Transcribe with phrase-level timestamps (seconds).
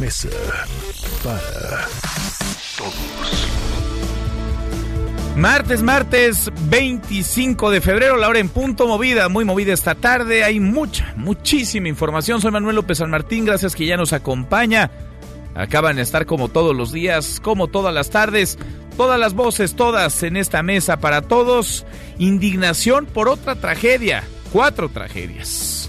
[0.00, 0.30] Mesa
[1.22, 1.86] para
[2.78, 3.48] Todos.
[5.36, 10.42] Martes, martes 25 de febrero, la hora en punto movida, muy movida esta tarde.
[10.42, 12.40] Hay mucha, muchísima información.
[12.40, 14.90] Soy Manuel López San Martín, gracias que ya nos acompaña.
[15.54, 18.58] Acaban de estar como todos los días, como todas las tardes,
[18.96, 21.84] todas las voces, todas en esta mesa para todos.
[22.18, 25.79] Indignación por otra tragedia, cuatro tragedias.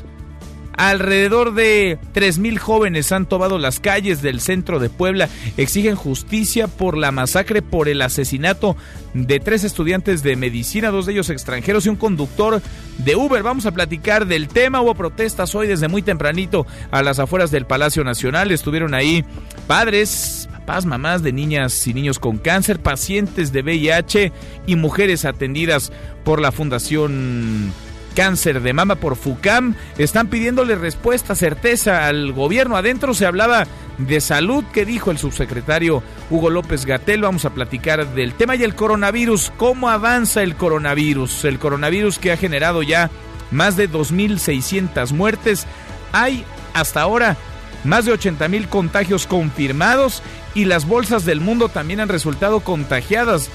[0.74, 5.30] Alrededor de 3.000 jóvenes han tomado las calles del centro de Puebla.
[5.58, 8.76] Exigen justicia por la masacre, por el asesinato
[9.14, 12.62] de tres estudiantes de medicina, dos de ellos extranjeros y un conductor
[12.98, 13.44] de Uber.
[13.44, 14.82] Vamos a platicar del tema.
[14.82, 18.52] Hubo protestas hoy desde muy tempranito a las afueras del Palacio Nacional.
[18.52, 19.26] Estuvieron ahí
[19.68, 24.32] padres, papás, mamás de niñas y niños con cáncer, pacientes de VIH
[24.68, 25.92] y mujeres atendidas
[26.24, 27.74] por la Fundación
[28.16, 29.76] cáncer de mama por FUCAM.
[29.98, 32.78] Están pidiéndole respuesta, certeza al gobierno.
[32.78, 33.66] Adentro se hablaba
[33.98, 34.64] de salud.
[34.74, 37.22] ¿Qué dijo el subsecretario Hugo López Gatel?
[37.22, 39.52] Vamos a platicar del tema y el coronavirus.
[39.58, 41.46] ¿Cómo avanza el coronavirus?
[41.46, 43.10] El coronavirus que ha generado ya
[43.52, 45.66] más de 2.600 muertes.
[46.12, 47.38] Hay hasta ahora
[47.84, 50.22] más de 80 mil contagios confirmados
[50.54, 53.50] y las bolsas del mundo también han resultado contagiadas.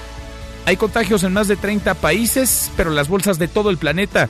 [0.65, 4.27] Hay contagios en más de 30 países, pero las bolsas de todo el planeta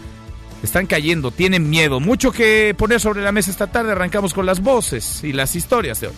[0.64, 2.00] están cayendo, tienen miedo.
[2.00, 3.92] Mucho que poner sobre la mesa esta tarde.
[3.92, 6.14] Arrancamos con las voces y las historias de hoy.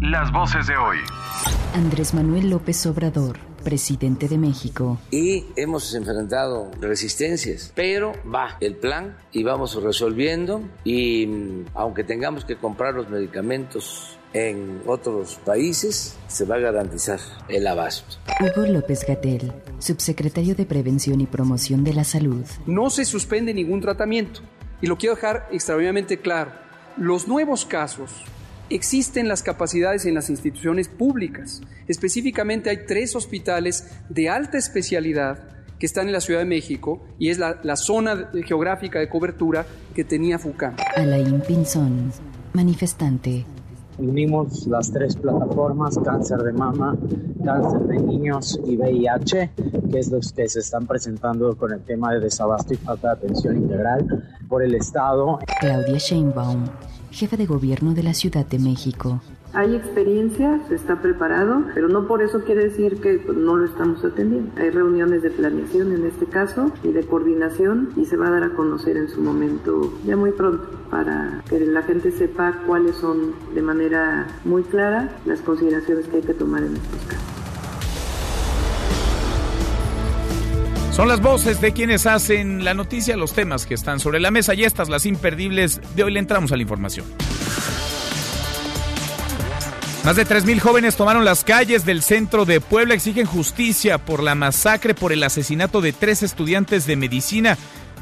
[0.00, 0.98] Las voces de hoy.
[1.74, 4.98] Andrés Manuel López Obrador, presidente de México.
[5.10, 12.44] y hemos enfrentado resistencias, pero va el plan y vamos resolviendo y mm, aunque tengamos
[12.44, 18.16] que comprar los medicamentos en otros países, se va a garantizar el abasto.
[18.40, 22.44] Hugo López Gatel, subsecretario de Prevención y Promoción de la Salud.
[22.66, 24.40] no se suspende ningún tratamiento.
[24.80, 26.52] Y lo quiero dejar extraordinariamente claro.
[26.96, 28.10] Los nuevos casos
[28.68, 31.60] existen las capacidades en las instituciones públicas.
[31.86, 37.30] Específicamente hay tres hospitales de alta especialidad que están en la Ciudad de México y
[37.30, 40.76] es la, la zona geográfica de cobertura que tenía FUCAM.
[40.96, 42.12] Alain Pinzón,
[42.52, 43.44] manifestante.
[44.02, 46.96] Unimos las tres plataformas, cáncer de mama,
[47.44, 49.50] cáncer de niños y VIH,
[49.92, 53.14] que es los que se están presentando con el tema de desabasto y falta de
[53.14, 55.38] atención integral por el Estado.
[55.60, 56.64] Claudia Sheinbaum,
[57.12, 59.20] jefa de gobierno de la Ciudad de México.
[59.54, 63.66] Hay experiencia, se está preparado, pero no por eso quiere decir que pues, no lo
[63.66, 64.50] estamos atendiendo.
[64.58, 68.44] Hay reuniones de planeación en este caso y de coordinación y se va a dar
[68.44, 73.34] a conocer en su momento ya muy pronto para que la gente sepa cuáles son
[73.54, 77.32] de manera muy clara las consideraciones que hay que tomar en estos casos.
[80.92, 84.54] Son las voces de quienes hacen la noticia, los temas que están sobre la mesa
[84.54, 85.80] y estas las imperdibles.
[85.94, 87.04] De hoy le entramos a la información.
[90.04, 94.34] Más de 3.000 jóvenes tomaron las calles del centro de Puebla, exigen justicia por la
[94.34, 97.56] masacre, por el asesinato de tres estudiantes de medicina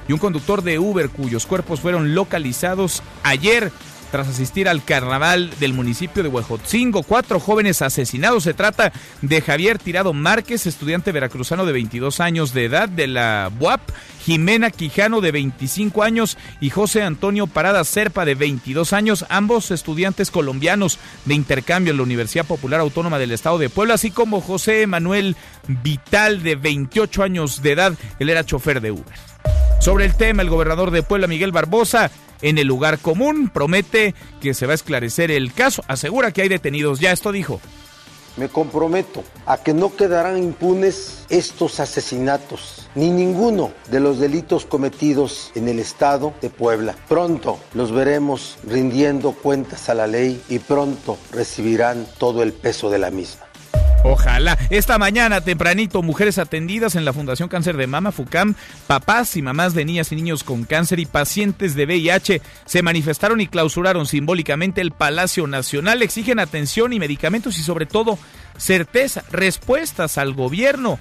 [0.09, 3.71] y un conductor de Uber cuyos cuerpos fueron localizados ayer
[4.11, 7.03] tras asistir al carnaval del municipio de Huejotzingo.
[7.03, 8.45] Cuatro jóvenes asesinados.
[8.45, 13.51] Se trata de Javier Tirado Márquez, estudiante veracruzano de 22 años de edad de la
[13.59, 13.81] BUAP,
[14.25, 20.31] Jimena Quijano de 25 años y José Antonio Parada Serpa de 22 años, ambos estudiantes
[20.31, 24.87] colombianos de intercambio en la Universidad Popular Autónoma del Estado de Puebla, así como José
[24.87, 25.37] Manuel
[25.69, 27.95] Vital de 28 años de edad.
[28.19, 29.15] Él era chofer de Uber.
[29.81, 32.11] Sobre el tema, el gobernador de Puebla, Miguel Barbosa,
[32.43, 35.83] en el lugar común, promete que se va a esclarecer el caso.
[35.89, 37.01] Asegura que hay detenidos.
[37.01, 37.61] Ya esto dijo.
[38.37, 45.51] Me comprometo a que no quedarán impunes estos asesinatos, ni ninguno de los delitos cometidos
[45.57, 46.95] en el estado de Puebla.
[47.09, 52.99] Pronto los veremos rindiendo cuentas a la ley y pronto recibirán todo el peso de
[52.99, 53.50] la misma.
[54.03, 54.57] Ojalá.
[54.71, 58.55] Esta mañana, tempranito, mujeres atendidas en la Fundación Cáncer de Mama, FUCAM,
[58.87, 63.41] papás y mamás de niñas y niños con cáncer y pacientes de VIH se manifestaron
[63.41, 66.03] y clausuraron simbólicamente el Palacio Nacional.
[66.03, 68.19] Exigen atención y medicamentos y sobre todo
[68.57, 70.99] certeza, respuestas al gobierno.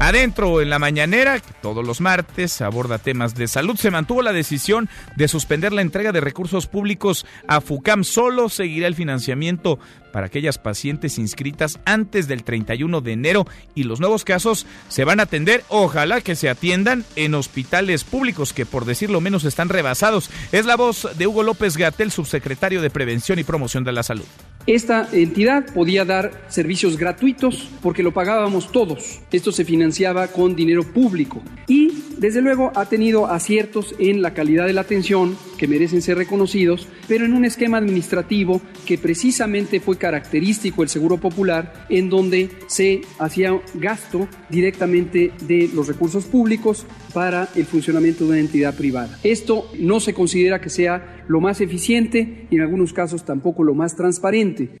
[0.00, 4.88] Adentro en la mañanera, todos los martes aborda temas de salud, se mantuvo la decisión
[5.16, 8.04] de suspender la entrega de recursos públicos a FUCAM.
[8.04, 9.80] Solo seguirá el financiamiento
[10.12, 15.20] para aquellas pacientes inscritas antes del 31 de enero y los nuevos casos se van
[15.20, 20.30] a atender, ojalá que se atiendan en hospitales públicos que por decirlo menos están rebasados.
[20.52, 24.26] Es la voz de Hugo López Gatel, subsecretario de Prevención y Promoción de la Salud.
[24.66, 29.20] Esta entidad podía dar servicios gratuitos porque lo pagábamos todos.
[29.32, 34.66] Esto se financiaba con dinero público y desde luego ha tenido aciertos en la calidad
[34.66, 39.98] de la atención que merecen ser reconocidos, pero en un esquema administrativo que precisamente fue
[39.98, 47.48] característico del Seguro Popular, en donde se hacía gasto directamente de los recursos públicos para
[47.54, 49.18] el funcionamiento de una entidad privada.
[49.22, 53.74] Esto no se considera que sea lo más eficiente y en algunos casos tampoco lo
[53.74, 54.80] más transparente.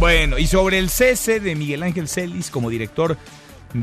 [0.00, 3.16] Bueno, y sobre el cese de Miguel Ángel Celis como director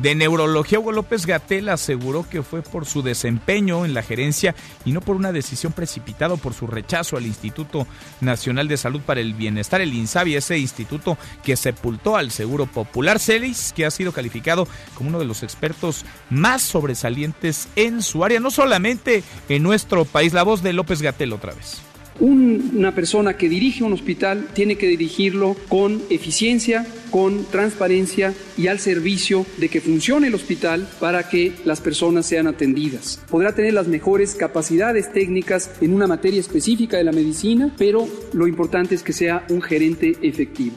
[0.01, 4.55] de neurología, Hugo López Gatel aseguró que fue por su desempeño en la gerencia
[4.85, 7.85] y no por una decisión precipitada por su rechazo al Instituto
[8.19, 13.19] Nacional de Salud para el Bienestar, el INSABI, ese instituto que sepultó al Seguro Popular.
[13.19, 18.39] Celis, que ha sido calificado como uno de los expertos más sobresalientes en su área,
[18.39, 20.33] no solamente en nuestro país.
[20.33, 21.83] La voz de López Gatel otra vez.
[22.19, 28.79] Una persona que dirige un hospital tiene que dirigirlo con eficiencia, con transparencia y al
[28.79, 33.21] servicio de que funcione el hospital para que las personas sean atendidas.
[33.29, 38.47] Podrá tener las mejores capacidades técnicas en una materia específica de la medicina, pero lo
[38.47, 40.75] importante es que sea un gerente efectivo.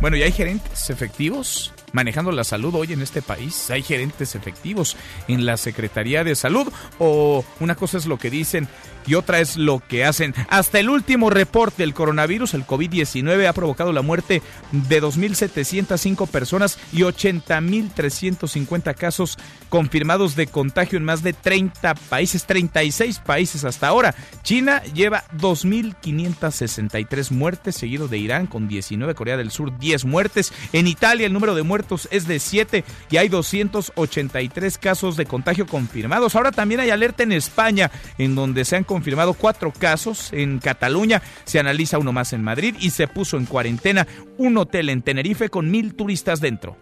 [0.00, 1.73] Bueno, ¿y hay gerentes efectivos?
[1.94, 3.70] Manejando la salud hoy en este país.
[3.70, 4.96] Hay gerentes efectivos
[5.28, 8.68] en la Secretaría de Salud o una cosa es lo que dicen
[9.06, 10.34] y otra es lo que hacen.
[10.48, 14.42] Hasta el último reporte del coronavirus, el COVID-19, ha provocado la muerte
[14.72, 19.38] de 2.705 personas y 80.350 casos
[19.68, 24.14] confirmados de contagio en más de 30 países, 36 países hasta ahora.
[24.42, 30.52] China lleva 2.563 muertes, seguido de Irán con 19, Corea del Sur 10 muertes.
[30.72, 31.62] En Italia el número de
[32.10, 36.34] es de 7 y hay 283 casos de contagio confirmados.
[36.34, 40.32] Ahora también hay alerta en España, en donde se han confirmado cuatro casos.
[40.32, 44.06] En Cataluña se analiza uno más en Madrid y se puso en cuarentena
[44.38, 46.76] un hotel en Tenerife con mil turistas dentro.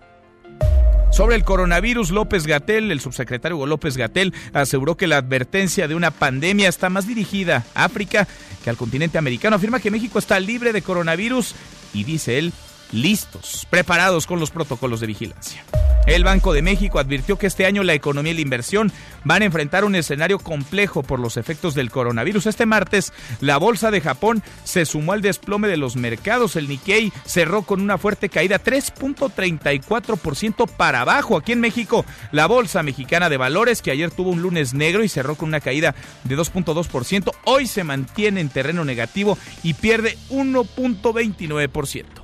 [1.13, 6.11] Sobre el coronavirus, López Gatel, el subsecretario López Gatel, aseguró que la advertencia de una
[6.11, 8.27] pandemia está más dirigida a África
[8.65, 9.57] que al continente americano.
[9.57, 11.55] Afirma que México está libre de coronavirus
[11.93, 12.55] y dice él,
[12.93, 15.65] listos, preparados con los protocolos de vigilancia.
[16.06, 18.91] El Banco de México advirtió que este año la economía y la inversión
[19.23, 22.47] van a enfrentar un escenario complejo por los efectos del coronavirus.
[22.47, 26.56] Este martes, la bolsa de Japón se sumó al desplome de los mercados.
[26.56, 31.37] El Nikkei cerró con una fuerte caída, 3.34% para abajo.
[31.37, 35.09] Aquí en México, la bolsa mexicana de valores, que ayer tuvo un lunes negro y
[35.09, 35.94] cerró con una caída
[36.25, 42.23] de 2.2%, hoy se mantiene en terreno negativo y pierde 1.29%.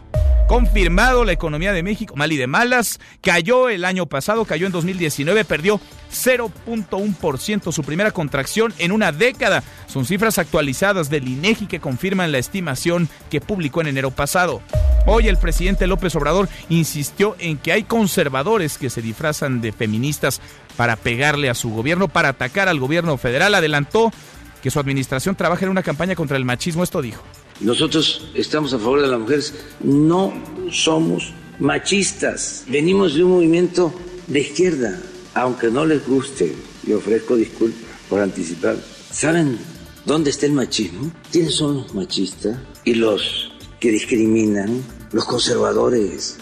[0.49, 4.73] Confirmado la economía de México, mal y de malas, cayó el año pasado, cayó en
[4.73, 5.79] 2019, perdió
[6.11, 9.63] 0.1%, su primera contracción en una década.
[9.89, 14.63] Son cifras actualizadas del INEGI que confirman la estimación que publicó en enero pasado.
[15.05, 20.41] Hoy el presidente López Obrador insistió en que hay conservadores que se disfrazan de feministas
[20.79, 23.55] para pegarle a su gobierno, para atacar al gobierno federal.
[23.55, 24.11] Adelantó
[24.63, 26.85] que su administración trabaja en una campaña contra el machismo.
[26.85, 27.23] Esto dijo.
[27.61, 30.33] Nosotros estamos a favor de las mujeres, no
[30.71, 33.93] somos machistas, venimos de un movimiento
[34.29, 35.01] de izquierda,
[35.35, 36.55] aunque no les guste,
[36.87, 38.77] y ofrezco disculpas por anticipar.
[39.11, 39.59] ¿Saben
[40.05, 41.11] dónde está el machismo?
[41.33, 42.57] ¿Quiénes son los machistas?
[42.85, 43.51] Y los
[43.81, 44.81] que discriminan,
[45.13, 46.39] los conservadores.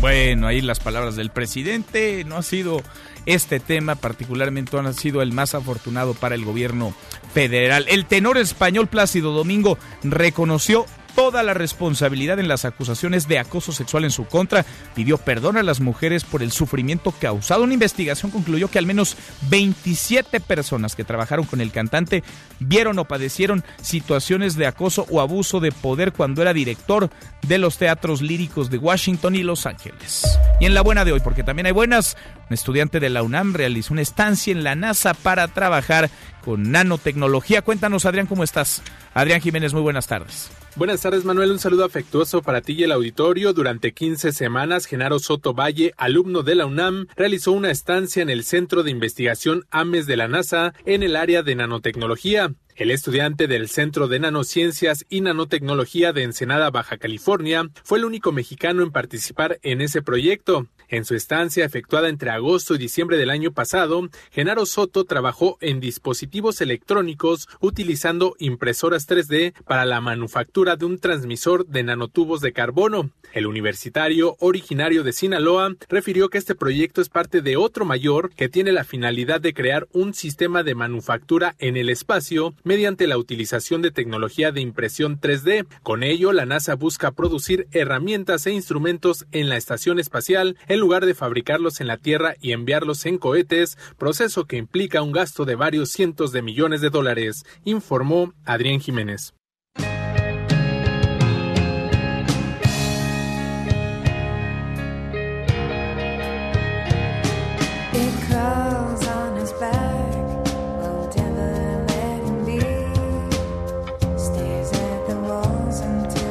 [0.00, 2.24] Bueno, ahí las palabras del presidente.
[2.24, 2.82] No ha sido
[3.26, 6.94] este tema particularmente, no ha sido el más afortunado para el gobierno
[7.38, 7.86] federal.
[7.88, 10.86] El tenor español Plácido Domingo reconoció
[11.18, 15.64] toda la responsabilidad en las acusaciones de acoso sexual en su contra, pidió perdón a
[15.64, 17.64] las mujeres por el sufrimiento causado.
[17.64, 19.16] Una investigación concluyó que al menos
[19.50, 22.22] 27 personas que trabajaron con el cantante
[22.60, 27.10] vieron o padecieron situaciones de acoso o abuso de poder cuando era director
[27.42, 30.24] de los teatros líricos de Washington y Los Ángeles.
[30.60, 32.16] Y en la buena de hoy, porque también hay buenas,
[32.48, 36.10] un estudiante de la UNAM realizó una estancia en la NASA para trabajar
[36.44, 37.62] con nanotecnología.
[37.62, 38.82] Cuéntanos, Adrián, ¿cómo estás?
[39.14, 40.52] Adrián Jiménez, muy buenas tardes.
[40.78, 41.50] Buenas tardes, Manuel.
[41.50, 43.52] Un saludo afectuoso para ti y el auditorio.
[43.52, 48.44] Durante 15 semanas, Genaro Soto Valle, alumno de la UNAM, realizó una estancia en el
[48.44, 52.52] Centro de Investigación AMES de la NASA en el área de nanotecnología.
[52.78, 58.30] El estudiante del Centro de Nanociencias y Nanotecnología de Ensenada, Baja California, fue el único
[58.30, 60.68] mexicano en participar en ese proyecto.
[60.88, 65.80] En su estancia efectuada entre agosto y diciembre del año pasado, Genaro Soto trabajó en
[65.80, 73.10] dispositivos electrónicos utilizando impresoras 3D para la manufactura de un transmisor de nanotubos de carbono.
[73.34, 78.48] El universitario, originario de Sinaloa, refirió que este proyecto es parte de otro mayor que
[78.48, 83.80] tiene la finalidad de crear un sistema de manufactura en el espacio mediante la utilización
[83.80, 85.66] de tecnología de impresión 3D.
[85.82, 91.06] Con ello, la NASA busca producir herramientas e instrumentos en la estación espacial en lugar
[91.06, 95.54] de fabricarlos en la Tierra y enviarlos en cohetes, proceso que implica un gasto de
[95.54, 99.37] varios cientos de millones de dólares, informó Adrián Jiménez.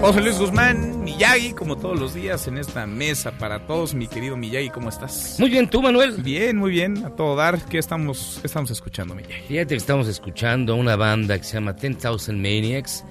[0.07, 3.93] José Luis Guzmán, Miyagi, como todos los días en esta mesa para todos.
[3.93, 5.35] Mi querido Miyagi, ¿cómo estás?
[5.37, 6.21] Muy bien, ¿tú, Manuel?
[6.23, 7.59] Bien, muy bien, a todo dar.
[7.65, 9.47] ¿Qué estamos, qué estamos escuchando, Miyagi?
[9.49, 13.03] Fíjate que estamos escuchando una banda que se llama 10,000 Maniacs,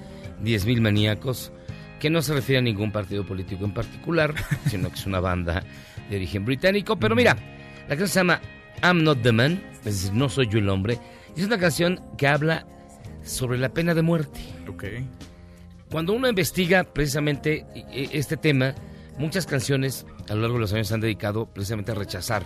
[0.43, 1.51] 10.000 maníacos,
[1.99, 4.33] que no se refiere a ningún partido político en particular,
[4.67, 5.63] sino que es una banda
[6.09, 6.97] de origen británico.
[6.97, 7.37] Pero mira,
[7.81, 8.41] la canción se llama
[8.81, 10.97] I'm Not the Man, es decir, no soy yo el hombre.
[11.35, 12.65] Y es una canción que habla
[13.21, 14.39] sobre la pena de muerte.
[14.67, 14.85] Ok.
[15.91, 18.75] Cuando uno investiga precisamente este tema,
[19.17, 22.43] muchas canciones a lo largo de los años se han dedicado precisamente a rechazar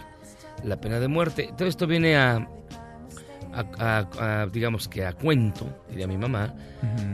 [0.64, 1.50] la pena de muerte.
[1.58, 2.48] Todo esto viene a,
[3.54, 6.54] a, digamos que a cuento, diría mi mamá,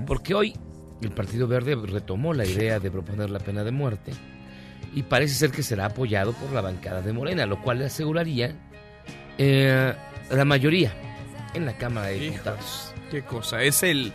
[0.06, 0.56] porque hoy
[1.02, 4.12] el Partido Verde retomó la idea de proponer la pena de muerte
[4.94, 8.56] y parece ser que será apoyado por la bancada de Morena, lo cual le aseguraría
[9.38, 9.94] eh,
[10.30, 10.92] la mayoría
[11.54, 12.94] en la Cámara de Diputados.
[13.12, 14.12] Qué cosa, es el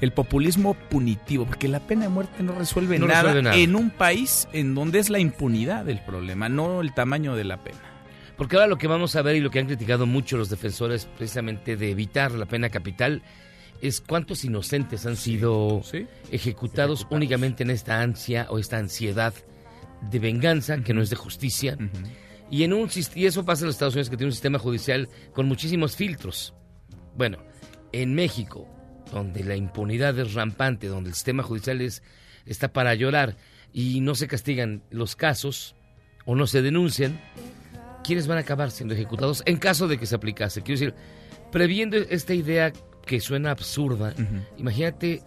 [0.00, 4.74] el populismo punitivo, porque la pena de muerte no resuelve, nada, en un país en
[4.74, 7.80] donde es la impunidad el problema, no el tamaño de la pena.
[8.36, 11.06] Porque ahora lo que vamos a ver y lo que han criticado mucho los defensores
[11.16, 13.22] precisamente de evitar la pena capital
[13.82, 15.82] es cuántos inocentes han sido
[16.30, 19.34] ejecutados, únicamente en esta ansia o esta ansiedad
[20.08, 21.76] de venganza, que no es de justicia.
[22.50, 25.08] Y, en un, y eso pasa en los Estados Unidos, que tiene un sistema judicial
[25.32, 26.54] con muchísimos filtros.
[27.16, 27.38] Bueno,
[27.92, 28.68] en México,
[29.12, 32.02] donde la impunidad es rampante, donde el sistema judicial es,
[32.46, 33.36] está para llorar
[33.72, 35.74] y no se castigan los casos
[36.24, 37.20] o no se denuncian,
[38.04, 40.62] ¿quiénes van a acabar siendo ejecutados en caso de que se aplicase?
[40.62, 40.94] Quiero decir,
[41.50, 42.72] previendo esta idea
[43.06, 44.14] que suena absurda,
[44.58, 45.22] imagínate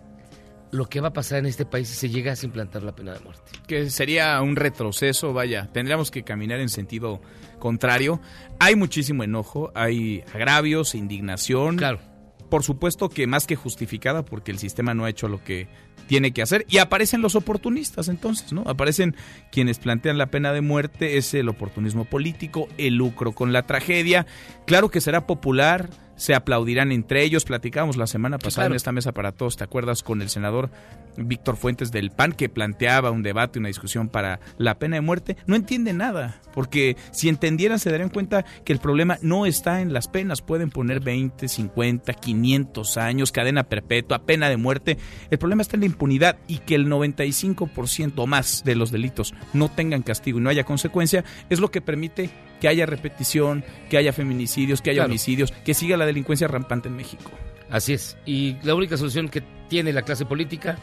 [0.71, 3.13] lo que va a pasar en este país si se llega a implantar la pena
[3.13, 3.51] de muerte.
[3.67, 7.21] Que sería un retroceso, vaya, tendríamos que caminar en sentido
[7.59, 8.21] contrario.
[8.59, 11.77] Hay muchísimo enojo, hay agravios, indignación.
[11.77, 12.10] Claro
[12.51, 15.69] por supuesto que más que justificada porque el sistema no ha hecho lo que
[16.07, 18.63] tiene que hacer y aparecen los oportunistas entonces, ¿no?
[18.67, 19.15] Aparecen
[19.53, 24.27] quienes plantean la pena de muerte, es el oportunismo político, el lucro con la tragedia.
[24.67, 25.89] Claro que será popular,
[26.21, 27.45] se aplaudirán entre ellos.
[27.45, 30.03] Platicamos la semana pasada en esta mesa para todos, ¿te acuerdas?
[30.03, 30.69] Con el senador
[31.17, 35.35] Víctor Fuentes del PAN que planteaba un debate, una discusión para la pena de muerte.
[35.47, 39.93] No entiende nada, porque si entendieran se darían cuenta que el problema no está en
[39.93, 40.43] las penas.
[40.43, 44.99] Pueden poner 20, 50, 500 años, cadena perpetua, pena de muerte.
[45.31, 49.33] El problema está en la impunidad y que el 95% o más de los delitos
[49.53, 52.29] no tengan castigo y no haya consecuencia es lo que permite
[52.61, 56.95] que haya repetición, que haya feminicidios, que haya homicidios, que siga la delincuencia rampante en
[56.95, 57.31] México.
[57.69, 58.17] Así es.
[58.25, 60.77] Y la única solución que tiene la clase política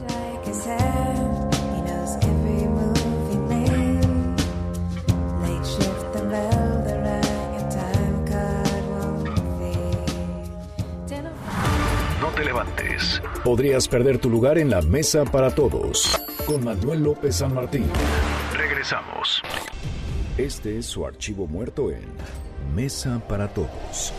[13.44, 16.20] Podrías perder tu lugar en la mesa para todos.
[16.46, 17.84] Con Manuel López San Martín.
[18.56, 19.42] Regresamos.
[20.38, 22.02] Este es su archivo muerto en
[22.74, 24.12] Mesa para Todos.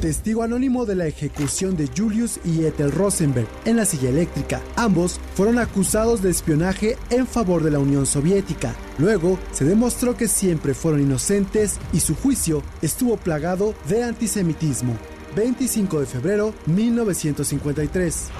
[0.00, 4.60] Testigo anónimo de la ejecución de Julius y Ethel Rosenberg en la silla eléctrica.
[4.76, 8.74] Ambos fueron acusados de espionaje en favor de la Unión Soviética.
[8.98, 14.96] Luego se demostró que siempre fueron inocentes y su juicio estuvo plagado de antisemitismo.
[15.34, 18.32] 25 de febrero 1953.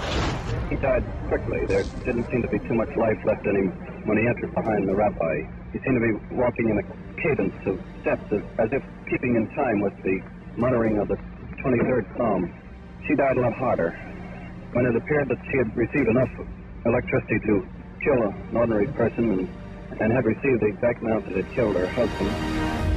[0.70, 1.66] He died quickly.
[1.66, 3.70] There didn't seem to be too much life left in him
[4.06, 5.42] when he entered behind the rabbi.
[5.72, 6.82] He seemed to be walking in a
[7.22, 10.20] cadence of steps as if keeping in time with the
[10.56, 11.16] muttering of the
[11.62, 12.52] 23rd Psalm.
[13.06, 13.90] She died a lot harder.
[14.72, 16.30] When it appeared that she had received enough
[16.86, 17.66] electricity to
[18.02, 21.86] kill an ordinary person and, and had received the exact amount that had killed her
[21.86, 22.89] husband.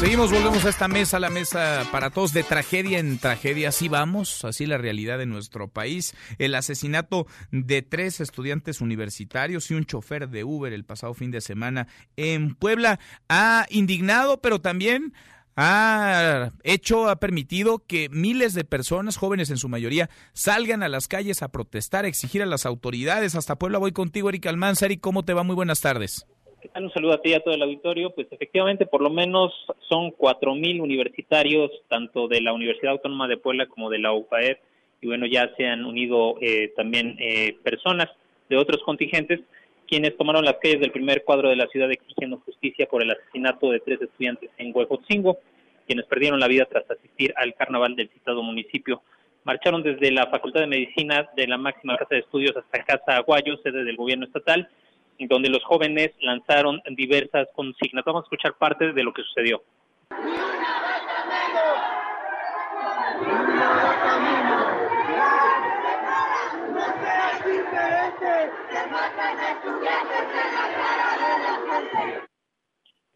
[0.00, 3.70] Seguimos, volvemos a esta mesa, la mesa para todos de tragedia en tragedia.
[3.70, 6.14] Así vamos, así la realidad de nuestro país.
[6.38, 11.40] El asesinato de tres estudiantes universitarios y un chofer de Uber el pasado fin de
[11.40, 15.14] semana en Puebla ha indignado, pero también
[15.56, 21.08] ha hecho, ha permitido que miles de personas, jóvenes en su mayoría, salgan a las
[21.08, 23.34] calles a protestar, a exigir a las autoridades.
[23.34, 24.86] Hasta Puebla voy contigo, Eric Almanza.
[24.86, 25.42] Eric, ¿cómo te va?
[25.42, 26.24] Muy buenas tardes.
[26.60, 26.84] ¿Qué tal?
[26.84, 28.10] Un saludo a ti y a todo el auditorio.
[28.10, 29.52] Pues efectivamente, por lo menos
[29.88, 34.58] son 4.000 universitarios, tanto de la Universidad Autónoma de Puebla como de la UPAEP,
[35.00, 38.08] y bueno, ya se han unido eh, también eh, personas
[38.48, 39.40] de otros contingentes
[39.86, 43.70] quienes tomaron las calles del primer cuadro de la ciudad exigiendo justicia por el asesinato
[43.70, 45.38] de tres estudiantes en Huejotzingo,
[45.86, 49.00] quienes perdieron la vida tras asistir al carnaval del citado municipio.
[49.44, 53.56] Marcharon desde la Facultad de Medicina de la máxima casa de estudios hasta Casa Aguayo,
[53.62, 54.68] sede del gobierno estatal,
[55.18, 58.04] donde los jóvenes lanzaron diversas consignas.
[58.04, 59.62] Vamos a escuchar parte de lo que sucedió.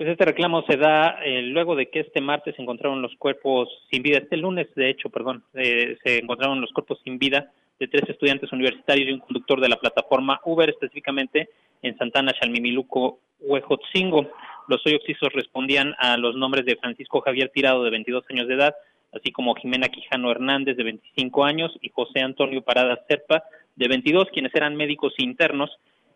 [0.02, 3.68] Pues este reclamo se da eh, luego de que este martes se encontraron los cuerpos
[3.88, 7.86] sin vida, este lunes de hecho, perdón, eh, se encontraron los cuerpos sin vida de
[7.86, 11.50] tres estudiantes universitarios y un conductor de la plataforma Uber, específicamente
[11.82, 14.28] en Santana, Chalmimiluco, Huejotzingo.
[14.66, 18.54] Los hoy oxisos respondían a los nombres de Francisco Javier Tirado, de 22 años de
[18.54, 18.74] edad,
[19.12, 23.44] así como Jimena Quijano Hernández, de 25 años, y José Antonio Parada Serpa,
[23.76, 25.70] de 22, quienes eran médicos internos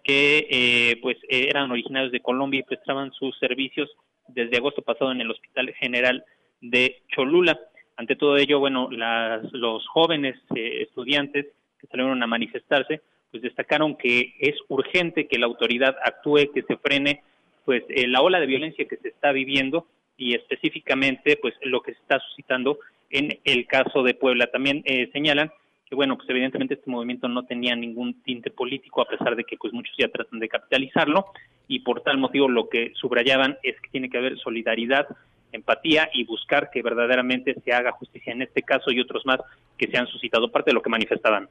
[0.07, 3.91] que eh, pues eh, eran originarios de Colombia y prestaban sus servicios
[4.29, 6.25] desde agosto pasado en el Hospital General
[6.61, 7.59] de Cholula.
[7.97, 11.47] Ante todo ello, bueno, las, los jóvenes eh, estudiantes
[11.81, 13.01] que salieron a manifestarse,
[13.33, 17.23] pues destacaron que es urgente que la autoridad actúe, que se frene
[17.65, 22.01] pues la ola de violencia que se está viviendo y específicamente pues lo que se
[22.01, 22.79] está suscitando
[23.11, 24.47] en el caso de Puebla.
[24.53, 25.51] También señalan
[25.89, 29.57] que bueno, pues evidentemente este movimiento no tenía ningún tinte político, a pesar de que
[29.57, 31.27] pues muchos ya tratan de capitalizarlo,
[31.69, 35.07] y por tal motivo lo que subrayaban es que tiene que haber solidaridad,
[35.53, 39.39] empatía y buscar que verdaderamente se haga justicia en este caso y otros más
[39.79, 41.49] que se han suscitado, parte de lo que manifestaban.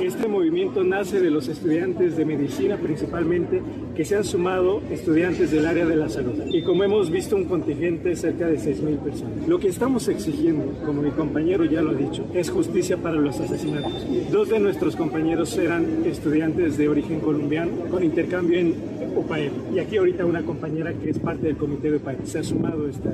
[0.00, 3.60] Este movimiento nace de los estudiantes de medicina principalmente,
[3.96, 6.34] que se han sumado estudiantes del área de la salud.
[6.52, 9.48] Y como hemos visto, un contingente cerca de 6.000 personas.
[9.48, 13.40] Lo que estamos exigiendo, como mi compañero ya lo ha dicho, es justicia para los
[13.40, 14.06] asesinatos.
[14.30, 18.74] Dos de nuestros compañeros eran estudiantes de origen colombiano con intercambio en
[19.16, 19.52] UPAEP.
[19.74, 22.86] Y aquí ahorita una compañera que es parte del comité de UPAEP se ha sumado
[22.86, 23.12] a esta,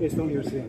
[0.00, 0.66] esta universidad.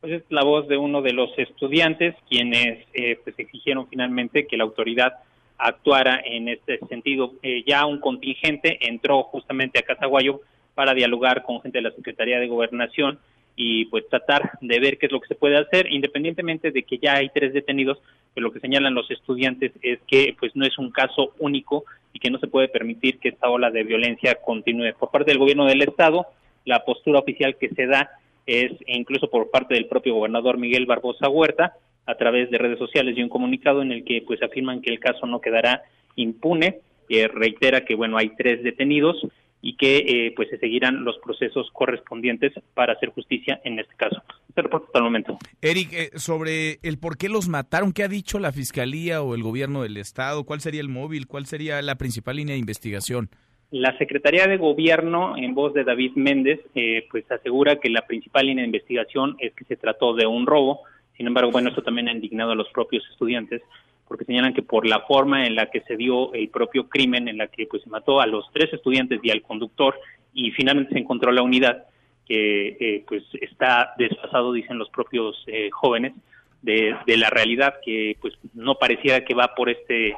[0.00, 4.56] Pues es la voz de uno de los estudiantes quienes eh, pues exigieron finalmente que
[4.56, 5.14] la autoridad
[5.58, 7.32] actuara en este sentido.
[7.42, 10.40] Eh, ya un contingente entró justamente a Casaguayo
[10.74, 13.18] para dialogar con gente de la Secretaría de Gobernación
[13.56, 16.98] y pues tratar de ver qué es lo que se puede hacer, independientemente de que
[16.98, 17.98] ya hay tres detenidos,
[18.32, 22.20] pues lo que señalan los estudiantes es que pues no es un caso único y
[22.20, 24.94] que no se puede permitir que esta ola de violencia continúe.
[24.96, 26.26] Por parte del gobierno del estado,
[26.64, 28.08] la postura oficial que se da
[28.48, 31.74] es incluso por parte del propio gobernador Miguel Barbosa Huerta
[32.06, 34.98] a través de redes sociales y un comunicado en el que pues afirman que el
[34.98, 35.82] caso no quedará
[36.16, 36.80] impune
[37.10, 39.16] y reitera que bueno hay tres detenidos
[39.60, 44.22] y que eh, pues se seguirán los procesos correspondientes para hacer justicia en este caso.
[44.48, 45.38] Este reporte hasta el momento.
[45.60, 49.42] Eric, eh, sobre el por qué los mataron, ¿qué ha dicho la Fiscalía o el
[49.42, 50.44] gobierno del Estado?
[50.44, 51.26] ¿Cuál sería el móvil?
[51.26, 53.30] ¿Cuál sería la principal línea de investigación?
[53.70, 58.46] La Secretaría de Gobierno, en voz de David Méndez, eh, pues asegura que la principal
[58.46, 60.80] línea de investigación es que se trató de un robo.
[61.18, 63.60] Sin embargo, bueno, esto también ha indignado a los propios estudiantes,
[64.06, 67.36] porque señalan que por la forma en la que se dio el propio crimen, en
[67.36, 69.96] la que pues se mató a los tres estudiantes y al conductor,
[70.32, 71.84] y finalmente se encontró la unidad
[72.24, 76.14] que eh, pues está desfasado, dicen los propios eh, jóvenes,
[76.62, 80.14] de, de la realidad que pues no pareciera que va por este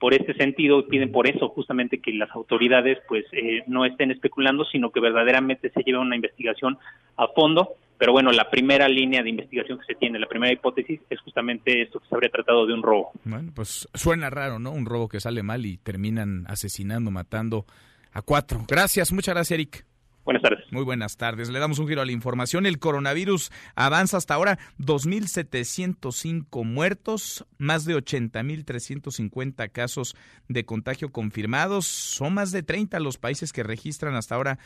[0.00, 4.64] por este sentido piden por eso justamente que las autoridades pues eh, no estén especulando
[4.64, 6.78] sino que verdaderamente se lleve una investigación
[7.16, 7.74] a fondo.
[7.98, 11.82] Pero bueno la primera línea de investigación que se tiene la primera hipótesis es justamente
[11.82, 13.12] esto que se habría tratado de un robo.
[13.24, 17.66] Bueno pues suena raro no un robo que sale mal y terminan asesinando matando
[18.12, 18.64] a cuatro.
[18.66, 19.89] Gracias muchas gracias Eric
[20.30, 20.64] Buenas tardes.
[20.70, 21.48] Muy buenas tardes.
[21.48, 22.64] Le damos un giro a la información.
[22.64, 30.14] El coronavirus avanza hasta ahora 2.705 muertos, más de 80.350 casos
[30.46, 31.88] de contagio confirmados.
[31.88, 34.60] Son más de 30 los países que registran hasta ahora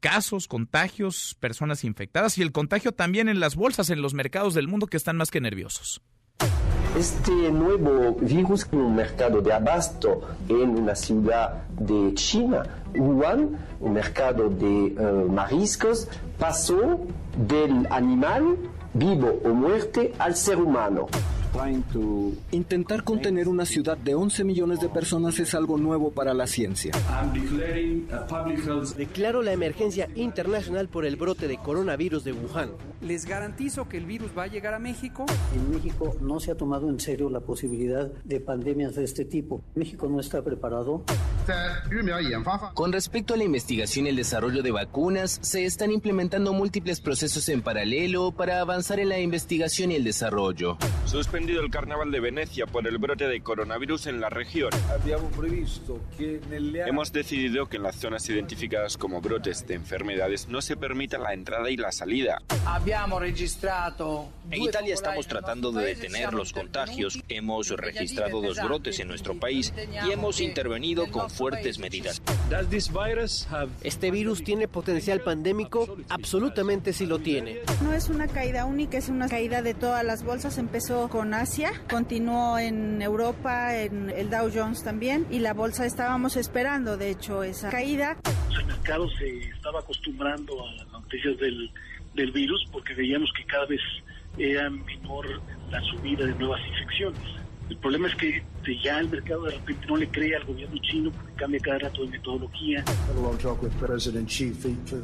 [0.00, 4.68] casos, contagios, personas infectadas y el contagio también en las bolsas, en los mercados del
[4.68, 6.02] mundo que están más que nerviosos.
[6.96, 12.62] Este nuevo virus en un mercado de abasto en una ciudad de China,
[12.96, 16.98] Wuhan, un mercado de uh, mariscos, pasó
[17.36, 18.56] del animal
[18.94, 21.08] vivo o muerte al ser humano.
[22.50, 26.92] Intentar contener una ciudad de 11 millones de personas es algo nuevo para la ciencia.
[28.96, 32.70] Declaro la emergencia internacional por el brote de coronavirus de Wuhan.
[33.00, 35.26] Les garantizo que el virus va a llegar a México.
[35.54, 39.62] En México no se ha tomado en serio la posibilidad de pandemias de este tipo.
[39.74, 41.04] México no está preparado.
[42.74, 47.48] Con respecto a la investigación y el desarrollo de vacunas, se están implementando múltiples procesos
[47.48, 50.76] en paralelo para avanzar en la investigación y el desarrollo.
[51.38, 54.70] Suspendido el Carnaval de Venecia por el brote de coronavirus en la región.
[56.84, 61.32] Hemos decidido que en las zonas identificadas como brotes de enfermedades no se permita la
[61.34, 62.42] entrada y la salida.
[64.50, 67.22] En Italia estamos tratando de detener los contagios.
[67.28, 69.72] Hemos registrado dos brotes en nuestro país
[70.04, 72.20] y hemos intervenido con fuertes medidas.
[73.84, 75.98] ¿Este virus tiene potencial pandémico?
[76.08, 77.60] Absolutamente sí lo tiene.
[77.80, 80.58] No es una caída única, es una caída de todas las bolsas.
[80.58, 86.36] Empezó con Asia, continuó en Europa, en el Dow Jones también, y la bolsa estábamos
[86.36, 88.16] esperando, de hecho, esa caída.
[88.58, 91.70] El mercado se estaba acostumbrando a las noticias del,
[92.14, 93.80] del virus porque veíamos que cada vez
[94.38, 95.26] era menor
[95.70, 97.20] la subida de nuevas infecciones.
[97.68, 98.42] El problema es que
[98.82, 102.02] ya el mercado de repente no le cree al gobierno chino porque cambia cada rato
[102.02, 102.84] de metodología.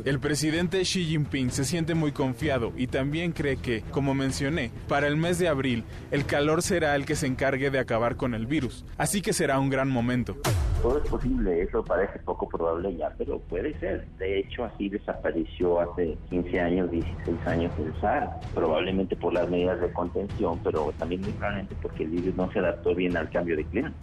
[0.04, 5.06] El presidente Xi Jinping se siente muy confiado y también cree que, como mencioné, para
[5.06, 8.46] el mes de abril el calor será el que se encargue de acabar con el
[8.46, 10.36] virus, así que será un gran momento.
[10.84, 14.06] Todo es posible, eso parece poco probable ya, pero puede ser.
[14.18, 19.80] De hecho, así desapareció hace 15 años, 16 años el SARS, probablemente por las medidas
[19.80, 23.56] de contención, pero también muy probablemente porque el virus no se adaptó bien al cambio
[23.56, 23.94] de clima.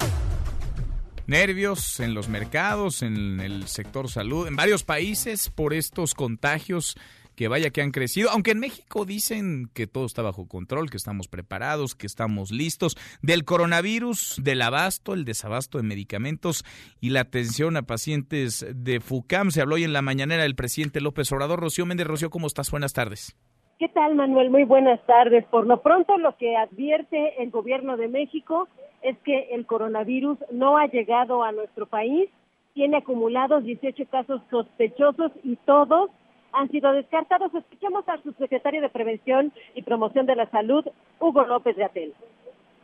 [1.27, 6.97] Nervios en los mercados, en el sector salud, en varios países por estos contagios
[7.41, 10.97] que vaya que han crecido, aunque en México dicen que todo está bajo control, que
[10.97, 16.63] estamos preparados, que estamos listos, del coronavirus, del abasto, el desabasto de medicamentos
[17.01, 19.49] y la atención a pacientes de FUCAM.
[19.49, 21.59] Se habló hoy en la mañanera del presidente López Obrador.
[21.59, 22.69] Rocío Méndez, Rocío, ¿cómo estás?
[22.69, 23.35] Buenas tardes.
[23.79, 24.51] ¿Qué tal, Manuel?
[24.51, 25.43] Muy buenas tardes.
[25.45, 28.67] Por lo pronto, lo que advierte el gobierno de México
[29.01, 32.29] es que el coronavirus no ha llegado a nuestro país,
[32.75, 36.11] tiene acumulados 18 casos sospechosos y todos
[36.51, 37.53] han sido descartados.
[37.53, 40.85] Escuchamos al subsecretario de Prevención y Promoción de la Salud,
[41.19, 42.13] Hugo López de Atel.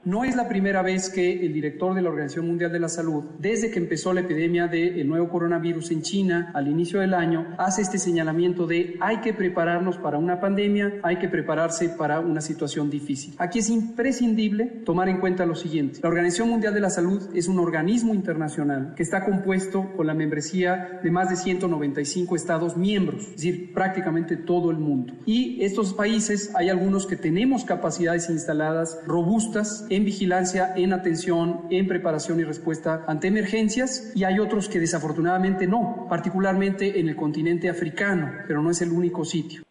[0.08, 3.26] No es la primera vez que el director de la Organización Mundial de la Salud,
[3.40, 7.82] desde que empezó la epidemia del nuevo coronavirus en China al inicio del año, hace
[7.82, 12.90] este señalamiento de hay que prepararnos para una pandemia, hay que prepararse para una situación
[12.90, 13.36] difícil.
[13.38, 16.00] Aquí es imprescindible tomar en cuenta lo siguiente.
[16.02, 20.14] La Organización Mundial de la Salud es un organismo internacional que está compuesto con la
[20.14, 25.16] membresía de más de 195 estados miembros, es decir, prácticamente todo el mundo.
[25.26, 31.88] Y estos países, hay algunos que tenemos capacidades instaladas robustas en vigilancia, en atención, en
[31.88, 37.70] preparación y respuesta ante emergencias y hay otros que desafortunadamente no, particularmente en el continente
[37.70, 39.64] africano, pero no es el único sitio.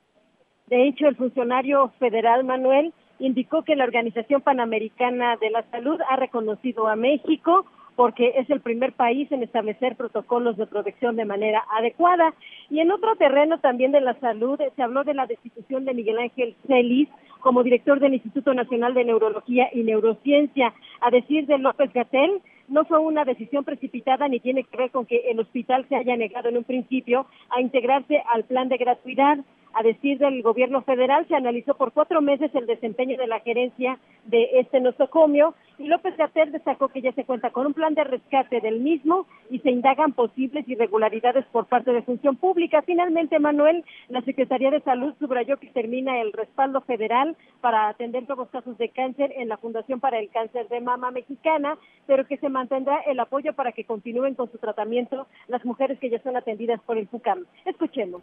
[0.66, 6.16] De hecho, el funcionario federal Manuel indicó que la Organización Panamericana de la Salud ha
[6.16, 11.64] reconocido a México porque es el primer país en establecer protocolos de protección de manera
[11.78, 12.34] adecuada.
[12.68, 16.18] Y en otro terreno también de la salud se habló de la destitución de Miguel
[16.18, 17.08] Ángel Celis
[17.46, 20.74] como director del Instituto Nacional de Neurología y Neurociencia.
[21.00, 25.06] A decir de López Gatel, no fue una decisión precipitada ni tiene que ver con
[25.06, 27.24] que el hospital se haya negado en un principio
[27.56, 29.38] a integrarse al plan de gratuidad.
[29.72, 33.98] A decir del gobierno federal, se analizó por cuatro meses el desempeño de la gerencia
[34.24, 38.05] de este nosocomio y López Gatel destacó que ya se cuenta con un plan de
[38.05, 42.83] rescate del mismo y se indagan posibles irregularidades por parte de función pública.
[42.83, 48.48] Finalmente, Manuel, la Secretaría de Salud subrayó que termina el respaldo federal para atender nuevos
[48.48, 51.76] casos de cáncer en la Fundación para el Cáncer de Mama Mexicana,
[52.07, 56.11] pero que se mantendrá el apoyo para que continúen con su tratamiento las mujeres que
[56.11, 57.44] ya son atendidas por el FUCAM.
[57.66, 58.22] Escuchemos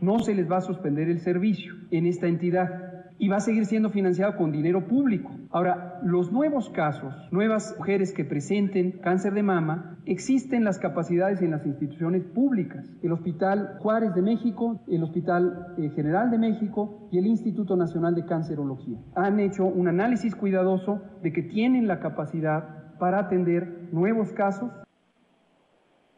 [0.00, 3.66] no se les va a suspender el servicio en esta entidad y va a seguir
[3.66, 5.30] siendo financiado con dinero público.
[5.50, 11.50] Ahora, los nuevos casos, nuevas mujeres que presenten cáncer de mama, existen las capacidades en
[11.50, 17.18] las instituciones públicas, el Hospital Juárez de México, el Hospital eh, General de México y
[17.18, 18.98] el Instituto Nacional de Cancerología.
[19.14, 24.70] Han hecho un análisis cuidadoso de que tienen la capacidad para atender nuevos casos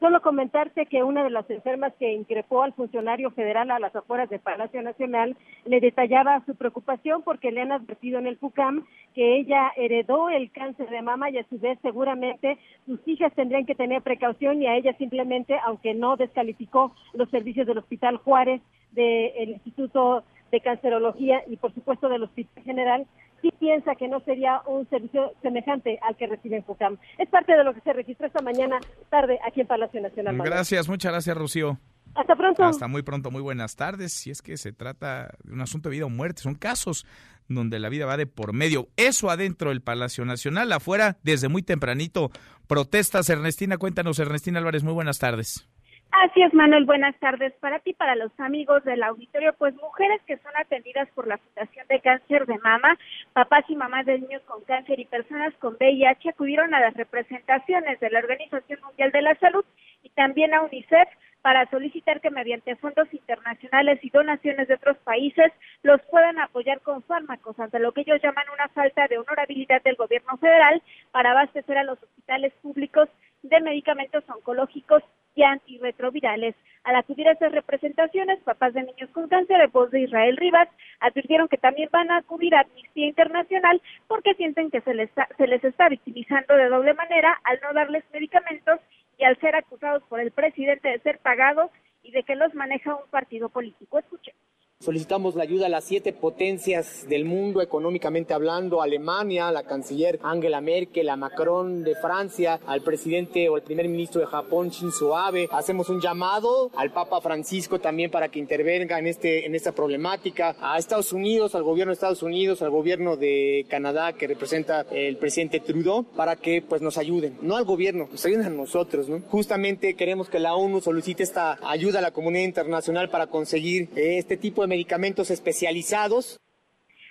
[0.03, 4.29] Solo comentarte que una de las enfermas que increpó al funcionario federal a las afueras
[4.29, 8.85] del Palacio Nacional le detallaba su preocupación porque le han advertido en el PUCAM
[9.15, 13.65] que ella heredó el cáncer de mama y a su vez seguramente sus hijas tendrían
[13.65, 18.61] que tener precaución y a ella simplemente, aunque no descalificó los servicios del Hospital Juárez,
[18.91, 23.07] del Instituto de Cancerología y por supuesto del Hospital General,
[23.43, 26.97] sí piensa que no sería un servicio semejante al que recibe en FUCAM.
[27.19, 28.79] Es parte de lo que se registró esta mañana
[29.11, 30.39] tarde aquí en Palacio Nacional.
[30.39, 31.79] Gracias, muchas gracias, Rocío.
[32.15, 32.63] Hasta pronto.
[32.63, 34.13] Hasta muy pronto, muy buenas tardes.
[34.13, 37.07] Si es que se trata de un asunto de vida o muerte, son casos
[37.49, 38.89] donde la vida va de por medio.
[38.97, 42.31] Eso adentro del Palacio Nacional, afuera, desde muy tempranito.
[42.67, 45.69] Protestas, Ernestina, cuéntanos, Ernestina Álvarez, muy buenas tardes.
[46.13, 46.85] Así es, Manuel.
[46.85, 49.55] Buenas tardes para ti, para los amigos del auditorio.
[49.55, 52.99] Pues mujeres que son atendidas por la Fundación de Cáncer de Mama,
[53.33, 57.99] papás y mamás de niños con cáncer y personas con VIH acudieron a las representaciones
[57.99, 59.65] de la Organización Mundial de la Salud
[60.03, 61.09] y también a UNICEF
[61.41, 65.51] para solicitar que mediante fondos internacionales y donaciones de otros países
[65.83, 69.97] los puedan apoyar con fármacos ante lo que ellos llaman una falta de honorabilidad del
[69.97, 73.09] gobierno federal para abastecer a los hospitales públicos
[73.43, 75.03] de medicamentos oncológicos
[75.35, 76.55] y antirretrovirales.
[76.85, 80.69] Al acudir a estas representaciones, papás de niños con cáncer de voz de Israel Rivas
[81.01, 85.47] advirtieron que también van a acudir a Amnistía Internacional porque sienten que se les, se
[85.47, 88.81] les está victimizando de doble manera al no darles medicamentos
[89.19, 91.71] y al ser acusados por el presidente de ser pagados
[92.03, 93.99] y de que los maneja un partido político.
[93.99, 94.35] Escuchen.
[94.83, 100.61] Solicitamos la ayuda a las siete potencias del mundo económicamente hablando, Alemania, la canciller Angela
[100.61, 105.49] Merkel, a Macron de Francia, al presidente o el primer ministro de Japón Shinzo Abe.
[105.53, 110.57] Hacemos un llamado al Papa Francisco también para que intervenga en, este, en esta problemática,
[110.61, 115.17] a Estados Unidos, al gobierno de Estados Unidos, al gobierno de Canadá que representa el
[115.17, 119.21] presidente Trudeau, para que pues nos ayuden, no al gobierno, nos ayuden a nosotros, ¿no?
[119.29, 124.37] Justamente queremos que la ONU solicite esta ayuda a la comunidad internacional para conseguir este
[124.37, 126.41] tipo de medicamentos especializados.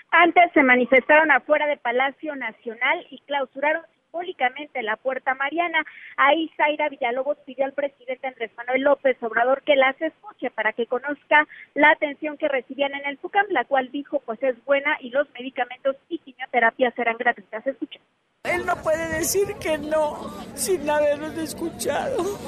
[0.10, 5.86] Antes se manifestaron afuera de Palacio Nacional y clausuraron simbólicamente la Puerta Mariana.
[6.18, 10.88] Ahí Zaira Villalobos pidió al presidente Andrés Manuel López Obrador que las escuche para que
[10.88, 15.12] conozca la atención que recibían en el FUCAM, la cual dijo pues es buena y
[15.12, 17.66] los medicamentos y quimioterapia serán gratuitas.
[17.68, 18.02] Escuchen.
[18.44, 22.40] Él no puede decir que no sin habernos escuchado.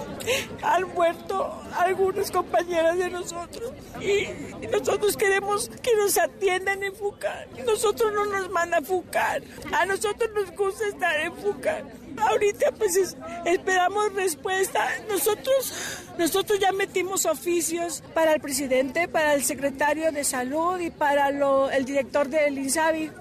[0.64, 4.28] Han muerto algunas compañeras de nosotros y
[4.72, 7.48] nosotros queremos que nos atiendan en FUCAN.
[7.68, 9.44] Nosotros no nos mandan a FUCAN.
[9.72, 11.92] A nosotros nos gusta estar en FUCAN.
[12.18, 14.90] Ahorita pues esperamos respuesta.
[15.08, 21.30] Nosotros, nosotros ya metimos oficios para el presidente, para el secretario de salud y para
[21.30, 23.12] el director del INSABI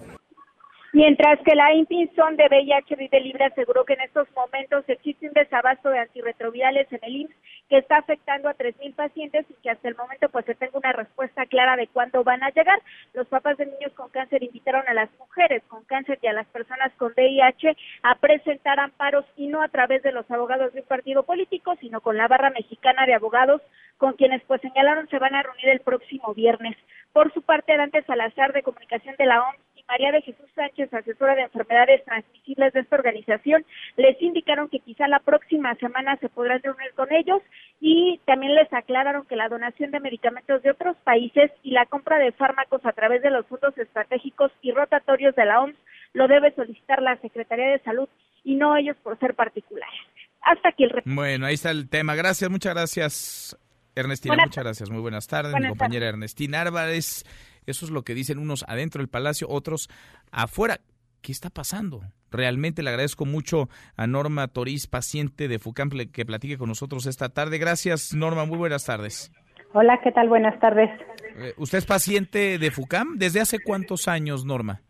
[0.94, 5.32] Mientras que la Impinson de VIH Vive Libre aseguró que en estos momentos existe un
[5.32, 7.34] desabasto de antirretrovirales en el IMSS
[7.70, 10.92] que está afectando a 3.000 pacientes y que hasta el momento pues se tenga una
[10.92, 12.78] respuesta clara de cuándo van a llegar.
[13.14, 16.46] Los papás de niños con cáncer invitaron a las mujeres con cáncer y a las
[16.48, 20.86] personas con VIH a presentar amparos y no a través de los abogados de un
[20.86, 23.62] partido político, sino con la barra mexicana de abogados
[23.96, 26.76] con quienes pues señalaron se van a reunir el próximo viernes.
[27.14, 31.34] Por su parte, Dante Salazar de Comunicación de la OMS María de Jesús Sánchez, asesora
[31.34, 33.62] de enfermedades transmisibles de esta organización,
[33.98, 37.42] les indicaron que quizá la próxima semana se podrán reunir con ellos
[37.78, 42.18] y también les aclararon que la donación de medicamentos de otros países y la compra
[42.18, 45.76] de fármacos a través de los fondos estratégicos y rotatorios de la OMS
[46.14, 48.08] lo debe solicitar la Secretaría de Salud
[48.44, 50.00] y no ellos por ser particulares.
[50.40, 52.14] Hasta aquí el Bueno, ahí está el tema.
[52.14, 53.58] Gracias, muchas gracias.
[53.94, 54.88] Ernestina, muchas gracias.
[54.88, 55.54] Muy buenas tardes.
[55.54, 57.26] Mi compañera Ernestina Álvarez.
[57.66, 59.88] Eso es lo que dicen unos adentro del palacio, otros
[60.30, 60.80] afuera.
[61.20, 62.02] ¿Qué está pasando?
[62.32, 67.28] Realmente le agradezco mucho a Norma Toriz, paciente de FUCAM, que platique con nosotros esta
[67.28, 67.58] tarde.
[67.58, 68.44] Gracias, Norma.
[68.44, 69.30] Muy buenas tardes.
[69.74, 70.28] Hola, ¿qué tal?
[70.28, 70.90] Buenas tardes.
[71.36, 73.16] Eh, ¿Usted es paciente de FUCAM?
[73.18, 74.80] ¿Desde hace cuántos años, Norma?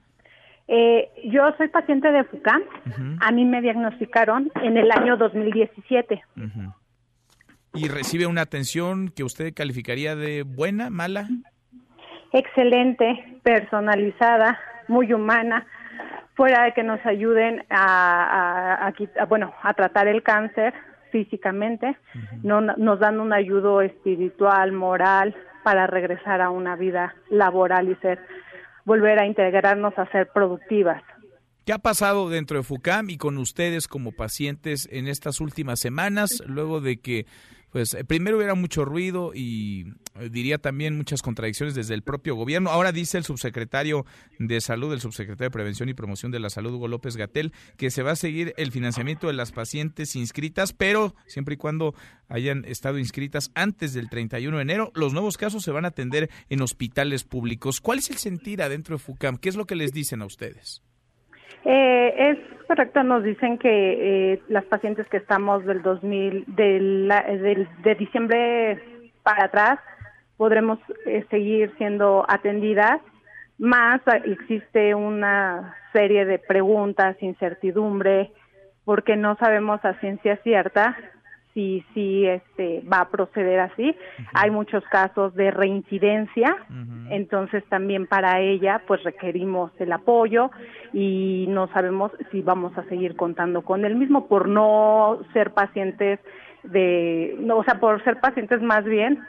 [0.69, 2.63] Eh, yo soy paciente de FUCAM.
[3.21, 6.23] A mí me diagnosticaron en el año 2017.
[7.75, 11.29] ¿Y recibe una atención que usted calificaría de buena, mala?
[12.33, 15.67] Excelente, personalizada, muy humana.
[16.35, 18.93] Fuera de que nos ayuden a,
[19.29, 20.73] bueno, a tratar el cáncer
[21.11, 21.95] físicamente,
[22.43, 28.19] no, nos dan un ayudo espiritual, moral, para regresar a una vida laboral y ser
[28.85, 31.03] volver a integrarnos a ser productivas.
[31.65, 36.43] ¿Qué ha pasado dentro de FUCAM y con ustedes como pacientes en estas últimas semanas,
[36.47, 37.27] luego de que
[37.73, 42.37] pues eh, primero hubiera mucho ruido y eh, diría también muchas contradicciones desde el propio
[42.37, 42.71] gobierno.
[42.71, 44.05] Ahora dice el subsecretario
[44.39, 47.91] de Salud, el subsecretario de Prevención y Promoción de la Salud, Hugo López Gatel, que
[47.91, 51.95] se va a seguir el financiamiento de las pacientes inscritas, pero siempre y cuando
[52.29, 56.31] hayan estado inscritas antes del 31 de enero, los nuevos casos se van a atender
[56.51, 57.81] en hospitales públicos.
[57.81, 59.39] ¿Cuál es el sentir adentro de FUCAM?
[59.39, 60.83] ¿Qué es lo que les dicen a ustedes?
[61.65, 67.95] Eh, es correcto, nos dicen que eh, las pacientes que estamos del 2000, del, de
[67.95, 68.83] diciembre
[69.23, 69.79] para atrás,
[70.37, 73.01] podremos eh, seguir siendo atendidas,
[73.59, 78.33] más existe una serie de preguntas, incertidumbre,
[78.85, 80.97] porque no sabemos a ciencia cierta
[81.55, 83.95] si, si este, va a proceder así.
[84.33, 86.57] Hay muchos casos de reincidencia,
[87.11, 90.51] entonces también para ella pues requerimos el apoyo
[90.93, 96.21] y no sabemos si vamos a seguir contando con el mismo por no ser pacientes
[96.63, 99.21] de, no, o sea, por ser pacientes más bien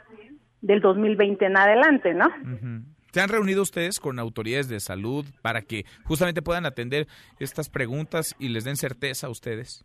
[0.60, 2.26] del 2020 en adelante, ¿no?
[3.12, 7.06] ¿Se han reunido ustedes con autoridades de salud para que justamente puedan atender
[7.38, 9.84] estas preguntas y les den certeza a ustedes?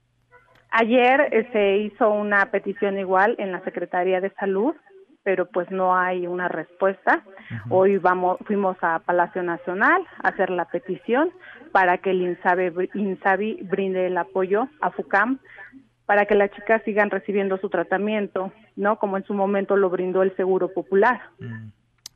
[0.71, 4.75] Ayer eh, se hizo una petición igual en la Secretaría de Salud,
[5.23, 7.23] pero pues no hay una respuesta.
[7.69, 11.31] Hoy vamos, fuimos a Palacio Nacional a hacer la petición
[11.71, 15.39] para que el INSABI, brinde el apoyo a FUCAM
[16.05, 18.97] para que las chicas sigan recibiendo su tratamiento, ¿no?
[18.97, 21.21] Como en su momento lo brindó el Seguro Popular.
[21.37, 21.67] Mm.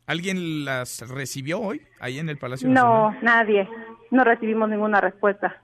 [0.07, 3.13] ¿Alguien las recibió hoy ahí en el Palacio Nacional?
[3.13, 3.69] No, nadie.
[4.09, 5.61] No recibimos ninguna respuesta.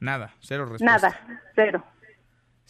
[0.00, 0.84] Nada, cero respuesta.
[0.84, 1.84] Nada, cero.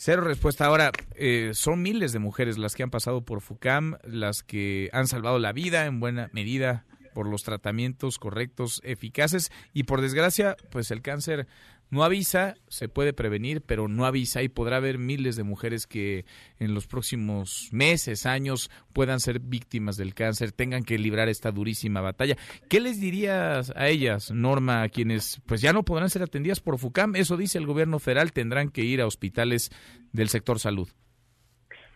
[0.00, 0.64] Cero respuesta.
[0.64, 5.08] Ahora, eh, son miles de mujeres las que han pasado por FUCAM, las que han
[5.08, 6.84] salvado la vida en buena medida
[7.14, 11.48] por los tratamientos correctos, eficaces y por desgracia, pues el cáncer
[11.90, 16.24] no avisa, se puede prevenir, pero no avisa y podrá haber miles de mujeres que
[16.58, 22.00] en los próximos meses, años puedan ser víctimas del cáncer, tengan que librar esta durísima
[22.00, 22.36] batalla.
[22.68, 26.78] ¿Qué les dirías a ellas, Norma, a quienes pues ya no podrán ser atendidas por
[26.78, 27.16] FUCAM?
[27.16, 29.70] Eso dice el gobierno federal, tendrán que ir a hospitales
[30.12, 30.88] del sector salud.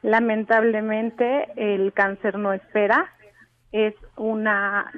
[0.02, 3.14] Lamentablemente el cáncer no espera,
[3.72, 4.90] es una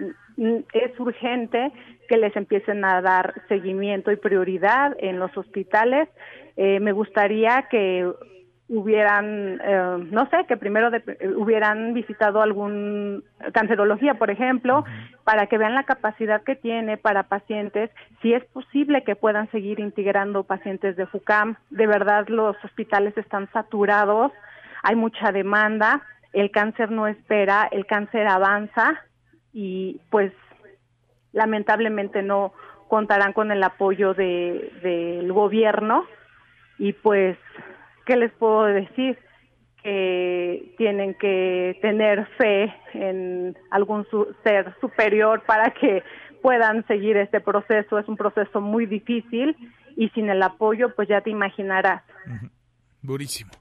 [0.72, 1.72] es urgente
[2.08, 6.08] que les empiecen a dar seguimiento y prioridad en los hospitales.
[6.56, 8.10] Eh, me gustaría que
[8.68, 10.90] hubieran, eh, no sé, que primero
[11.36, 14.84] hubieran visitado algún cancerología, por ejemplo,
[15.22, 17.90] para que vean la capacidad que tiene para pacientes,
[18.22, 21.56] si es posible que puedan seguir integrando pacientes de FUCAM.
[21.70, 24.32] De verdad, los hospitales están saturados,
[24.82, 26.02] hay mucha demanda,
[26.34, 29.00] el cáncer no espera, el cáncer avanza
[29.52, 30.32] y pues
[31.32, 32.52] lamentablemente no
[32.88, 36.04] contarán con el apoyo de, del gobierno
[36.78, 37.38] y pues,
[38.04, 39.16] ¿qué les puedo decir?
[39.82, 44.06] Que tienen que tener fe en algún
[44.42, 46.02] ser superior para que
[46.42, 47.98] puedan seguir este proceso.
[47.98, 49.56] Es un proceso muy difícil
[49.96, 52.02] y sin el apoyo, pues ya te imaginarás.
[53.02, 53.52] Durísimo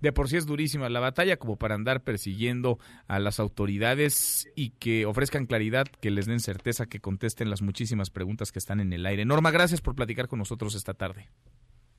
[0.00, 4.70] de por sí es durísima la batalla como para andar persiguiendo a las autoridades y
[4.70, 8.92] que ofrezcan claridad, que les den certeza, que contesten las muchísimas preguntas que están en
[8.92, 9.24] el aire.
[9.24, 11.28] Norma, gracias por platicar con nosotros esta tarde.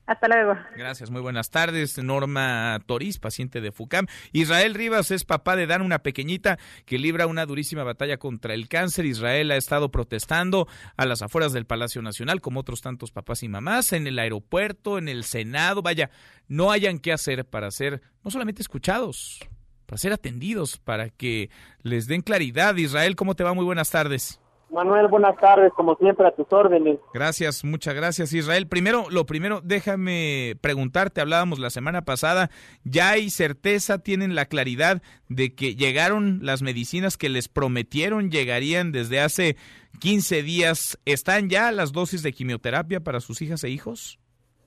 [0.06, 0.56] Hasta luego.
[0.76, 1.96] Gracias, muy buenas tardes.
[2.02, 4.06] Norma Toriz, paciente de FUCAM.
[4.32, 8.68] Israel Rivas es papá de Dan, una pequeñita que libra una durísima batalla contra el
[8.68, 9.06] cáncer.
[9.06, 13.48] Israel ha estado protestando a las afueras del Palacio Nacional, como otros tantos papás y
[13.48, 15.82] mamás, en el aeropuerto, en el Senado.
[15.82, 16.10] Vaya,
[16.48, 19.38] no hayan qué hacer para ser no solamente escuchados,
[19.86, 21.48] para ser atendidos, para que
[21.82, 22.74] les den claridad.
[22.74, 23.54] Israel, ¿cómo te va?
[23.54, 24.41] Muy buenas tardes.
[24.72, 26.98] Manuel, buenas tardes, como siempre, a tus órdenes.
[27.12, 28.66] Gracias, muchas gracias, Israel.
[28.66, 32.48] Primero, lo primero, déjame preguntarte, hablábamos la semana pasada,
[32.82, 38.92] ¿ya hay certeza, tienen la claridad de que llegaron las medicinas que les prometieron llegarían
[38.92, 39.56] desde hace
[40.00, 40.98] 15 días?
[41.04, 44.18] ¿Están ya las dosis de quimioterapia para sus hijas e hijos?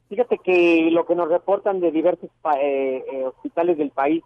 [0.10, 2.30] Fíjate que lo que nos reportan de diversos
[2.62, 4.24] eh, eh, hospitales del país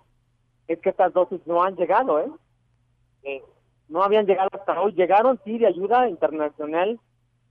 [0.67, 2.29] es que estas dosis no han llegado, ¿eh?
[3.23, 3.41] eh
[3.89, 4.93] no habían llegado hasta hoy.
[4.93, 6.99] Llegaron, sí, de ayuda internacional,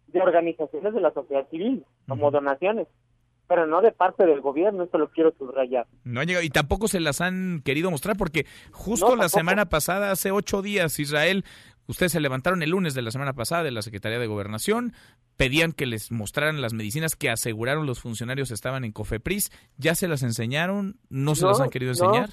[0.07, 2.87] de organizaciones de la sociedad civil, como donaciones,
[3.47, 5.87] pero no de parte del gobierno, esto lo quiero subrayar.
[6.05, 10.11] No han llegado, y tampoco se las han querido mostrar, porque justo la semana pasada,
[10.11, 11.45] hace ocho días, Israel,
[11.87, 14.93] ustedes se levantaron el lunes de la semana pasada de la Secretaría de Gobernación,
[15.37, 20.09] pedían que les mostraran las medicinas que aseguraron los funcionarios estaban en Cofepris, ¿ya se
[20.09, 20.99] las enseñaron?
[21.09, 22.31] ¿No se las han querido enseñar?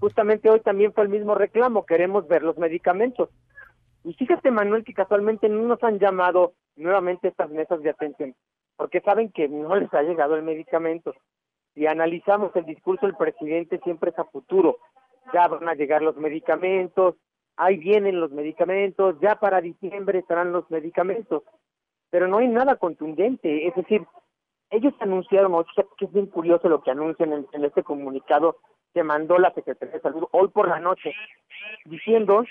[0.00, 3.28] Justamente hoy también fue el mismo reclamo, queremos ver los medicamentos.
[4.02, 8.34] Y fíjate, Manuel, que casualmente no nos han llamado nuevamente estas mesas de atención,
[8.76, 11.14] porque saben que no les ha llegado el medicamento.
[11.74, 14.78] Si analizamos el discurso del presidente, siempre es a futuro.
[15.34, 17.16] Ya van a llegar los medicamentos,
[17.56, 21.42] ahí vienen los medicamentos, ya para diciembre estarán los medicamentos.
[22.08, 24.06] Pero no hay nada contundente, es decir,
[24.70, 25.52] ellos anunciaron,
[25.98, 28.56] que es bien curioso lo que anuncian en, en este comunicado
[28.92, 31.12] que mandó la Secretaría de Salud hoy por la noche,
[31.84, 32.44] diciendo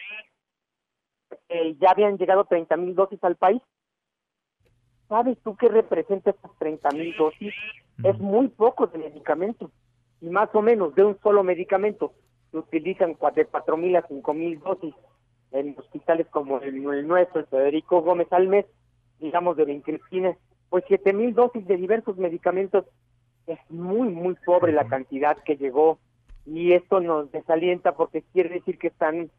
[1.48, 3.62] que ya habían llegado 30 mil dosis al país.
[5.08, 7.54] ¿Sabes tú qué representa estas 30 mil dosis?
[8.04, 9.72] Es muy poco de medicamento
[10.22, 12.14] y más o menos de un solo medicamento.
[12.52, 14.94] Se utilizan de 4 mil a 5 mil dosis
[15.52, 18.66] en hospitales como el, nuestro, el Federico Gómez al mes,
[19.20, 20.38] digamos de vincristina,
[20.70, 22.86] pues 7 mil dosis de diversos medicamentos.
[23.48, 25.98] Es muy, muy pobre la cantidad que llegó
[26.52, 29.30] y esto nos desalienta porque quiere decir que están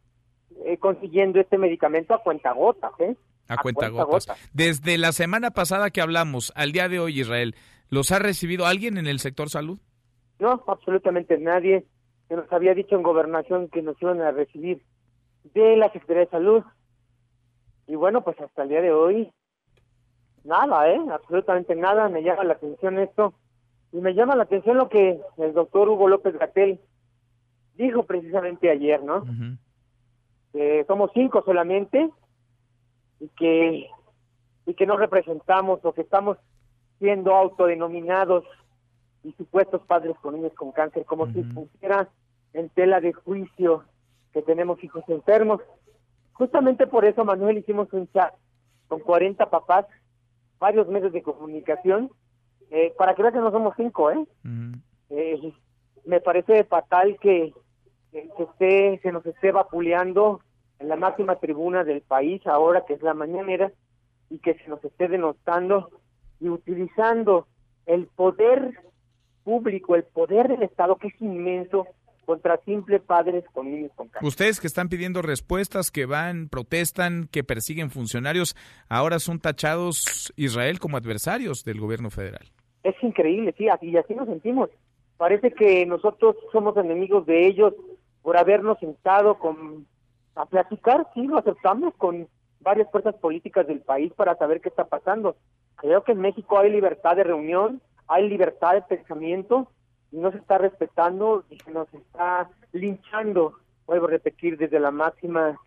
[0.65, 3.17] eh, consiguiendo este medicamento a cuenta gotas, ¿eh?
[3.49, 4.29] A, cuenta, gotas.
[4.53, 7.57] Desde la semana pasada que hablamos al día de hoy, Israel,
[7.89, 9.79] ¿los ha recibido alguien en el sector salud?
[10.39, 11.85] No, absolutamente nadie.
[12.29, 14.83] Se nos había dicho en gobernación que nos iban a recibir
[15.53, 16.63] de la Secretaría de Salud.
[17.89, 19.33] Y bueno, pues hasta el día de hoy,
[20.45, 21.01] nada, ¿eh?
[21.13, 22.09] Absolutamente nada.
[22.09, 23.35] Me llama la atención esto.
[23.93, 26.81] Y me llama la atención lo que el doctor Hugo López Gatel
[27.77, 29.25] dijo precisamente ayer, ¿no?
[30.53, 32.11] Que somos cinco solamente
[33.21, 33.89] y que
[34.67, 36.39] y que no representamos o que estamos
[36.99, 38.45] siendo autodenominados
[39.25, 42.09] y supuestos padres con niños con cáncer, como si pusiera
[42.53, 43.85] en tela de juicio
[44.33, 45.61] que tenemos hijos enfermos.
[46.33, 48.35] Justamente por eso, Manuel, hicimos un chat
[48.89, 49.87] con 40 papás,
[50.59, 52.11] varios medios de comunicación,
[52.71, 54.25] eh, para que vean que no somos cinco, ¿eh?
[55.11, 55.53] eh
[56.05, 57.53] me parece fatal que
[58.13, 60.41] se, esté, se nos esté vapuleando
[60.79, 63.73] en la máxima tribuna del país ahora que es la mañanera
[64.29, 65.91] y que se nos esté denostando
[66.41, 67.47] y utilizando
[67.87, 68.75] el poder
[69.45, 71.87] público, el poder del Estado que es inmenso
[72.25, 74.29] contra simples padres con niños con cáncer.
[74.29, 78.55] Ustedes que están pidiendo respuestas, que van, protestan, que persiguen funcionarios,
[78.89, 82.47] ahora son tachados Israel como adversarios del gobierno federal.
[82.85, 84.71] Es increíble, sí, y así nos sentimos.
[85.21, 87.75] Parece que nosotros somos enemigos de ellos
[88.23, 89.87] por habernos sentado con
[90.35, 92.27] a platicar, sí, lo aceptamos con
[92.61, 95.37] varias fuerzas políticas del país para saber qué está pasando.
[95.77, 99.71] Creo que en México hay libertad de reunión, hay libertad de pensamiento
[100.11, 103.53] y no se está respetando y se nos está linchando,
[103.85, 105.61] vuelvo a repetir, desde la máxima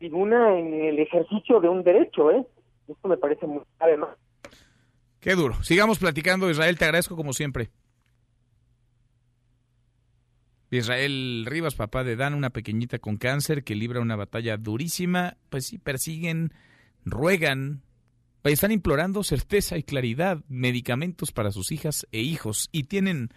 [0.00, 2.44] tribuna en el ejercicio de un derecho, ¿eh?
[2.88, 4.00] Esto me parece muy grave.
[5.20, 5.54] Qué duro.
[5.62, 7.70] Sigamos platicando, Israel, te agradezco como siempre.
[10.70, 15.66] Israel Rivas, papá de Dan, una pequeñita con cáncer que libra una batalla durísima, pues
[15.66, 16.52] sí, persiguen,
[17.04, 17.82] ruegan,
[18.42, 22.68] están implorando certeza y claridad, medicamentos para sus hijas e hijos.
[22.72, 23.30] Y tienen,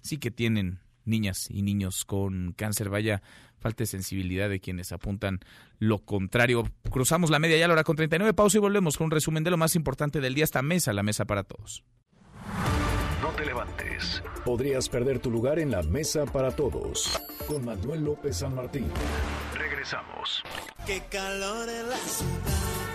[0.00, 3.22] sí que tienen niñas y niños con cáncer, vaya
[3.58, 5.40] falta de sensibilidad de quienes apuntan
[5.78, 6.70] lo contrario.
[6.90, 9.50] Cruzamos la media ya la hora con 39 pausa y volvemos con un resumen de
[9.50, 11.84] lo más importante del día, esta mesa, la mesa para todos
[13.40, 14.22] te levantes.
[14.44, 17.18] Podrías perder tu lugar en la mesa para todos.
[17.46, 18.86] Con Manuel López San Martín.
[19.54, 20.42] Regresamos.
[20.86, 22.30] Qué calor en la ciudad.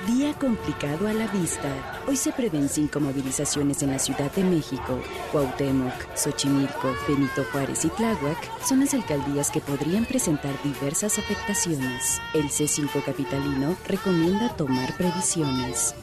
[0.08, 1.68] Día complicado a la vista.
[2.08, 5.02] Hoy se prevén cinco movilizaciones en la Ciudad de México.
[5.32, 12.22] Cuauhtémoc, Xochimilco, Benito Juárez y Tláhuac son las alcaldías que podrían presentar diversas afectaciones.
[12.36, 15.96] El C5 capitalino recomienda tomar previsiones.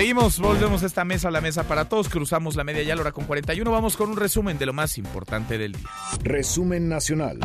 [0.00, 3.12] Seguimos, volvemos a esta mesa, la mesa para todos, cruzamos la media ya la hora
[3.12, 5.84] con 41, vamos con un resumen de lo más importante del día.
[6.22, 7.38] Resumen nacional.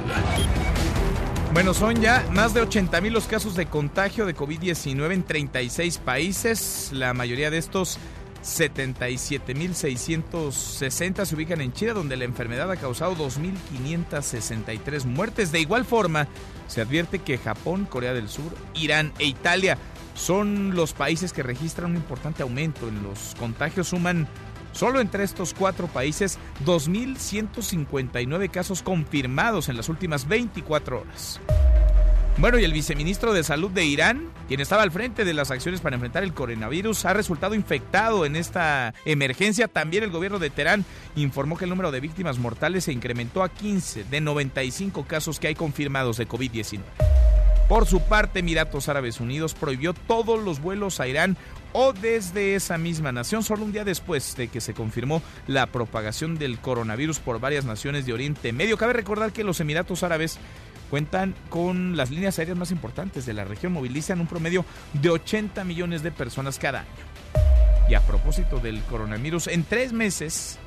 [1.51, 5.97] Bueno, son ya más de 80 mil los casos de contagio de COVID-19 en 36
[5.97, 7.99] países, la mayoría de estos
[8.41, 15.51] 77.660 se ubican en China, donde la enfermedad ha causado 2.563 muertes.
[15.51, 16.29] De igual forma,
[16.67, 19.77] se advierte que Japón, Corea del Sur, Irán e Italia
[20.15, 23.89] son los países que registran un importante aumento en los contagios.
[23.89, 24.27] Suman
[24.71, 31.39] solo entre estos cuatro países 2.159 casos confirmados en las últimas 24 horas.
[32.37, 35.79] Bueno, y el viceministro de Salud de Irán, quien estaba al frente de las acciones
[35.79, 39.69] para enfrentar el coronavirus, ha resultado infectado en esta emergencia.
[39.69, 40.83] También el gobierno de Teherán
[41.15, 45.47] informó que el número de víctimas mortales se incrementó a 15 de 95 casos que
[45.47, 46.81] hay confirmados de COVID-19.
[47.67, 51.35] Por su parte, Emiratos Árabes Unidos prohibió todos los vuelos a Irán
[51.73, 56.37] o desde esa misma nación, solo un día después de que se confirmó la propagación
[56.37, 58.77] del coronavirus por varias naciones de Oriente Medio.
[58.77, 60.37] Cabe recordar que los Emiratos Árabes
[60.91, 64.63] cuentan con las líneas aéreas más importantes de la región, movilizan un promedio
[64.93, 66.89] de 80 millones de personas cada año.
[67.89, 70.59] Y a propósito del coronavirus, en tres meses,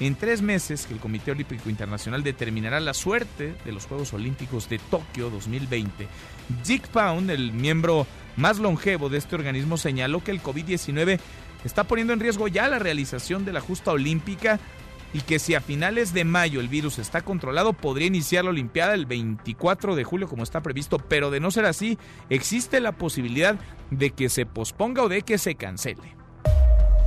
[0.00, 4.68] en tres meses que el Comité Olímpico Internacional determinará la suerte de los Juegos Olímpicos
[4.68, 6.08] de Tokio 2020,
[6.66, 11.18] Dick Pound, el miembro más longevo de este organismo, señaló que el COVID-19
[11.64, 14.58] está poniendo en riesgo ya la realización de la justa olímpica
[15.12, 18.94] y que si a finales de mayo el virus está controlado, podría iniciar la Olimpiada
[18.94, 23.56] el 24 de julio como está previsto, pero de no ser así, existe la posibilidad
[23.90, 26.17] de que se posponga o de que se cancele.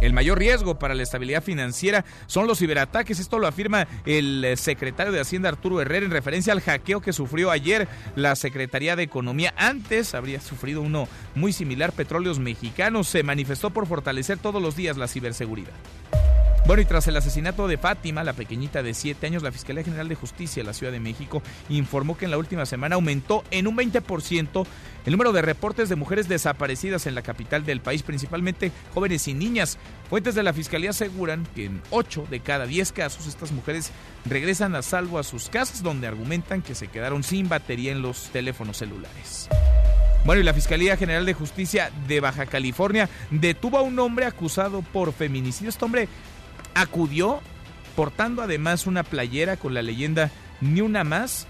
[0.01, 3.19] El mayor riesgo para la estabilidad financiera son los ciberataques.
[3.19, 7.13] Esto lo afirma el eh, secretario de Hacienda Arturo Herrera en referencia al hackeo que
[7.13, 9.53] sufrió ayer la Secretaría de Economía.
[9.57, 11.91] Antes habría sufrido uno muy similar.
[11.91, 15.73] Petróleos Mexicanos se manifestó por fortalecer todos los días la ciberseguridad.
[16.71, 20.07] Bueno, y tras el asesinato de Fátima, la pequeñita de 7 años, la Fiscalía General
[20.07, 23.67] de Justicia de la Ciudad de México informó que en la última semana aumentó en
[23.67, 24.65] un 20%
[25.05, 29.33] el número de reportes de mujeres desaparecidas en la capital del país, principalmente jóvenes y
[29.33, 29.77] niñas.
[30.09, 33.91] Fuentes de la Fiscalía aseguran que en 8 de cada 10 casos estas mujeres
[34.23, 38.29] regresan a salvo a sus casas donde argumentan que se quedaron sin batería en los
[38.29, 39.49] teléfonos celulares.
[40.23, 44.83] Bueno, y la Fiscalía General de Justicia de Baja California detuvo a un hombre acusado
[44.83, 45.69] por feminicidio.
[45.69, 46.07] Este hombre
[46.73, 47.41] acudió
[47.95, 51.47] portando además una playera con la leyenda Ni una más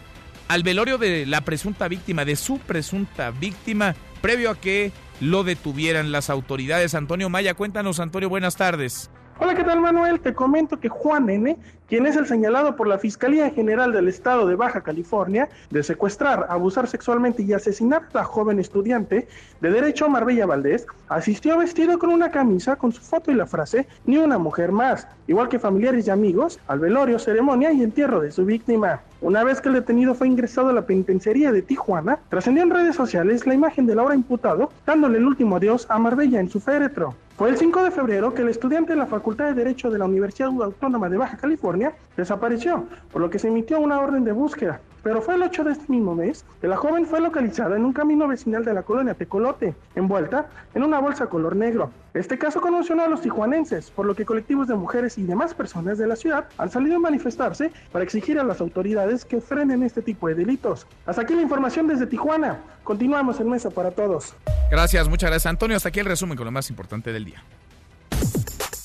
[0.47, 4.91] al velorio de la presunta víctima, de su presunta víctima, previo a que
[5.22, 6.93] lo detuvieran las autoridades.
[6.93, 9.09] Antonio Maya, cuéntanos, Antonio, buenas tardes.
[9.39, 10.19] Hola, ¿qué tal Manuel?
[10.19, 11.57] Te comento que Juan N.,
[11.92, 16.46] quien es el señalado por la Fiscalía General del Estado de Baja California de secuestrar,
[16.48, 19.28] abusar sexualmente y asesinar a la joven estudiante
[19.60, 23.88] de Derecho Marbella Valdés, asistió vestido con una camisa con su foto y la frase
[24.06, 28.32] Ni una mujer más, igual que familiares y amigos, al velorio, ceremonia y entierro de
[28.32, 29.02] su víctima.
[29.20, 32.96] Una vez que el detenido fue ingresado a la penitenciaría de Tijuana, trascendió en redes
[32.96, 37.16] sociales la imagen del ahora imputado dándole el último adiós a Marbella en su féretro.
[37.42, 40.06] Fue el 5 de febrero que el estudiante de la Facultad de Derecho de la
[40.06, 41.80] Universidad Autónoma de Baja California
[42.17, 44.82] desapareció, por lo que se emitió una orden de búsqueda.
[45.03, 47.93] Pero fue el 8 de este mismo mes que la joven fue localizada en un
[47.93, 51.91] camino vecinal de la colonia Tecolote, envuelta en una bolsa color negro.
[52.13, 55.97] Este caso conmocionó a los tijuanenses, por lo que colectivos de mujeres y demás personas
[55.97, 60.01] de la ciudad han salido a manifestarse para exigir a las autoridades que frenen este
[60.01, 60.86] tipo de delitos.
[61.05, 62.59] Hasta aquí la información desde Tijuana.
[62.84, 64.36] Continuamos en Mesa para Todos.
[64.69, 65.77] Gracias, muchas gracias Antonio.
[65.77, 67.41] Hasta aquí el resumen con lo más importante del día.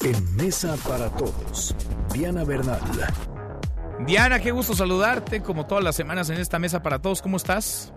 [0.07, 1.75] En Mesa para Todos,
[2.15, 2.79] Diana Bernal.
[4.07, 7.21] Diana, qué gusto saludarte como todas las semanas en esta mesa para todos.
[7.21, 7.93] ¿Cómo estás?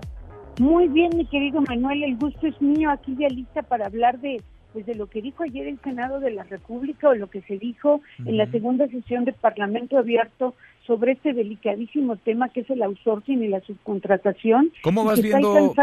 [0.58, 4.42] Muy bien, mi querido Manuel, el gusto es mío aquí ya lista para hablar de
[4.74, 7.60] pues de lo que dijo ayer el Senado de la República o lo que se
[7.60, 10.56] dijo en la segunda sesión del Parlamento abierto
[10.88, 14.72] sobre este delicadísimo tema que es el outsourcing y la subcontratación.
[14.82, 15.76] ¿Cómo vas viendo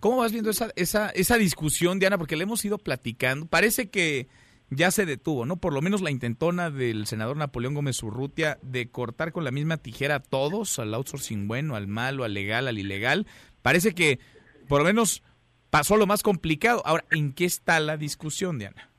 [0.00, 3.46] ¿Cómo vas viendo esa esa esa discusión, Diana, porque le hemos ido platicando?
[3.46, 4.26] Parece que
[4.70, 5.56] ya se detuvo, ¿no?
[5.56, 9.76] Por lo menos la intentona del senador Napoleón Gómez Urrutia de cortar con la misma
[9.76, 13.26] tijera a todos, al outsourcing bueno, al malo, al legal, al ilegal.
[13.62, 14.20] Parece que
[14.68, 15.22] por lo menos
[15.70, 16.82] pasó lo más complicado.
[16.84, 18.90] Ahora, ¿en qué está la discusión, Diana?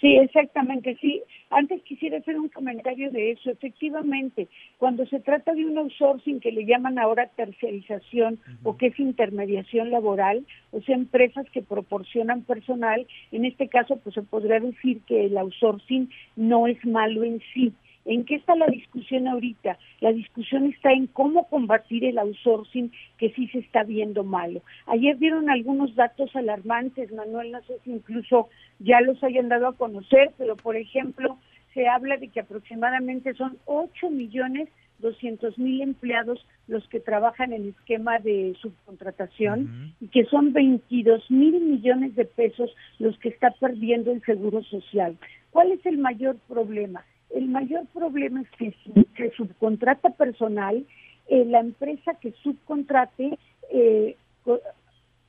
[0.00, 1.22] Sí, exactamente, sí.
[1.50, 3.50] Antes quisiera hacer un comentario de eso.
[3.50, 8.98] Efectivamente, cuando se trata de un outsourcing que le llaman ahora terciarización o que es
[8.98, 15.00] intermediación laboral, o sea, empresas que proporcionan personal, en este caso, pues se podría decir
[15.06, 17.72] que el outsourcing no es malo en sí,
[18.04, 19.78] ¿En qué está la discusión ahorita?
[20.00, 24.62] La discusión está en cómo combatir el outsourcing que sí se está viendo malo.
[24.86, 28.48] Ayer dieron algunos datos alarmantes, Manuel, no sé si incluso
[28.78, 31.38] ya los hayan dado a conocer, pero por ejemplo,
[31.72, 37.68] se habla de que aproximadamente son 8 millones 200 mil empleados los que trabajan en
[37.68, 44.12] esquema de subcontratación y que son 22 mil millones de pesos los que está perdiendo
[44.12, 45.16] el Seguro Social.
[45.50, 47.04] ¿Cuál es el mayor problema?
[47.30, 50.84] El mayor problema es que si se subcontrata personal,
[51.28, 53.38] eh, la empresa que subcontrate
[53.70, 54.16] eh,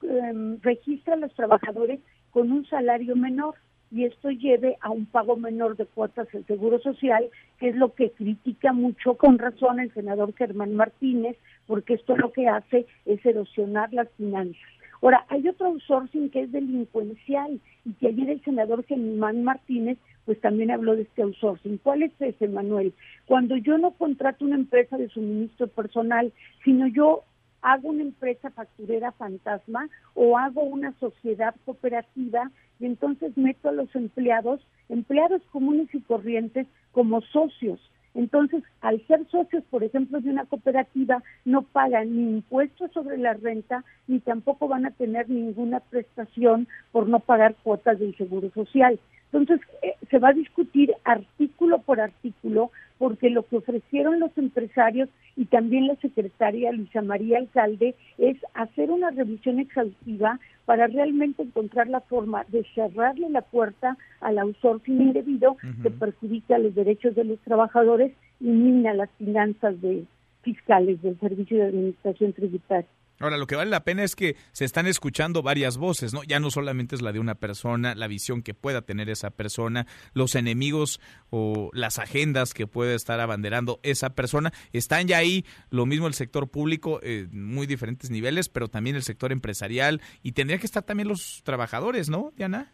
[0.03, 1.99] em, registra a los trabajadores
[2.31, 3.55] con un salario menor
[3.91, 7.29] y esto lleve a un pago menor de cuotas del Seguro Social,
[7.59, 12.33] que es lo que critica mucho con razón el senador Germán Martínez, porque esto lo
[12.33, 14.69] que hace es erosionar las finanzas.
[15.01, 20.39] Ahora, hay otro outsourcing que es delincuencial y que ayer el senador Germán Martínez pues
[20.41, 21.77] también habló de este outsourcing.
[21.77, 22.93] ¿Cuál es ese, Manuel?
[23.25, 27.23] Cuando yo no contrato una empresa de suministro personal, sino yo
[27.61, 33.93] hago una empresa facturera fantasma o hago una sociedad cooperativa y entonces meto a los
[33.95, 37.79] empleados, empleados comunes y corrientes, como socios.
[38.13, 43.33] Entonces, al ser socios, por ejemplo, de una cooperativa, no pagan ni impuestos sobre la
[43.33, 48.99] renta, ni tampoco van a tener ninguna prestación por no pagar cuotas del Seguro Social.
[49.31, 55.09] Entonces, eh, se va a discutir artículo por artículo, porque lo que ofrecieron los empresarios
[55.35, 61.87] y también la secretaria Luisa María Alcalde es hacer una revisión exhaustiva para realmente encontrar
[61.87, 67.39] la forma de cerrarle la puerta al outsourcing indebido que perjudica los derechos de los
[67.39, 70.05] trabajadores y mina las finanzas de
[70.41, 72.87] fiscales del Servicio de Administración Tributaria.
[73.19, 76.23] Ahora, lo que vale la pena es que se están escuchando varias voces, ¿no?
[76.23, 79.87] Ya no solamente es la de una persona, la visión que pueda tener esa persona,
[80.13, 80.99] los enemigos
[81.29, 84.51] o las agendas que puede estar abanderando esa persona.
[84.73, 89.03] Están ya ahí, lo mismo el sector público, en muy diferentes niveles, pero también el
[89.03, 92.71] sector empresarial y tendría que estar también los trabajadores, ¿no, Diana?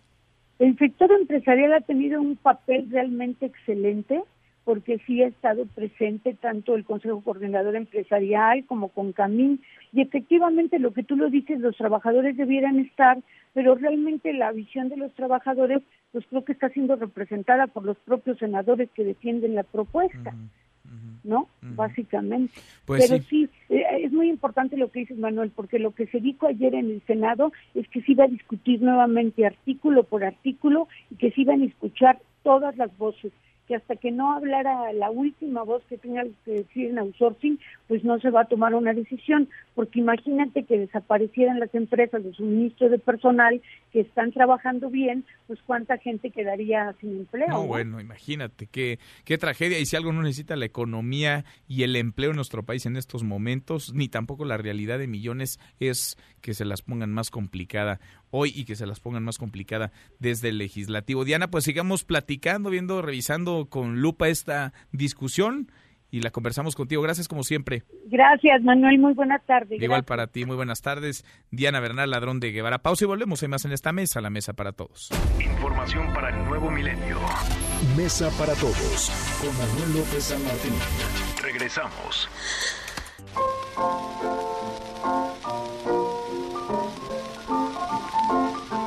[0.58, 4.24] El sector empresarial ha tenido un papel realmente excelente
[4.64, 9.62] porque sí ha estado presente tanto el Consejo Coordinador Empresarial como con Camín.
[9.92, 13.18] Y efectivamente lo que tú lo dices, los trabajadores debieran estar,
[13.54, 15.82] pero realmente la visión de los trabajadores,
[16.12, 20.34] pues creo que está siendo representada por los propios senadores que defienden la propuesta.
[21.24, 21.48] ¿no?
[21.62, 22.54] Básicamente.
[22.86, 26.20] Pues Pero sí, eh, es muy importante lo que dices, Manuel, porque lo que se
[26.20, 30.88] dijo ayer en el Senado es que se iba a discutir nuevamente artículo por artículo
[31.12, 33.32] y que se iban a escuchar todas las voces
[33.72, 37.58] que hasta que no hablara la última voz que tenga que decir en outsourcing,
[37.88, 42.34] pues no se va a tomar una decisión, porque imagínate que desaparecieran las empresas de
[42.34, 43.62] suministro de personal
[43.94, 47.48] que están trabajando bien, pues cuánta gente quedaría sin empleo.
[47.48, 49.80] No, bueno, imagínate qué, qué tragedia.
[49.80, 53.24] Y si algo no necesita la economía y el empleo en nuestro país en estos
[53.24, 58.02] momentos, ni tampoco la realidad de millones, es que se las pongan más complicada
[58.32, 61.24] hoy y que se las pongan más complicada desde el legislativo.
[61.24, 65.72] Diana, pues sigamos platicando, viendo, revisando con lupa esta discusión
[66.12, 67.02] y la conversamos contigo.
[67.02, 67.84] Gracias como siempre.
[68.08, 69.00] Gracias, Manuel.
[69.00, 69.82] Muy buenas tardes.
[69.82, 71.26] Igual para ti, muy buenas tardes.
[71.50, 72.80] Diana Bernal, ladrón de Guevara.
[72.80, 73.42] Pausa y volvemos.
[73.42, 75.10] Hay más en esta mesa, la mesa para todos.
[75.40, 77.18] Información para el nuevo milenio.
[77.96, 79.10] Mesa para todos
[79.42, 80.74] con Manuel López San Martín.
[81.42, 82.30] Regresamos.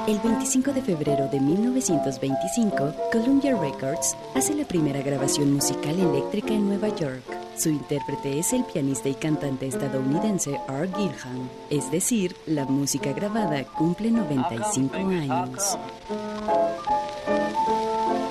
[0.07, 6.68] El 25 de febrero de 1925, Columbia Records hace la primera grabación musical eléctrica en
[6.68, 7.22] Nueva York.
[7.57, 11.48] Su intérprete es el pianista y cantante estadounidense Art Gilham.
[11.70, 15.78] Es decir, la música grabada cumple 95 años.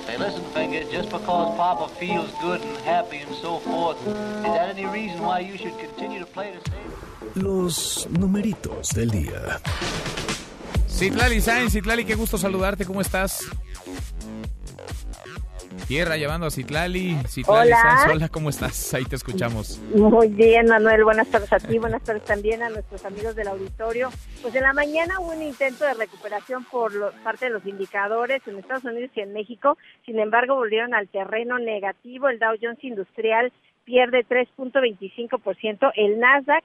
[0.06, 4.70] Hey, listen, Finger, just because Papa feels good and happy and so forth, is that
[4.70, 7.42] any reason why you should continue to play the same?
[7.42, 9.60] Los numeritos del día.
[10.94, 13.40] Citlali Sainz, Citlali, qué gusto saludarte, ¿cómo estás?
[15.88, 17.16] Tierra llevando a Citlali.
[17.28, 17.82] Citlali Hola.
[17.82, 18.94] Sainz, hola, ¿cómo estás?
[18.94, 19.80] Ahí te escuchamos.
[19.94, 21.04] Muy bien, Manuel.
[21.04, 24.10] Buenas tardes a ti, buenas tardes también a nuestros amigos del auditorio.
[24.40, 28.40] Pues en la mañana hubo un intento de recuperación por lo- parte de los indicadores
[28.46, 29.76] en Estados Unidos y en México.
[30.06, 32.28] Sin embargo, volvieron al terreno negativo.
[32.28, 33.52] El Dow Jones Industrial
[33.84, 36.64] pierde 3.25%, el Nasdaq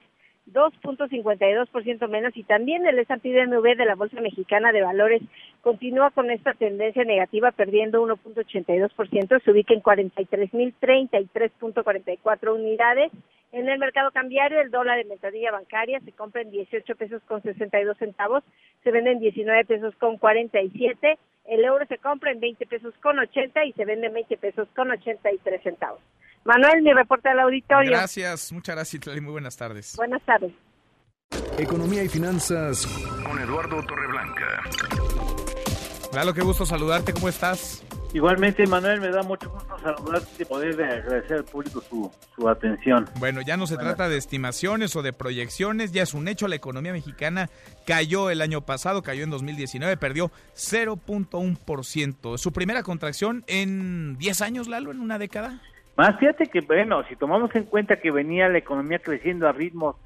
[0.52, 5.22] 2.52% menos y también el S&P DMV de la Bolsa Mexicana de Valores
[5.62, 13.12] continúa con esta tendencia negativa perdiendo 1.82%, se ubica en 43.033.44 unidades.
[13.52, 17.42] En el mercado cambiario el dólar de ventanilla bancaria se compra en 18 pesos con
[17.42, 18.44] 62 centavos,
[18.84, 23.18] se vende en 19 pesos con 47, el euro se compra en 20 pesos con
[23.18, 26.00] 80 y se vende en 20 pesos con 83 centavos.
[26.44, 27.90] Manuel, mi reporte al auditorio.
[27.90, 29.20] Gracias, muchas gracias, Citlali.
[29.20, 29.96] Muy buenas tardes.
[29.96, 30.52] Buenas tardes.
[31.58, 32.86] Economía y finanzas
[33.24, 34.62] con Eduardo Torreblanca.
[36.12, 37.84] Lalo, qué gusto saludarte, ¿cómo estás?
[38.12, 43.08] Igualmente, Manuel, me da mucho gusto saludarte y poder agradecer al público su, su atención.
[43.20, 46.56] Bueno, ya no se trata de estimaciones o de proyecciones, ya es un hecho, la
[46.56, 47.48] economía mexicana
[47.86, 52.38] cayó el año pasado, cayó en 2019, perdió 0.1%.
[52.38, 55.60] Su primera contracción en 10 años, Lalo, en una década.
[55.96, 59.96] Más fíjate que, bueno, si tomamos en cuenta que venía la economía creciendo a ritmos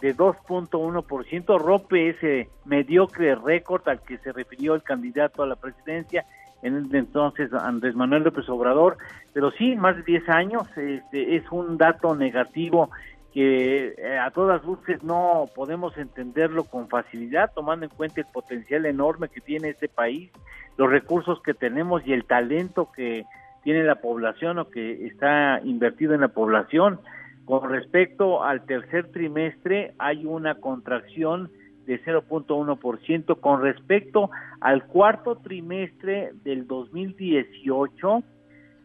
[0.00, 6.24] de 2.1%, rompe ese mediocre récord al que se refirió el candidato a la presidencia
[6.62, 8.96] en el entonces Andrés Manuel López Obrador,
[9.32, 12.90] pero sí, más de 10 años, este, es un dato negativo
[13.34, 18.86] que eh, a todas luces no podemos entenderlo con facilidad, tomando en cuenta el potencial
[18.86, 20.30] enorme que tiene este país,
[20.76, 23.24] los recursos que tenemos y el talento que
[23.64, 27.00] tiene la población o que está invertido en la población.
[27.44, 31.50] Con respecto al tercer trimestre, hay una contracción
[31.86, 33.40] de 0.1%.
[33.40, 38.22] Con respecto al cuarto trimestre del 2018,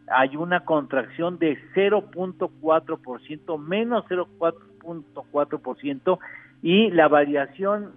[0.08, 6.18] hay una contracción de 0.4%, menos 0.4%,
[6.62, 7.92] y la variación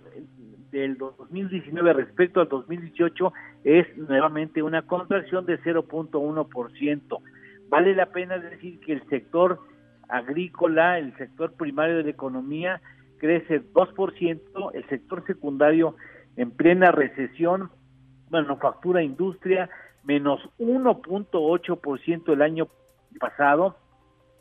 [0.74, 3.32] del 2019 respecto al 2018
[3.64, 7.20] es nuevamente una contracción de 0.1%.
[7.70, 9.60] Vale la pena decir que el sector
[10.10, 12.82] agrícola, el sector primario de la economía,
[13.20, 15.96] crece 2%, el sector secundario
[16.38, 17.70] en plena recesión,
[18.32, 19.70] manufactura, industria,
[20.04, 22.68] menos 1.8% el año
[23.20, 23.78] pasado,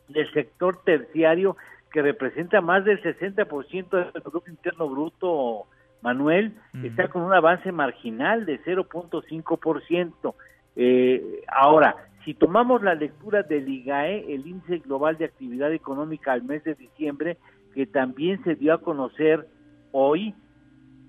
[0.09, 1.55] del sector terciario,
[1.91, 5.67] que representa más del 60% del Producto Interno Bruto,
[6.03, 10.35] Manuel, está con un avance marginal de 0.5%.
[10.75, 11.95] Eh, ahora,
[12.25, 16.75] si tomamos la lectura del IGAE, el Índice Global de Actividad Económica al mes de
[16.75, 17.37] diciembre,
[17.73, 19.47] que también se dio a conocer
[19.93, 20.35] hoy,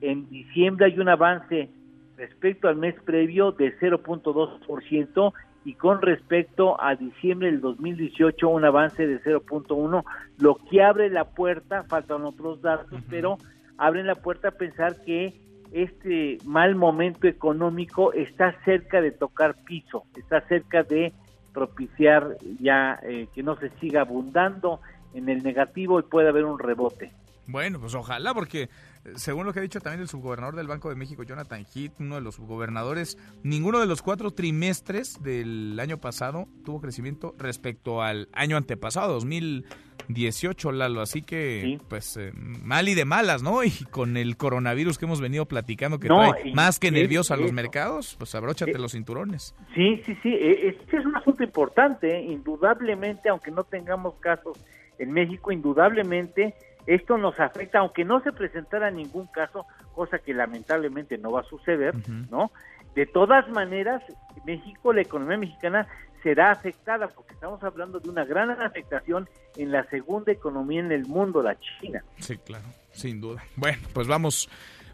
[0.01, 1.68] en diciembre hay un avance
[2.16, 5.32] respecto al mes previo de 0.2%
[5.64, 10.05] y con respecto a diciembre del 2018 un avance de 0.1,
[10.38, 13.38] lo que abre la puerta, faltan otros datos, pero
[13.79, 15.35] abren la puerta a pensar que
[15.72, 21.12] este mal momento económico está cerca de tocar piso, está cerca de
[21.53, 24.81] propiciar ya eh, que no se siga abundando
[25.14, 27.12] en el negativo y puede haber un rebote.
[27.47, 28.68] Bueno, pues ojalá, porque
[29.16, 32.14] según lo que ha dicho también el subgobernador del Banco de México, Jonathan Heath, uno
[32.14, 38.28] de los subgobernadores, ninguno de los cuatro trimestres del año pasado tuvo crecimiento respecto al
[38.32, 41.03] año antepasado, 2018, Lalo.
[41.03, 43.62] Así que, pues, eh, mal y de malas, ¿no?
[43.64, 47.53] Y con el coronavirus que hemos venido platicando, que trae más que nervioso a los
[47.53, 49.55] mercados, pues abróchate eh, los cinturones.
[49.74, 50.34] Sí, sí, sí.
[50.40, 52.22] Este es un asunto importante, ¿eh?
[52.22, 54.59] indudablemente, aunque no tengamos casos
[54.99, 56.55] en México, indudablemente
[56.87, 61.45] esto nos afecta, aunque no se presentara ningún caso, cosa que lamentablemente no va a
[61.45, 61.95] suceder,
[62.30, 62.51] ¿no?
[62.95, 64.03] De todas maneras,
[64.45, 65.87] México, la economía mexicana
[66.22, 71.07] será afectada porque estamos hablando de una gran afectación en la segunda economía en el
[71.07, 72.03] mundo, la China.
[72.18, 73.43] Sí, claro, sin duda.
[73.57, 74.49] Bueno, pues vamos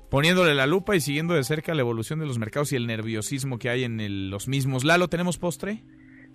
[0.09, 3.59] poniéndole la lupa y siguiendo de cerca la evolución de los mercados y el nerviosismo
[3.59, 4.85] que hay en los mismos.
[4.85, 5.85] Lalo, ¿tenemos postre?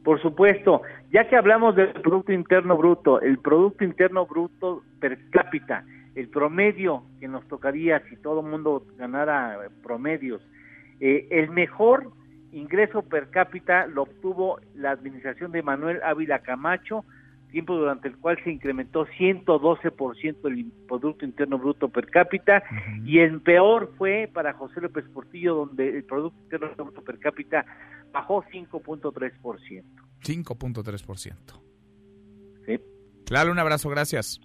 [0.05, 5.83] Por supuesto, ya que hablamos del Producto Interno Bruto, el Producto Interno Bruto per cápita,
[6.13, 10.47] el promedio que nos tocaría si todo el mundo ganara promedios,
[10.99, 12.11] eh, el mejor
[12.51, 17.03] ingreso per cápita lo obtuvo la administración de Manuel Ávila Camacho,
[17.55, 22.61] tiempo durante el cual se incrementó 112% el Producto Interno Bruto per cápita,
[23.05, 27.65] y el peor fue para José López Portillo, donde el Producto Interno Bruto per cápita
[28.11, 29.83] bajó 5.3%.
[30.21, 31.33] 5.3%.
[32.65, 32.79] Sí.
[33.25, 34.41] Claro, un abrazo, gracias.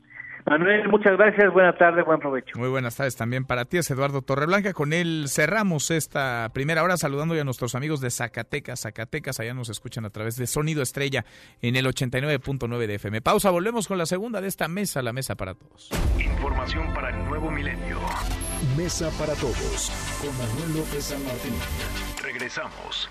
[0.46, 2.58] Manuel, muchas gracias, buenas tardes, buen provecho.
[2.58, 4.72] Muy buenas tardes también para ti, es Eduardo Torreblanca.
[4.72, 8.80] Con él cerramos esta primera hora saludando a nuestros amigos de Zacatecas.
[8.80, 11.24] Zacatecas, allá nos escuchan a través de Sonido Estrella
[11.62, 13.22] en el 89.9 de FM.
[13.22, 15.90] Pausa, volvemos con la segunda de esta mesa, la mesa para todos.
[16.18, 17.98] Información para el nuevo milenio.
[18.76, 21.54] Mesa para todos, con Manuel López San Martín.
[22.22, 23.08] Regresamos.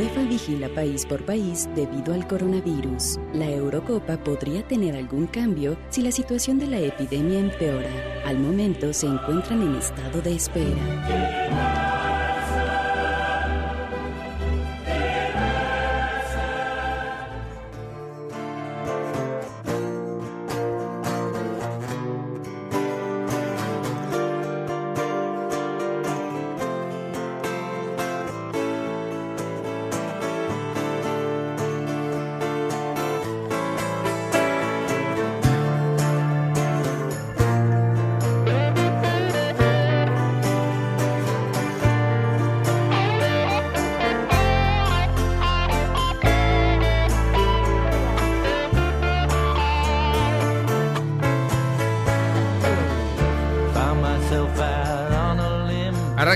[0.00, 3.18] UEFA vigila país por país debido al coronavirus.
[3.34, 7.90] La Eurocopa podría tener algún cambio si la situación de la epidemia empeora.
[8.24, 11.89] Al momento se encuentran en estado de espera.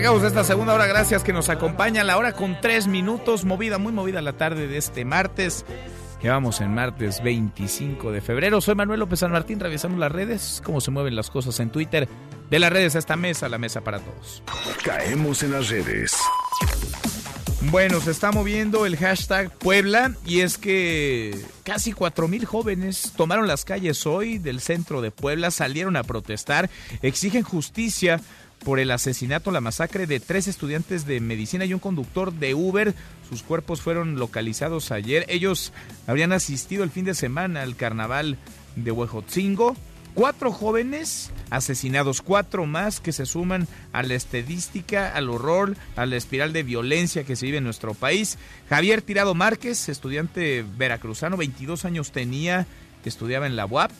[0.05, 2.05] Arrancamos esta segunda hora, gracias que nos acompaña.
[2.05, 5.64] La hora con tres minutos, movida, muy movida la tarde de este martes.
[6.22, 8.61] Llevamos en martes 25 de febrero.
[8.61, 12.07] Soy Manuel López San Martín, revisamos las redes, cómo se mueven las cosas en Twitter.
[12.50, 14.42] De las redes a esta mesa, la mesa para todos.
[14.84, 16.14] Caemos en las redes.
[17.70, 23.48] Bueno, se está moviendo el hashtag Puebla y es que casi cuatro mil jóvenes tomaron
[23.48, 26.68] las calles hoy del centro de Puebla, salieron a protestar,
[27.00, 28.20] exigen justicia
[28.64, 32.94] por el asesinato, la masacre de tres estudiantes de medicina y un conductor de Uber.
[33.28, 35.26] Sus cuerpos fueron localizados ayer.
[35.28, 35.72] Ellos
[36.06, 38.38] habrían asistido el fin de semana al carnaval
[38.76, 39.76] de Huejotzingo.
[40.14, 46.16] Cuatro jóvenes asesinados, cuatro más que se suman a la estadística, al horror, a la
[46.16, 48.38] espiral de violencia que se vive en nuestro país.
[48.68, 52.66] Javier Tirado Márquez, estudiante veracruzano, 22 años tenía,
[53.08, 53.90] estudiaba en la UAP.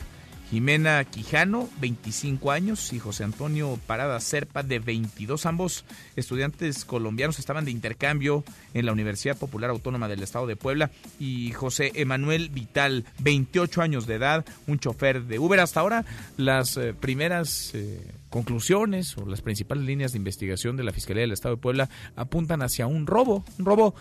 [0.51, 5.47] Jimena Quijano, 25 años, y José Antonio Parada Serpa, de 22.
[5.47, 5.85] Ambos
[6.17, 10.91] estudiantes colombianos estaban de intercambio en la Universidad Popular Autónoma del Estado de Puebla.
[11.19, 15.61] Y José Emanuel Vital, 28 años de edad, un chofer de Uber.
[15.61, 16.05] Hasta ahora,
[16.37, 21.33] las eh, primeras eh, conclusiones o las principales líneas de investigación de la Fiscalía del
[21.33, 23.95] Estado de Puebla apuntan hacia un robo, un robo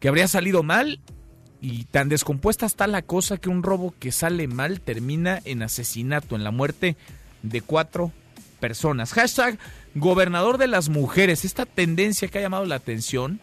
[0.00, 1.00] que habría salido mal
[1.60, 6.36] y tan descompuesta está la cosa que un robo que sale mal termina en asesinato,
[6.36, 6.96] en la muerte
[7.42, 8.12] de cuatro
[8.60, 9.12] personas.
[9.12, 9.58] Hashtag
[9.94, 11.44] gobernador de las mujeres.
[11.44, 13.40] Esta tendencia que ha llamado la atención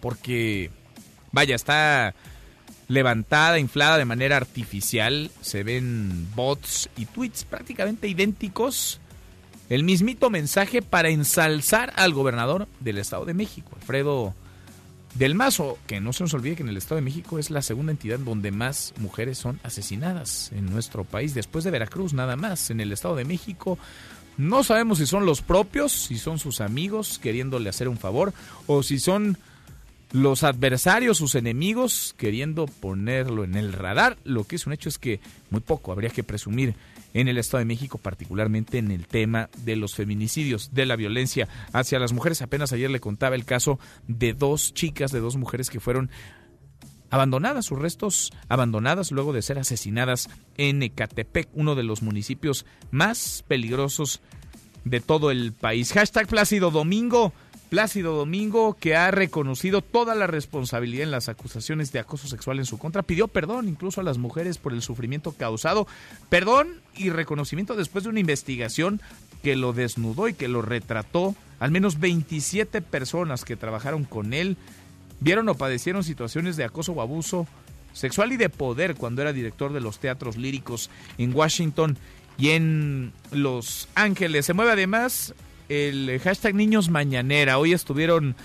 [0.00, 0.70] porque,
[1.30, 2.14] vaya, está
[2.88, 5.30] levantada, inflada de manera artificial.
[5.40, 9.00] Se ven bots y tweets prácticamente idénticos.
[9.70, 14.34] El mismito mensaje para ensalzar al gobernador del Estado de México, Alfredo
[15.14, 17.62] del Mazo, que no se nos olvide que en el Estado de México es la
[17.62, 22.70] segunda entidad donde más mujeres son asesinadas en nuestro país, después de Veracruz nada más,
[22.70, 23.78] en el Estado de México.
[24.38, 28.32] No sabemos si son los propios, si son sus amigos queriéndole hacer un favor,
[28.66, 29.36] o si son
[30.12, 34.16] los adversarios, sus enemigos, queriendo ponerlo en el radar.
[34.24, 36.74] Lo que es un hecho es que muy poco habría que presumir
[37.14, 41.48] en el Estado de México, particularmente en el tema de los feminicidios, de la violencia
[41.72, 42.42] hacia las mujeres.
[42.42, 46.10] Apenas ayer le contaba el caso de dos chicas, de dos mujeres que fueron
[47.10, 53.44] abandonadas, sus restos abandonadas luego de ser asesinadas en Ecatepec, uno de los municipios más
[53.46, 54.22] peligrosos
[54.84, 55.92] de todo el país.
[55.92, 57.32] Hashtag Plácido Domingo.
[57.72, 62.66] Plácido Domingo, que ha reconocido toda la responsabilidad en las acusaciones de acoso sexual en
[62.66, 65.86] su contra, pidió perdón incluso a las mujeres por el sufrimiento causado,
[66.28, 69.00] perdón y reconocimiento después de una investigación
[69.42, 71.34] que lo desnudó y que lo retrató.
[71.60, 74.58] Al menos 27 personas que trabajaron con él
[75.20, 77.46] vieron o padecieron situaciones de acoso o abuso
[77.94, 81.96] sexual y de poder cuando era director de los teatros líricos en Washington
[82.36, 84.44] y en Los Ángeles.
[84.44, 85.32] Se mueve además
[85.72, 87.58] el hashtag Niños Mañanera.
[87.58, 88.36] Hoy estuvieron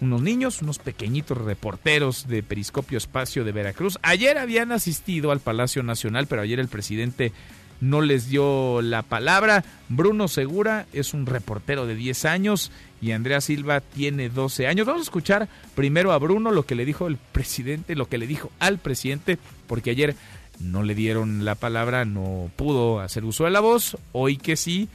[0.00, 3.98] unos niños, unos pequeñitos reporteros de Periscopio Espacio de Veracruz.
[4.02, 7.32] Ayer habían asistido al Palacio Nacional, pero ayer el presidente
[7.80, 9.64] no les dio la palabra.
[9.88, 14.86] Bruno Segura es un reportero de 10 años y Andrea Silva tiene 12 años.
[14.86, 18.26] Vamos a escuchar primero a Bruno lo que le dijo el presidente, lo que le
[18.26, 20.16] dijo al presidente, porque ayer
[20.60, 23.96] no le dieron la palabra, no pudo hacer uso de la voz.
[24.12, 24.88] Hoy que sí,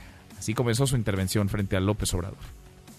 [0.44, 2.38] Así comenzó su intervención frente a López Obrador.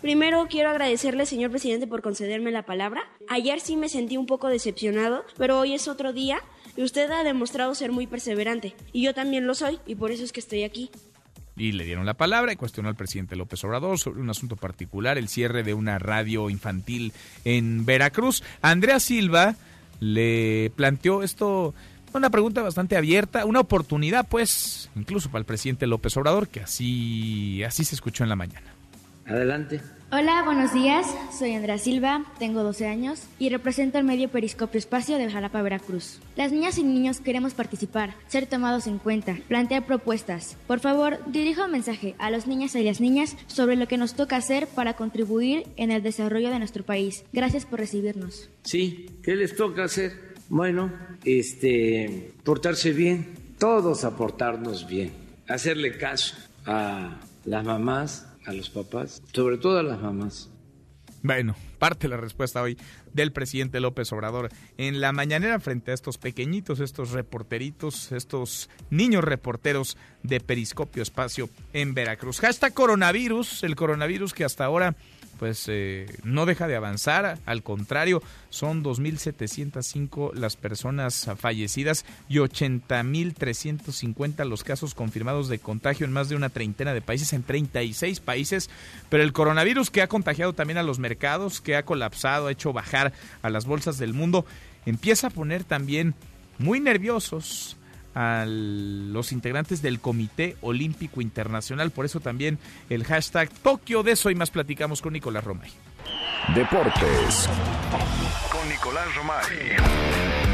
[0.00, 3.02] Primero quiero agradecerle, señor presidente, por concederme la palabra.
[3.28, 6.38] Ayer sí me sentí un poco decepcionado, pero hoy es otro día
[6.74, 8.74] y usted ha demostrado ser muy perseverante.
[8.94, 10.90] Y yo también lo soy, y por eso es que estoy aquí.
[11.54, 15.18] Y le dieron la palabra y cuestionó al presidente López Obrador sobre un asunto particular,
[15.18, 17.12] el cierre de una radio infantil
[17.44, 18.42] en Veracruz.
[18.62, 19.54] Andrea Silva
[20.00, 21.74] le planteó esto
[22.18, 27.62] una pregunta bastante abierta, una oportunidad, pues, incluso para el presidente López Obrador, que así,
[27.64, 28.74] así se escuchó en la mañana.
[29.26, 29.80] Adelante.
[30.12, 31.06] Hola, buenos días.
[31.36, 36.20] Soy Andrea Silva, tengo 12 años y represento el medio Periscopio Espacio de Jalapa, Veracruz.
[36.36, 40.56] Las niñas y niños queremos participar, ser tomados en cuenta, plantear propuestas.
[40.68, 44.14] Por favor, dirijo un mensaje a los niñas y las niñas sobre lo que nos
[44.14, 47.24] toca hacer para contribuir en el desarrollo de nuestro país.
[47.32, 48.50] Gracias por recibirnos.
[48.62, 50.33] Sí, ¿qué les toca hacer?
[50.54, 50.92] Bueno,
[51.24, 55.10] este, portarse bien, todos aportarnos bien,
[55.48, 60.48] hacerle caso a las mamás, a los papás, sobre todo a las mamás.
[61.24, 62.78] Bueno, parte la respuesta hoy
[63.12, 69.24] del presidente López Obrador en la mañanera frente a estos pequeñitos, estos reporteritos, estos niños
[69.24, 72.38] reporteros de Periscopio Espacio en Veracruz.
[72.38, 74.94] Hashtag coronavirus, el coronavirus que hasta ahora
[75.38, 84.44] pues eh, no deja de avanzar, al contrario, son 2.705 las personas fallecidas y 80.350
[84.44, 88.70] los casos confirmados de contagio en más de una treintena de países, en 36 países,
[89.08, 92.72] pero el coronavirus que ha contagiado también a los mercados, que ha colapsado, ha hecho
[92.72, 93.12] bajar
[93.42, 94.46] a las bolsas del mundo,
[94.86, 96.14] empieza a poner también
[96.58, 97.76] muy nerviosos
[98.14, 101.90] a los integrantes del Comité Olímpico Internacional.
[101.90, 102.58] Por eso también
[102.90, 104.02] el hashtag Tokio.
[104.02, 105.70] De eso y más platicamos con Nicolás Romay.
[106.54, 107.48] Deportes.
[108.50, 109.76] Con Nicolás Romay.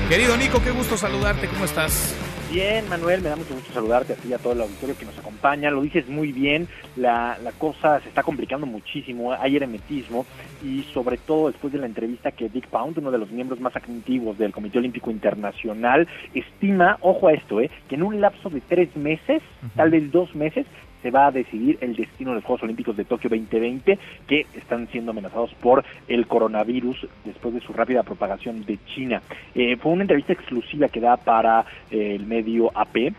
[0.08, 1.48] Querido Nico, qué gusto saludarte.
[1.48, 2.14] ¿Cómo estás?
[2.50, 5.04] Bien, Manuel, me da mucho gusto saludarte a ti y a todo el auditorio que
[5.04, 5.70] nos acompaña.
[5.70, 10.26] Lo dices muy bien, la, la cosa se está complicando muchísimo, hay hermetismo
[10.60, 13.76] y sobre todo después de la entrevista que Dick Pound, uno de los miembros más
[13.76, 18.60] activos del Comité Olímpico Internacional, estima, ojo a esto, eh, que en un lapso de
[18.60, 19.42] tres meses,
[19.76, 20.66] tal vez dos meses,
[21.02, 24.88] se va a decidir el destino de los Juegos Olímpicos de Tokio 2020, que están
[24.88, 29.22] siendo amenazados por el coronavirus después de su rápida propagación de China.
[29.54, 33.12] Eh, fue una entrevista exclusiva que da para eh, el medio AP,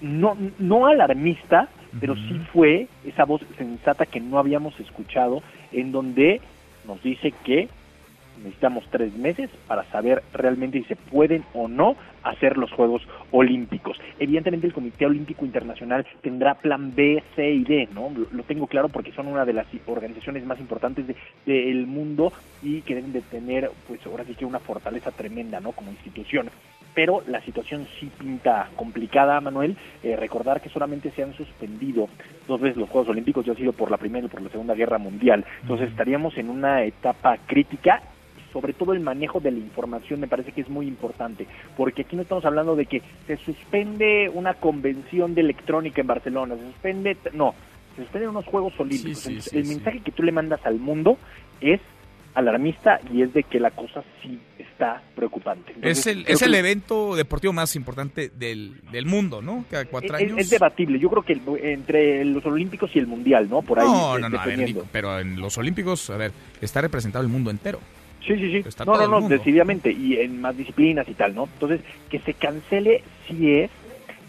[0.00, 1.68] no, no alarmista,
[1.98, 6.40] pero sí fue esa voz sensata que no habíamos escuchado, en donde
[6.86, 7.68] nos dice que
[8.38, 13.98] necesitamos tres meses para saber realmente si se pueden o no hacer los Juegos Olímpicos.
[14.18, 18.10] Evidentemente el Comité Olímpico Internacional tendrá plan B, C y D, ¿no?
[18.32, 21.16] Lo, tengo claro porque son una de las organizaciones más importantes del
[21.46, 22.32] de, mundo
[22.62, 25.72] y que deben de tener, pues ahora sí que una fortaleza tremenda, ¿no?
[25.72, 26.50] Como institución
[26.96, 29.76] pero la situación sí pinta complicada, Manuel.
[30.02, 32.08] Eh, recordar que solamente se han suspendido
[32.48, 34.74] dos veces los Juegos Olímpicos, ya ha sido por la Primera y por la Segunda
[34.74, 35.44] Guerra Mundial.
[35.60, 38.00] Entonces estaríamos en una etapa crítica
[38.58, 41.46] sobre todo el manejo de la información me parece que es muy importante,
[41.76, 46.56] porque aquí no estamos hablando de que se suspende una convención de electrónica en Barcelona,
[46.56, 47.54] se suspende, no,
[47.96, 49.18] se suspenden unos Juegos Olímpicos.
[49.18, 49.74] Sí, sí, el sí.
[49.74, 51.18] mensaje que tú le mandas al mundo
[51.60, 51.80] es
[52.34, 55.72] alarmista y es de que la cosa sí está preocupante.
[55.74, 59.64] Entonces, Es el, es el que- evento deportivo más importante del, del mundo, ¿no?
[59.70, 60.38] Cada cuatro es, años.
[60.38, 60.98] es debatible.
[60.98, 61.40] Yo creo que
[61.72, 63.62] entre los Olímpicos y el Mundial, ¿no?
[63.62, 63.86] Por ahí.
[63.86, 64.80] no, no, no, a ver, dependiendo.
[64.82, 67.80] Nico, pero en los Olímpicos, a ver, está representado el mundo entero.
[68.26, 68.68] Sí, sí, sí.
[68.68, 69.92] Está no, no, no, decididamente.
[69.92, 71.44] Y en más disciplinas y tal, ¿no?
[71.44, 73.70] Entonces, que se cancele sí es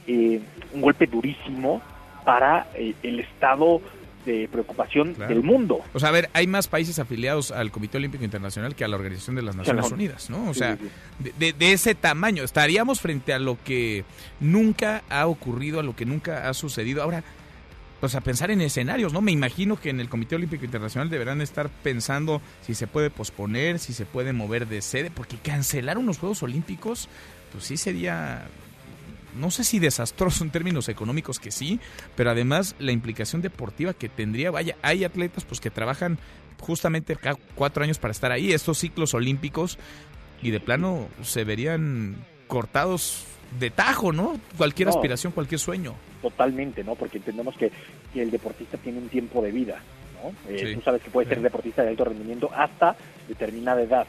[0.07, 0.39] eh,
[0.73, 1.81] un golpe durísimo
[2.23, 3.81] para eh, el estado
[4.25, 5.33] de preocupación Claro.
[5.33, 5.79] del mundo.
[5.93, 8.97] O sea, a ver, hay más países afiliados al Comité Olímpico Internacional que a la
[8.97, 9.95] Organización de las Naciones no.
[9.95, 10.49] Unidas, ¿no?
[10.49, 14.03] O Sí, sea, sí, de- de ese tamaño, estaríamos frente a lo que
[14.41, 17.01] nunca ha ocurrido, a lo que nunca ha sucedido.
[17.03, 17.23] Ahora,
[17.99, 19.21] pues a pensar en escenarios, ¿no?
[19.21, 23.79] Me imagino que en el Comité Olímpico Internacional deberán estar pensando si se puede posponer,
[23.79, 27.09] si se puede mover de sede, porque cancelar unos Juegos Olímpicos,
[27.51, 28.47] pues sí sería
[29.35, 31.79] no sé si desastroso en términos económicos que sí,
[32.15, 36.17] pero además la implicación deportiva que tendría, vaya, hay atletas pues que trabajan
[36.59, 39.77] justamente cada cuatro años para estar ahí, estos ciclos olímpicos,
[40.41, 42.15] y de plano se verían
[42.47, 43.25] cortados
[43.59, 44.39] de tajo, ¿no?
[44.57, 44.95] Cualquier No.
[44.95, 45.93] aspiración, cualquier sueño.
[46.21, 46.95] Totalmente, ¿no?
[46.95, 47.71] Porque entendemos que,
[48.13, 49.81] que el deportista tiene un tiempo de vida,
[50.21, 50.29] ¿no?
[50.51, 50.75] Eh, Sí.
[50.75, 52.95] Tú sabes que puede ser deportista de alto rendimiento hasta
[53.27, 54.05] determinada edad,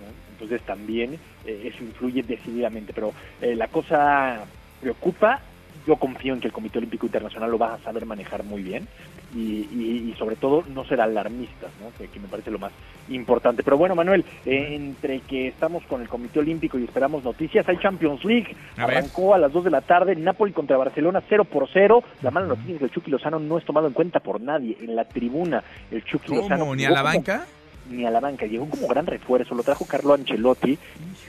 [0.00, 0.06] ¿no?
[0.32, 1.14] Entonces también
[1.46, 4.44] eh, eso influye decididamente, pero eh, la cosa
[4.80, 5.40] preocupa,
[5.86, 8.86] yo confío en que el Comité Olímpico Internacional lo va a saber manejar muy bien
[9.34, 11.90] y, y- y sobre todo no ser alarmistas, ¿no?
[11.96, 12.72] Que, que me parece lo más
[13.08, 13.62] importante.
[13.62, 17.78] Pero bueno, Manuel, eh, entre que estamos con el Comité Olímpico y esperamos noticias, hay
[17.78, 18.98] Champions League, A ver.
[18.98, 22.02] arrancó a las 2 de la tarde, Napoli contra Barcelona 0 por 0.
[22.22, 24.76] La mala noticia es que el Chucky Lozano no es tomado en cuenta por nadie
[24.80, 25.62] en la tribuna.
[25.90, 26.42] El Chucky ¿Cómo?
[26.42, 27.46] Lozano ¿Ni a la banca?
[27.90, 30.78] Ni a la banca, llegó como gran refuerzo, lo trajo Carlo Ancelotti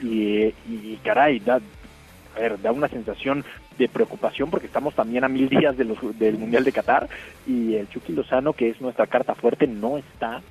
[0.02, 3.44] y, y caray, da, a ver, da una sensación
[3.78, 7.08] de preocupación porque estamos también a mil días de los, del Mundial de Qatar
[7.46, 10.42] y el Chucky Lozano, que es nuestra carta fuerte, no está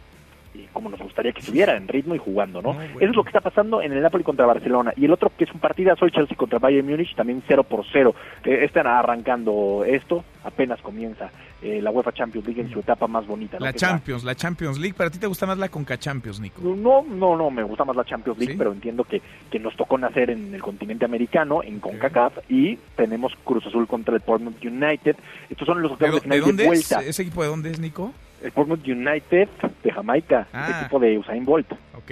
[0.72, 2.80] como nos gustaría que estuviera, en ritmo y jugando, ¿no?
[2.82, 4.94] Eso es lo que está pasando en el Napoli contra Barcelona.
[4.96, 7.86] Y el otro que es un partidazo, el Chelsea contra Bayern Múnich, también 0 por
[7.92, 8.14] 0.
[8.46, 11.32] Eh, están arrancando esto, apenas comienza
[11.62, 13.58] eh, la UEFA Champions League en su etapa más bonita.
[13.60, 13.66] ¿no?
[13.66, 14.94] La Que Champions, la Champions League.
[14.96, 16.62] ¿Para ti te gusta más la Conca Champions, Nico?
[16.62, 18.58] no, no, no, me gusta más la Champions League, ¿Sí?
[18.58, 23.34] pero entiendo que, que nos tocó nacer en el continente americano, en CONCACAF, y tenemos
[23.44, 25.16] Cruz Azul contra el Portsmouth United.
[25.50, 26.90] Estos son los ¿De, octavos de final de dónde de es?
[26.90, 27.08] vuelta.
[27.08, 28.12] ¿Ese equipo de dónde es, Nico?
[28.44, 29.48] El Portsmouth United
[29.84, 30.68] de Jamaica, Ah.
[30.70, 31.72] el equipo de Usain Bolt.
[31.72, 32.12] Ok,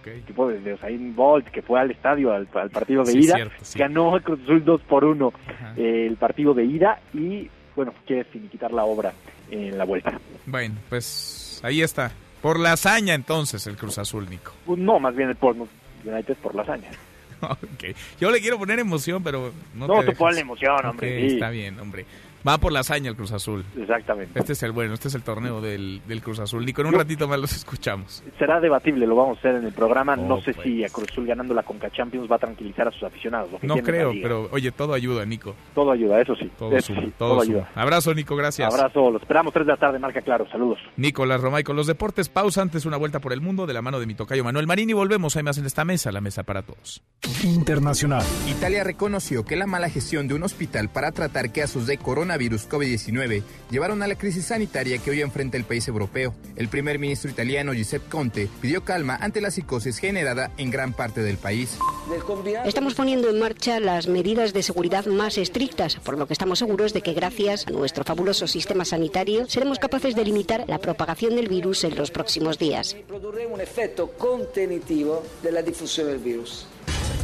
[0.00, 0.06] ok.
[0.06, 3.18] El equipo de, de Usain Bolt que fue al estadio, al, al partido de Sí,
[3.20, 3.78] ida, cierto, sí.
[3.78, 5.74] ganó el Cruz Azul 2 por 1 Ajá.
[5.76, 9.12] el partido de ida y, bueno, quiere finiquitar la obra
[9.50, 10.18] en la vuelta.
[10.46, 12.12] Bueno, pues ahí está.
[12.40, 14.52] Por la hazaña entonces el Cruz Azul, Nico.
[14.66, 15.68] Pues No, más bien el Portsmouth
[16.04, 16.88] United por la hazaña.
[17.42, 17.96] Ok.
[18.20, 21.34] Yo le quiero poner emoción, pero no No, te ponle emoción, hombre, sí.
[21.34, 22.06] Está bien, hombre.
[22.46, 23.64] Va por la hazaña el Cruz Azul.
[23.78, 24.38] Exactamente.
[24.38, 26.64] Este es el bueno, este es el torneo del, del Cruz Azul.
[26.66, 28.22] Nico, en un Yo- ratito más los escuchamos.
[28.38, 30.16] Será debatible, lo vamos a hacer en el programa.
[30.16, 30.66] no Oh, sé pues.
[30.66, 33.50] si a Cruz Azul ganando la Conca Champions va a tranquilizar a sus aficionados.
[33.52, 35.54] lo que No creo, pero oye, todo ayuda, Nico.
[35.74, 36.50] Todo ayuda, eso sí.
[36.58, 37.70] Todo eso suma, sí, todo, ayuda.
[37.74, 38.72] Abrazo, Nico, gracias.
[38.74, 40.46] Abrazo, lo esperamos 3 de la tarde, marca claro.
[40.50, 40.78] Saludos.
[40.96, 42.28] Nicolás Romay con los deportes.
[42.28, 44.90] Pausa antes una vuelta por el mundo de la mano de mi tocayo Manuel Marín
[44.90, 45.36] y volvemos.
[45.36, 47.02] Hay más en esta mesa, la mesa para todos.
[47.44, 48.24] Internacional.
[48.48, 52.68] Italia reconoció que la mala gestión de un hospital para tratar casos de coronavirus coronavirus
[52.68, 56.34] COVID-19 llevaron a la crisis sanitaria que hoy enfrenta el país europeo.
[56.56, 61.22] El primer ministro italiano Giuseppe Conte pidió calma ante la psicosis generada en gran parte
[61.22, 61.78] del país.
[62.64, 66.94] Estamos poniendo en marcha las medidas de seguridad más estrictas, por lo que estamos seguros
[66.94, 71.48] de que gracias a nuestro fabuloso sistema sanitario seremos capaces de limitar la propagación del
[71.48, 72.96] virus en los próximos días.
[73.52, 76.66] un efecto contenitivo de la difusión del virus.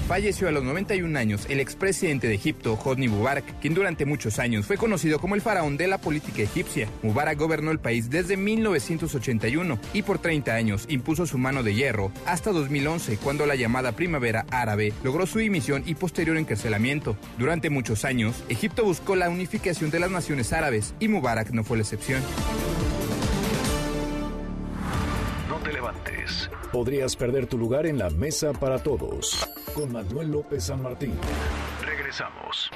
[0.09, 4.65] Falleció a los 91 años el expresidente de Egipto, Hosni Mubarak, quien durante muchos años
[4.65, 6.89] fue conocido como el faraón de la política egipcia.
[7.03, 12.11] Mubarak gobernó el país desde 1981 y por 30 años impuso su mano de hierro
[12.25, 17.15] hasta 2011, cuando la llamada primavera árabe logró su dimisión y posterior encarcelamiento.
[17.37, 21.77] Durante muchos años, Egipto buscó la unificación de las naciones árabes y Mubarak no fue
[21.77, 22.23] la excepción.
[26.73, 29.47] Podrías perder tu lugar en la mesa para todos.
[29.75, 31.15] Con Manuel López San Martín.
[31.85, 32.71] Regresamos.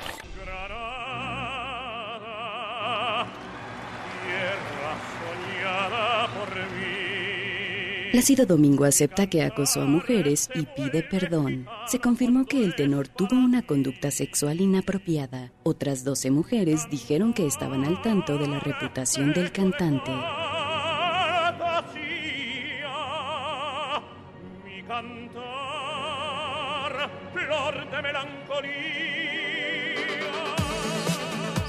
[8.13, 11.67] Plácido Domingo acepta que acosó a mujeres y pide perdón.
[11.87, 15.51] Se confirmó que el tenor tuvo una conducta sexual inapropiada.
[15.63, 20.13] Otras 12 mujeres dijeron que estaban al tanto de la reputación del cantante.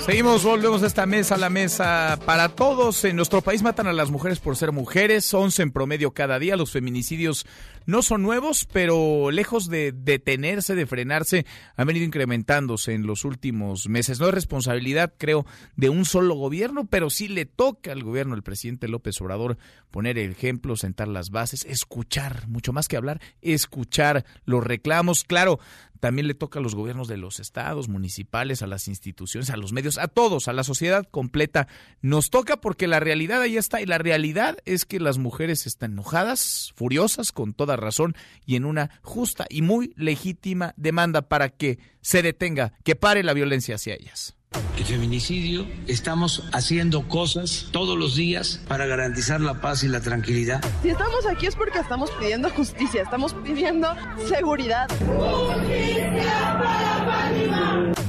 [0.06, 3.06] Seguimos, volvemos a esta mesa, la mesa para todos.
[3.06, 6.58] En nuestro país matan a las mujeres por ser mujeres, 11 en promedio cada día.
[6.58, 7.46] Los feminicidios
[7.86, 13.88] no son nuevos, pero lejos de detenerse, de frenarse, han venido incrementándose en los últimos
[13.90, 14.20] meses.
[14.20, 18.44] No es responsabilidad, creo, de un solo gobierno, pero sí le toca al gobierno del
[18.44, 19.58] presidente López Obrador
[19.92, 25.24] poner el ejemplo, sentar las bases, escuchar, mucho más que hablar, escuchar los reclamos.
[25.24, 25.60] Claro,
[26.04, 29.72] también le toca a los gobiernos de los estados, municipales, a las instituciones, a los
[29.72, 31.70] medios, a todos, a la sociedad completa.
[32.02, 35.94] Nos toca porque la realidad ahí está y la realidad es que las mujeres están
[35.94, 38.16] enojadas, furiosas, con toda razón
[38.46, 43.34] y en una justa y muy legítima demanda para que se detenga, que pare la
[43.34, 44.36] violencia hacia ellas
[44.78, 45.66] el feminicidio.
[45.88, 50.64] Estamos haciendo cosas todos los días para garantizar la paz y la tranquilidad.
[50.82, 53.88] Si estamos aquí es porque estamos pidiendo justicia, estamos pidiendo
[54.28, 54.88] seguridad.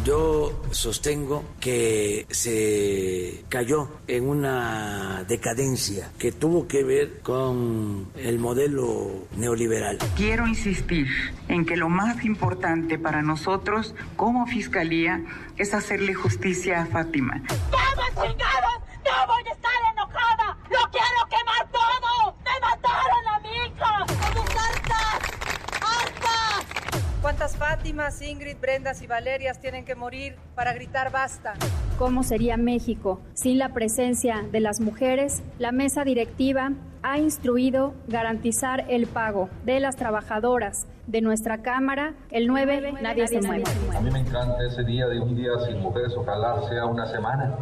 [0.05, 9.27] Yo sostengo que se cayó en una decadencia que tuvo que ver con el modelo
[9.35, 9.97] neoliberal.
[10.15, 11.07] Quiero insistir
[11.49, 15.25] en que lo más importante para nosotros como Fiscalía
[15.57, 17.43] es hacerle justicia a Fátima.
[17.71, 18.75] ¡Vamos, chingados!
[19.05, 20.59] ¡No voy a estar enojada!
[20.71, 22.37] ¡Lo quiero quemar todo!
[22.45, 24.05] ¡Me mataron a mi hija!
[24.07, 25.21] ¡Estamos hartas!
[25.81, 26.65] ¡Hartas!
[27.25, 31.55] ¿Cuántas Fátimas, Ingrid, Brendas y Valerias tienen que morir para gritar basta?
[31.97, 35.43] ¿Cómo sería México sin la presencia de las mujeres?
[35.59, 36.73] La mesa directiva
[37.03, 42.13] ha instruido garantizar el pago de las trabajadoras de nuestra Cámara.
[42.31, 43.65] El 9, nadie se mueve.
[43.97, 47.57] A mí me encanta ese día de un día sin mujeres, ojalá sea una semana.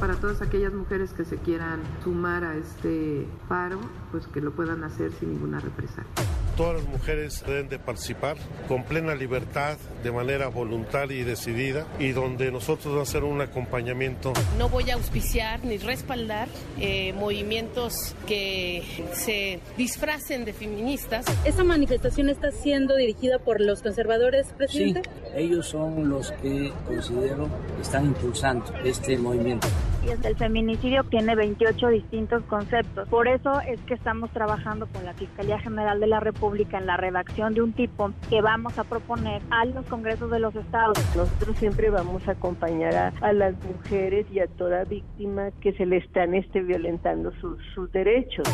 [0.00, 3.78] Para todas aquellas mujeres que se quieran sumar a este paro,
[4.10, 6.10] pues que lo puedan hacer sin ninguna represalia.
[6.56, 8.36] Todas las mujeres deben de participar
[8.68, 13.40] con plena libertad, de manera voluntaria y decidida, y donde nosotros vamos a hacer un
[13.40, 14.32] acompañamiento.
[14.56, 16.48] No voy a auspiciar ni respaldar
[16.78, 18.82] eh, movimientos que
[19.12, 21.26] se disfracen de feministas.
[21.44, 25.02] ¿Esta manifestación está siendo dirigida por los conservadores, presidente?
[25.02, 27.48] Sí, ellos son los que considero
[27.80, 29.66] están impulsando este movimiento.
[30.06, 33.08] El feminicidio tiene 28 distintos conceptos.
[33.08, 36.96] Por eso es que estamos trabajando con la Fiscalía General de la República en la
[36.96, 40.98] redacción de un tipo que vamos a proponer a los congresos de los estados.
[41.16, 45.86] Nosotros siempre vamos a acompañar a, a las mujeres y a toda víctima que se
[45.86, 48.46] le están este, violentando sus, sus derechos.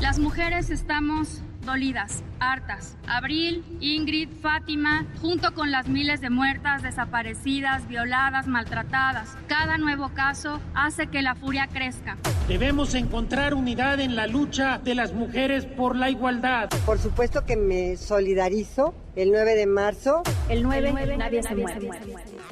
[0.00, 2.96] Las mujeres estamos dolidas, hartas.
[3.06, 9.36] Abril, Ingrid, Fátima, junto con las miles de muertas, desaparecidas, violadas, maltratadas.
[9.48, 12.16] Cada nuevo caso hace que la furia crezca.
[12.48, 16.70] Debemos encontrar unidad en la lucha de las mujeres por la igualdad.
[16.86, 20.22] Por supuesto que me solidarizo el 9 de marzo.
[20.48, 21.88] El 9, nadie, se muere.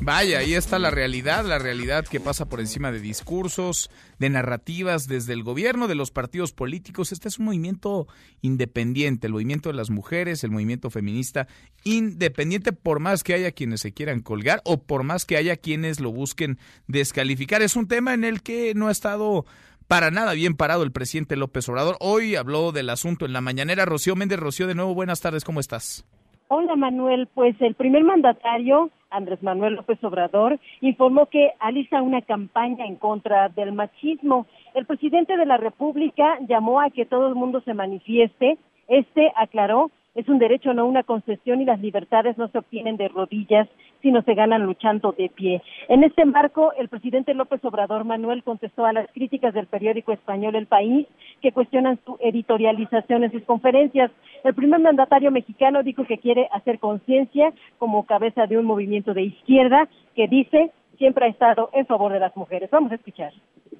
[0.00, 5.06] Vaya, ahí está la realidad, la realidad que pasa por encima de discursos, de narrativas
[5.06, 7.12] desde el gobierno, de los partidos políticos.
[7.12, 8.08] Este es un movimiento
[8.40, 11.46] independiente, el movimiento de las mujeres, el movimiento feminista,
[11.84, 16.00] independiente por más que haya quienes se quieran colgar o por más que haya quienes
[16.00, 16.58] lo busquen
[16.88, 17.60] descalificar.
[17.60, 19.44] Es un tema en el que no ha estado
[19.86, 21.98] para nada bien parado el presidente López Obrador.
[22.00, 23.84] Hoy habló del asunto en la mañanera.
[23.84, 26.06] Rocío Méndez, Rocío, de nuevo, buenas tardes, ¿cómo estás?
[26.48, 32.84] Hola Manuel, pues el primer mandatario, Andrés Manuel López Obrador, informó que alisa una campaña
[32.84, 34.46] en contra del machismo.
[34.74, 38.58] El presidente de la República llamó a que todo el mundo se manifieste.
[38.88, 43.08] Este aclaró es un derecho, no una concesión y las libertades no se obtienen de
[43.08, 43.66] rodillas,
[44.04, 45.62] sino se ganan luchando de pie.
[45.88, 50.56] En este marco, el presidente López Obrador Manuel contestó a las críticas del periódico español
[50.56, 51.06] El País
[51.40, 54.10] que cuestionan su editorialización en sus conferencias.
[54.44, 59.22] El primer mandatario mexicano dijo que quiere hacer conciencia como cabeza de un movimiento de
[59.22, 62.68] izquierda que dice siempre ha estado en favor de las mujeres.
[62.70, 63.32] Vamos a escuchar.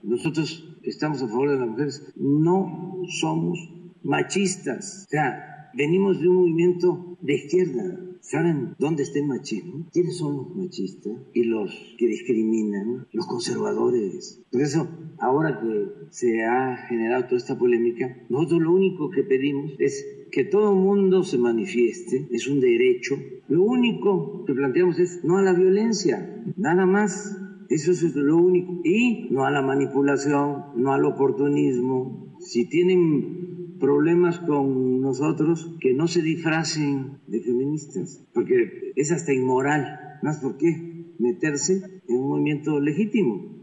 [0.02, 3.58] Nosotros estamos a favor de las mujeres, no somos
[4.02, 5.04] machistas.
[5.06, 8.00] O sea, venimos de un movimiento de izquierda.
[8.20, 9.86] ¿Saben dónde está el machismo?
[9.92, 13.06] ¿Quiénes son los machistas y los que discriminan?
[13.12, 14.42] Los conservadores.
[14.50, 14.88] Por eso,
[15.18, 20.44] ahora que se ha generado toda esta polémica, nosotros lo único que pedimos es que
[20.44, 23.16] todo el mundo se manifieste, es un derecho.
[23.48, 27.38] Lo único que planteamos es no a la violencia, nada más.
[27.68, 28.80] Eso es lo único.
[28.84, 32.36] Y no a la manipulación, no al oportunismo.
[32.40, 40.18] Si tienen problemas con nosotros que no se disfracen de feministas, porque es hasta inmoral,
[40.22, 43.54] es por qué meterse en un movimiento legítimo.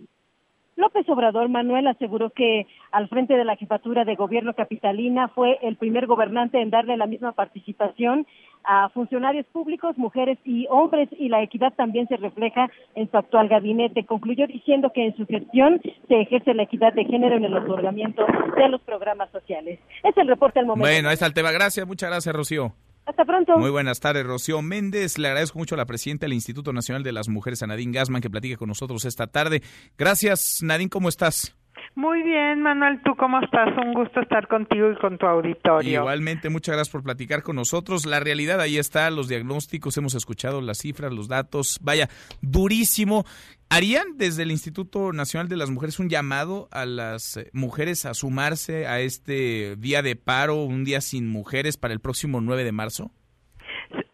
[0.76, 5.76] López Obrador Manuel aseguró que al frente de la jefatura de gobierno capitalina fue el
[5.76, 8.26] primer gobernante en darle la misma participación
[8.64, 13.48] a funcionarios públicos, mujeres y hombres, y la equidad también se refleja en su actual
[13.48, 14.06] gabinete.
[14.06, 18.26] Concluyó diciendo que en su gestión se ejerce la equidad de género en el otorgamiento
[18.56, 19.80] de los programas sociales.
[20.04, 20.88] Es el reporte al momento.
[20.88, 21.52] Bueno, ahí está el tema.
[21.52, 22.74] Gracias, muchas gracias, Rocío.
[23.06, 23.58] Hasta pronto.
[23.58, 25.18] Muy buenas tardes, Rocío Méndez.
[25.18, 28.22] Le agradezco mucho a la presidenta del Instituto Nacional de las Mujeres, a Nadine Gassman,
[28.22, 29.62] que platique con nosotros esta tarde.
[29.98, 31.56] Gracias, Nadine, ¿cómo estás?
[31.96, 33.70] Muy bien, Manuel, ¿tú cómo estás?
[33.78, 36.02] Un gusto estar contigo y con tu auditorio.
[36.02, 38.06] Igualmente, muchas gracias por platicar con nosotros.
[38.06, 41.80] La realidad ahí está, los diagnósticos, hemos escuchado las cifras, los datos.
[41.82, 42.10] Vaya,
[42.42, 43.26] durísimo.
[43.70, 48.14] ¿Harían desde el Instituto Nacional de las Mujeres un llamado a las eh, mujeres a
[48.14, 52.72] sumarse a este día de paro, un día sin mujeres para el próximo 9 de
[52.74, 53.12] marzo?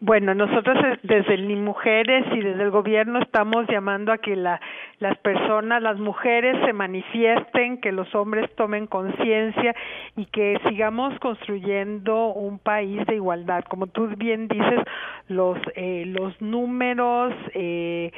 [0.08, 4.58] Bueno, nosotros desde el Mujeres y desde el gobierno estamos llamando a que la,
[5.00, 9.76] las personas, las mujeres se manifiesten, que los hombres tomen conciencia
[10.16, 13.64] y que sigamos construyendo un país de igualdad.
[13.68, 14.80] Como tú bien dices,
[15.28, 18.10] los, eh, los números eh,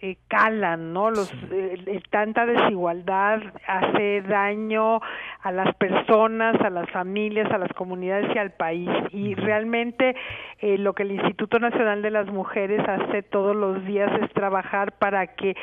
[0.00, 1.10] eh, calan, ¿no?
[1.10, 5.00] Los, eh, tanta desigualdad hace daño
[5.42, 8.88] a las personas, a las familias, a las comunidades y al país.
[9.12, 10.16] Y realmente
[10.60, 14.92] eh, lo que el Instituto Nacional de las Mujeres hace todos los días es trabajar
[14.92, 15.56] para que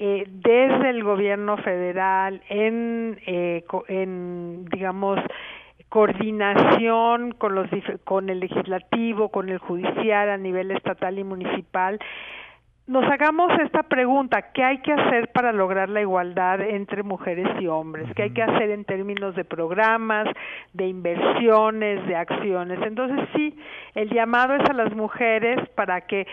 [0.00, 5.18] eh, desde el gobierno federal, en, eh, en digamos,
[5.88, 7.68] coordinación con los
[8.04, 11.98] con el legislativo, con el judicial a nivel estatal y municipal,
[12.88, 17.66] nos hagamos esta pregunta, ¿qué hay que hacer para lograr la igualdad entre mujeres y
[17.66, 18.08] hombres?
[18.16, 20.26] ¿Qué hay que hacer en términos de programas,
[20.72, 22.80] de inversiones, de acciones?
[22.82, 23.54] Entonces sí,
[23.94, 26.26] el llamado es a las mujeres para que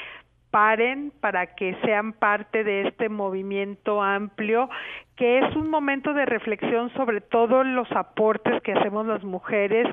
[0.49, 4.69] paren, para que sean parte de este movimiento amplio,
[5.17, 9.87] que es un momento de reflexión sobre todos los aportes que hacemos las mujeres,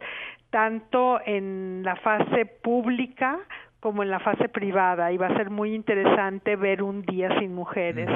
[0.51, 3.41] tanto en la fase pública
[3.83, 7.53] como en la fase privada y va a ser muy interesante ver un día sin
[7.53, 8.09] mujeres.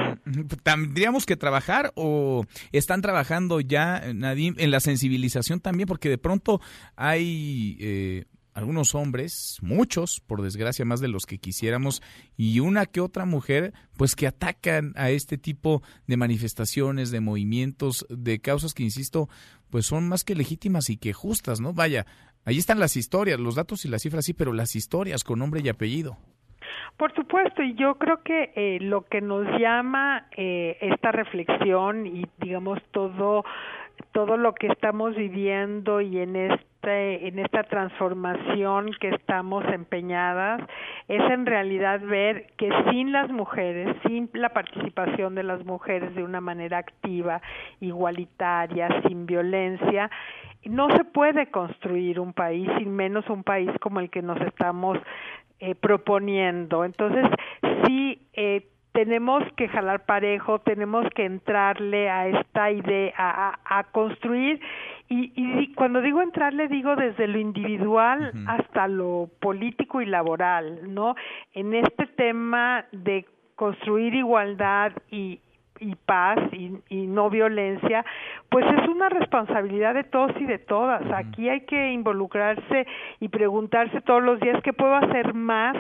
[0.63, 5.89] ¿Tendríamos que trabajar o están trabajando ya, Nadim, en la sensibilización también?
[5.89, 6.61] Porque de pronto
[6.95, 12.01] hay eh, algunos hombres, muchos, por desgracia más de los que quisiéramos,
[12.37, 18.07] y una que otra mujer, pues que atacan a este tipo de manifestaciones, de movimientos,
[18.09, 19.29] de causas que, insisto,
[19.69, 21.73] pues son más que legítimas y que justas, ¿no?
[21.73, 22.07] Vaya,
[22.47, 25.61] Ahí están las historias, los datos y las cifras sí, pero las historias con nombre
[25.65, 26.17] y apellido.
[26.97, 32.25] Por supuesto, y yo creo que eh, lo que nos llama eh, esta reflexión y
[32.39, 33.45] digamos todo
[34.13, 40.61] todo lo que estamos viviendo y en este en esta transformación que estamos empeñadas
[41.09, 46.23] es en realidad ver que sin las mujeres, sin la participación de las mujeres de
[46.23, 47.43] una manera activa,
[47.81, 50.11] igualitaria, sin violencia,
[50.69, 54.99] no se puede construir un país, sin menos un país como el que nos estamos
[55.61, 56.85] eh, proponiendo.
[56.85, 57.25] Entonces,
[57.85, 64.61] sí, eh, tenemos que jalar parejo, tenemos que entrarle a esta idea, a, a, construir,
[65.09, 71.15] y, y, cuando digo entrarle, digo desde lo individual hasta lo político y laboral, ¿no?
[71.53, 75.41] En este tema de construir igualdad y,
[75.81, 78.05] y paz y, y, no violencia,
[78.51, 81.03] pues es una responsabilidad de todos y de todas.
[81.13, 82.87] Aquí hay que involucrarse
[83.21, 85.77] y preguntarse todos los días qué puedo hacer más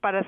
[0.00, 0.24] para,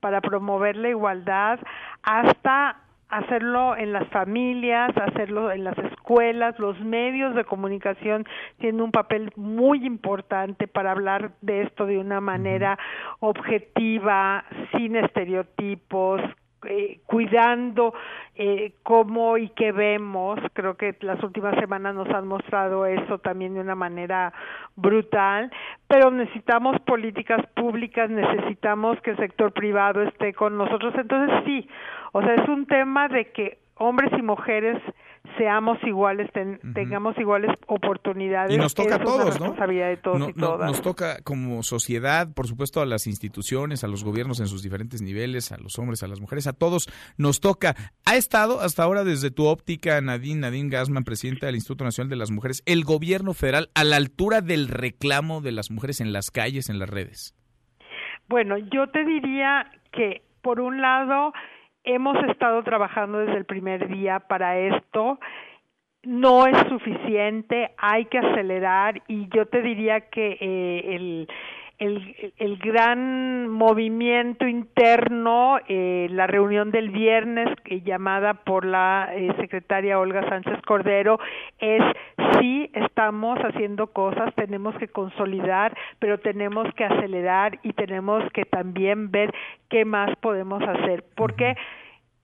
[0.00, 1.58] para promover la igualdad,
[2.02, 2.76] hasta
[3.12, 8.26] hacerlo en las familias, hacerlo en las escuelas, los medios de comunicación
[8.58, 12.78] tienen un papel muy importante para hablar de esto de una manera
[13.20, 14.44] objetiva,
[14.74, 16.22] sin estereotipos,
[16.64, 17.94] eh, cuidando
[18.34, 20.38] eh, cómo y qué vemos.
[20.52, 24.32] Creo que las últimas semanas nos han mostrado eso también de una manera
[24.76, 25.50] brutal,
[25.88, 30.94] pero necesitamos políticas públicas, necesitamos que el sector privado esté con nosotros.
[30.96, 31.68] Entonces sí,
[32.12, 34.80] o sea, es un tema de que hombres y mujeres
[35.38, 36.30] seamos iguales,
[36.74, 38.54] tengamos iguales oportunidades.
[38.54, 39.54] Y nos toca a todos, ¿no?
[39.54, 40.70] De todos y todas.
[40.70, 45.00] nos toca como sociedad, por supuesto, a las instituciones, a los gobiernos en sus diferentes
[45.02, 47.74] niveles, a los hombres, a las mujeres, a todos nos toca.
[48.04, 52.16] ¿Ha estado hasta ahora desde tu óptica, Nadine, Nadine Gassman, presidenta del Instituto Nacional de
[52.16, 56.30] las Mujeres, el gobierno federal a la altura del reclamo de las mujeres en las
[56.30, 57.34] calles, en las redes?
[58.28, 61.32] Bueno, yo te diría que, por un lado,
[61.84, 65.18] Hemos estado trabajando desde el primer día para esto.
[66.04, 71.28] No es suficiente, hay que acelerar y yo te diría que eh, el,
[71.78, 77.48] el, el, gran movimiento interno, eh, la reunión del viernes
[77.84, 81.18] llamada por la eh, secretaria Olga Sánchez Cordero,
[81.58, 81.82] es
[82.40, 89.10] sí estamos haciendo cosas, tenemos que consolidar, pero tenemos que acelerar y tenemos que también
[89.10, 89.32] ver
[89.68, 91.04] qué más podemos hacer.
[91.14, 91.56] Porque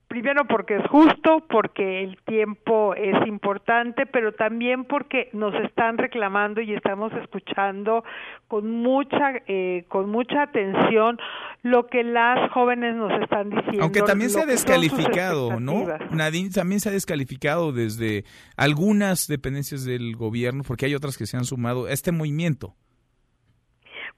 [0.08, 6.62] primero porque es justo, porque el tiempo es importante, pero también porque nos están reclamando
[6.62, 8.02] y estamos escuchando
[8.48, 11.18] con mucha eh, con mucha atención
[11.62, 13.82] lo que las jóvenes nos están diciendo.
[13.82, 15.86] Aunque también se ha descalificado, ¿no?
[16.10, 18.24] Nadine también se ha descalificado desde
[18.56, 22.74] algunas dependencias del gobierno, porque hay otras que se han sumado a este movimiento.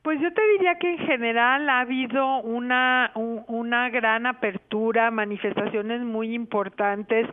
[0.03, 6.35] Pues yo te diría que en general ha habido una, una gran apertura, manifestaciones muy
[6.35, 7.27] importantes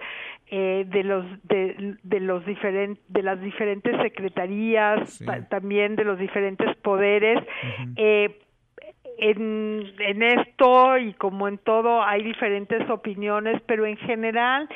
[0.48, 6.76] eh, de los de, de los diferentes de las diferentes secretarías, también de los diferentes
[6.78, 7.42] poderes.
[7.96, 8.38] eh,
[9.20, 14.70] en, en esto y como en todo hay diferentes opiniones, pero en general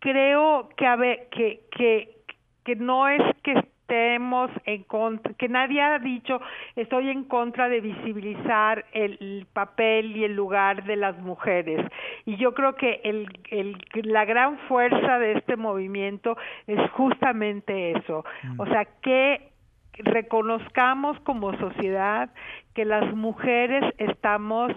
[0.00, 2.16] creo que a ver, que que
[2.64, 3.54] que no es que
[3.88, 6.40] estemos en contra, que nadie ha dicho
[6.76, 11.84] estoy en contra de visibilizar el, papel y el lugar de las mujeres.
[12.26, 16.36] Y yo creo que el, el, la gran fuerza de este movimiento
[16.66, 18.24] es justamente eso.
[18.58, 19.48] O sea, que
[19.94, 22.28] reconozcamos como sociedad
[22.74, 24.70] que las mujeres estamos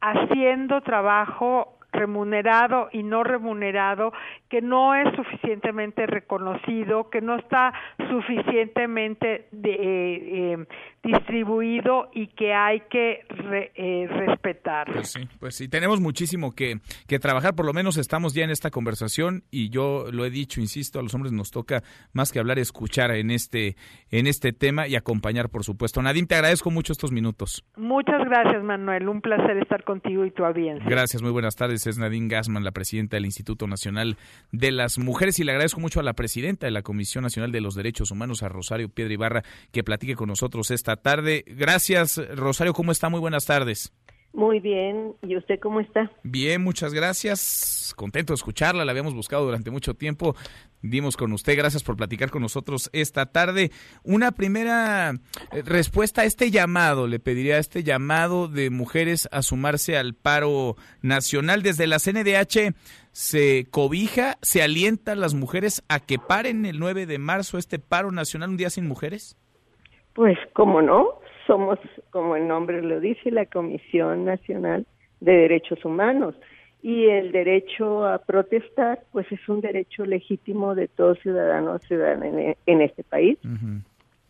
[0.00, 4.12] haciendo trabajo remunerado y no remunerado,
[4.48, 7.72] que no es suficientemente reconocido, que no está
[8.08, 10.66] suficientemente de, eh, eh,
[11.12, 13.24] distribuido y que hay que
[13.74, 14.92] eh, respetar.
[14.92, 18.50] Pues sí, pues sí, tenemos muchísimo que, que trabajar, por lo menos estamos ya en
[18.50, 21.82] esta conversación y yo lo he dicho, insisto, a los hombres nos toca
[22.12, 23.76] más que hablar, escuchar en este,
[24.10, 26.02] en este tema y acompañar, por supuesto.
[26.02, 27.64] Nadim, te agradezco mucho estos minutos.
[27.76, 30.88] Muchas gracias, Manuel, un placer estar contigo y tu audiencia.
[30.88, 34.16] Gracias, muy buenas tardes, es Nadine Gassman, la presidenta del Instituto Nacional
[34.52, 37.60] de las Mujeres y le agradezco mucho a la presidenta de la Comisión Nacional de
[37.60, 41.44] los Derechos Humanos, a Rosario Piedra Ibarra, que platique con nosotros esta tarde.
[41.46, 43.08] Gracias, Rosario, ¿cómo está?
[43.08, 43.92] Muy buenas tardes.
[44.32, 46.12] Muy bien, ¿y usted cómo está?
[46.22, 47.92] Bien, muchas gracias.
[47.96, 50.36] Contento de escucharla, la habíamos buscado durante mucho tiempo.
[50.82, 53.72] Dimos con usted, gracias por platicar con nosotros esta tarde.
[54.04, 55.10] Una primera
[55.50, 60.14] eh, respuesta a este llamado, le pediría a este llamado de mujeres a sumarse al
[60.14, 61.62] paro nacional.
[61.62, 62.76] Desde la CNDH
[63.10, 67.80] se cobija, se alienta a las mujeres a que paren el 9 de marzo este
[67.80, 69.36] paro nacional, un día sin mujeres.
[70.18, 71.20] Pues, ¿cómo no?
[71.46, 71.78] Somos,
[72.10, 74.84] como el nombre lo dice, la Comisión Nacional
[75.20, 76.34] de Derechos Humanos.
[76.82, 82.82] Y el derecho a protestar, pues es un derecho legítimo de todo ciudadano o en,
[82.82, 83.38] este país.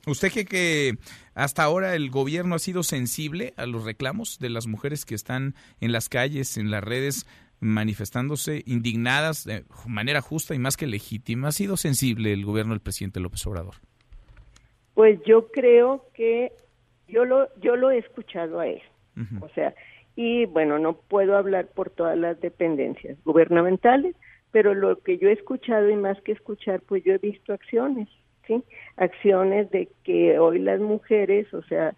[0.06, 0.98] ¿Usted cree que
[1.34, 5.54] hasta ahora el gobierno ha sido sensible a los reclamos de las mujeres que están
[5.80, 7.26] en las calles, en las redes,
[7.60, 11.48] manifestándose indignadas de manera justa y más que legítima?
[11.48, 13.76] ¿Ha sido sensible el gobierno del presidente López Obrador?
[14.98, 16.50] Pues yo creo que
[17.06, 18.82] yo lo yo lo he escuchado a él.
[19.40, 19.72] O sea,
[20.16, 24.16] y bueno, no puedo hablar por todas las dependencias gubernamentales,
[24.50, 28.08] pero lo que yo he escuchado y más que escuchar, pues yo he visto acciones,
[28.48, 28.64] ¿sí?
[28.96, 31.94] Acciones de que hoy las mujeres, o sea,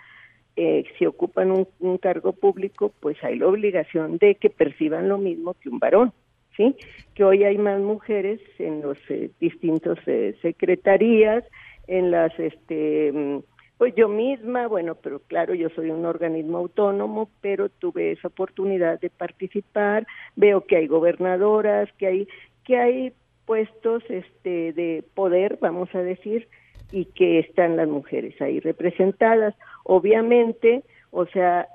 [0.57, 5.17] eh, si ocupan un, un, cargo público, pues hay la obligación de que perciban lo
[5.17, 6.13] mismo que un varón,
[6.55, 6.77] ¿sí?
[7.15, 11.45] Que hoy hay más mujeres en los eh, distintos eh, secretarías,
[11.91, 13.43] en las, este,
[13.77, 19.01] pues yo misma, bueno, pero claro, yo soy un organismo autónomo, pero tuve esa oportunidad
[19.01, 20.07] de participar,
[20.37, 22.29] veo que hay gobernadoras, que hay,
[22.65, 23.12] que hay
[23.45, 26.49] puestos este, de poder, vamos a decir,
[26.93, 29.57] y que están las mujeres ahí representadas.
[29.83, 31.67] Obviamente, o sea,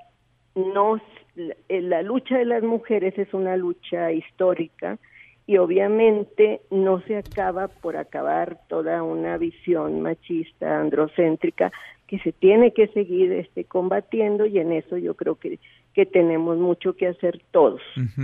[0.56, 1.02] no
[1.68, 4.98] la lucha de las mujeres es una lucha histórica
[5.48, 11.72] y obviamente no se acaba por acabar toda una visión machista, androcéntrica,
[12.08, 15.60] que se tiene que seguir este combatiendo y en eso yo creo que
[15.96, 17.82] que tenemos mucho que hacer todos,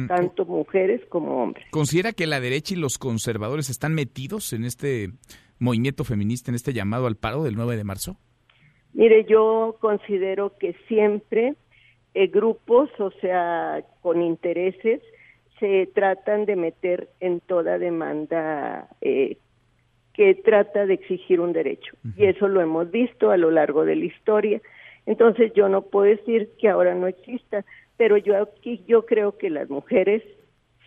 [0.09, 1.65] tanto mujeres como hombres.
[1.71, 5.11] ¿Considera que la derecha y los conservadores están metidos en este
[5.57, 8.17] movimiento feminista, en este llamado al paro del 9 de marzo?
[8.93, 11.55] Mire, yo considero que siempre
[12.13, 15.01] eh, grupos, o sea, con intereses,
[15.61, 19.37] se tratan de meter en toda demanda eh,
[20.11, 21.95] que trata de exigir un derecho.
[22.17, 24.59] Y eso lo hemos visto a lo largo de la historia.
[25.05, 27.63] Entonces yo no puedo decir que ahora no exista,
[27.95, 30.23] pero yo aquí yo creo que las mujeres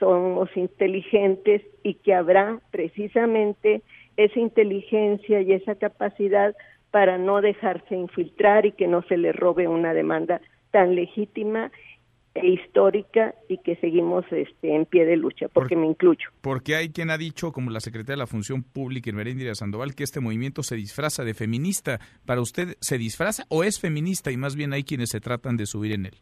[0.01, 3.82] somos inteligentes y que habrá precisamente
[4.16, 6.55] esa inteligencia y esa capacidad
[6.90, 10.40] para no dejarse infiltrar y que no se le robe una demanda
[10.72, 11.70] tan legítima
[12.35, 16.31] e histórica y que seguimos este, en pie de lucha, porque me incluyo.
[16.40, 20.02] Porque hay quien ha dicho, como la secretaria de la Función Pública, Merendira Sandoval, que
[20.02, 22.01] este movimiento se disfraza de feminista.
[22.27, 25.66] ¿Para usted se disfraza o es feminista y más bien hay quienes se tratan de
[25.66, 26.15] subir en él?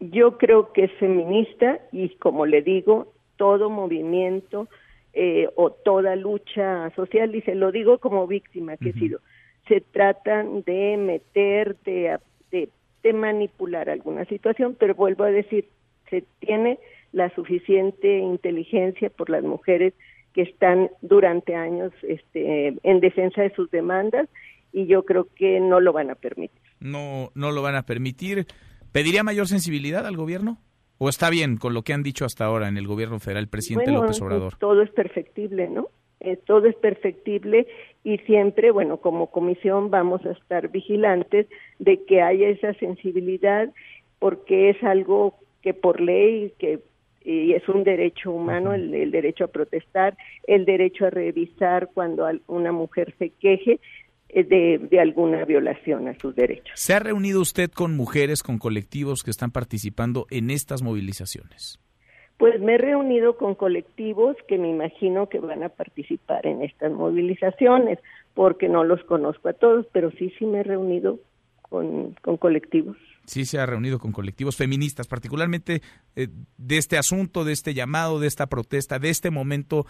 [0.00, 4.68] Yo creo que es feminista y como le digo, todo movimiento
[5.12, 9.20] eh, o toda lucha social, y se lo digo como víctima que he sido,
[9.68, 12.18] se tratan de meter, de,
[12.50, 12.68] de
[13.04, 15.68] de manipular alguna situación, pero vuelvo a decir,
[16.10, 16.80] se tiene
[17.12, 19.94] la suficiente inteligencia por las mujeres
[20.32, 24.28] que están durante años este, en defensa de sus demandas
[24.72, 26.60] y yo creo que no lo van a permitir.
[26.80, 28.46] No, no lo van a permitir.
[28.90, 30.58] ¿Pediría mayor sensibilidad al gobierno?
[30.98, 33.48] ¿O está bien con lo que han dicho hasta ahora en el gobierno federal, el
[33.48, 34.56] presidente López Obrador?
[34.56, 35.88] Todo es perfectible, ¿no?
[36.20, 37.66] Eh, todo es perfectible
[38.04, 41.46] y siempre, bueno, como comisión vamos a estar vigilantes
[41.78, 43.72] de que haya esa sensibilidad
[44.18, 46.80] porque es algo que por ley que
[47.24, 50.14] y es un derecho humano el, derecho a protestar,
[50.46, 53.80] el derecho a revisar cuando una mujer se queje
[54.28, 56.78] eh, de, de, alguna violación a sus derechos.
[56.78, 61.80] ¿Se ha reunido usted con mujeres, con colectivos que están participando en estas movilizaciones?
[62.38, 66.92] Pues me he reunido con colectivos que me imagino que van a participar en estas
[66.92, 67.98] movilizaciones,
[68.34, 71.20] porque no los conozco a todos, pero sí, sí me he reunido
[71.62, 72.96] con, colectivos.
[73.26, 75.80] Sí, se ha reunido con colectivos feministas, particularmente
[76.14, 76.28] eh,
[76.58, 79.86] de este asunto, de este llamado, de esta protesta, de este momento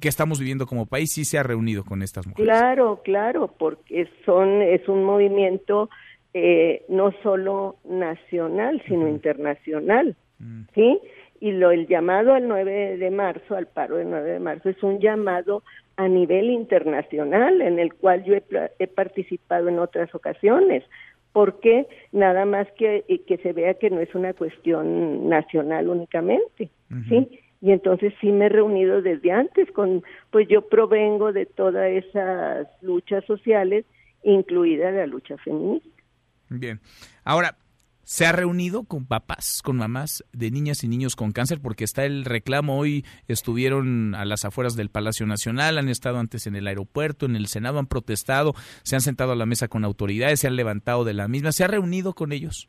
[0.00, 2.50] que estamos viviendo como país, sí se ha reunido con estas mujeres.
[2.50, 5.88] Claro, claro, porque son es un movimiento
[6.32, 10.62] eh, no solo nacional, sino internacional, mm.
[10.74, 10.98] ¿sí?
[11.40, 14.82] Y lo el llamado al 9 de marzo, al paro del 9 de marzo, es
[14.82, 15.62] un llamado
[15.96, 20.82] a nivel internacional en el cual yo he, participado en otras ocasiones,
[21.32, 26.70] porque nada más que, que se vea que no es una cuestión nacional únicamente,
[27.08, 27.40] ¿sí?
[27.60, 32.68] Y entonces sí me he reunido desde antes con, pues yo provengo de todas esas
[32.82, 33.86] luchas sociales,
[34.22, 35.88] incluida la lucha feminista.
[36.50, 36.78] Bien.
[37.24, 37.56] Ahora,
[38.04, 42.04] se ha reunido con papás, con mamás de niñas y niños con cáncer, porque está
[42.04, 42.78] el reclamo.
[42.78, 47.36] Hoy estuvieron a las afueras del Palacio Nacional, han estado antes en el aeropuerto, en
[47.36, 51.04] el Senado, han protestado, se han sentado a la mesa con autoridades, se han levantado
[51.04, 51.52] de la misma.
[51.52, 52.68] ¿Se ha reunido con ellos?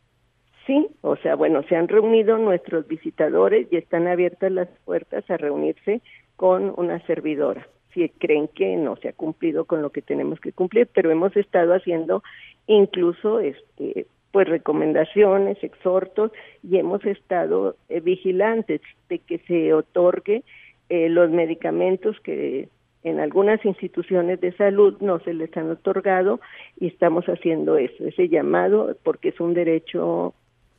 [0.65, 5.37] Sí, o sea, bueno, se han reunido nuestros visitadores y están abiertas las puertas a
[5.37, 6.01] reunirse
[6.35, 10.51] con una servidora si creen que no se ha cumplido con lo que tenemos que
[10.51, 12.23] cumplir, pero hemos estado haciendo
[12.67, 14.05] incluso este
[14.35, 16.29] pues recomendaciones, exhortos
[16.61, 20.43] y hemos estado eh, vigilantes de que se otorgue
[20.89, 22.67] eh, los medicamentos que
[23.05, 26.41] en algunas instituciones de salud no se les han otorgado
[26.77, 30.33] y estamos haciendo eso, ese llamado porque es un derecho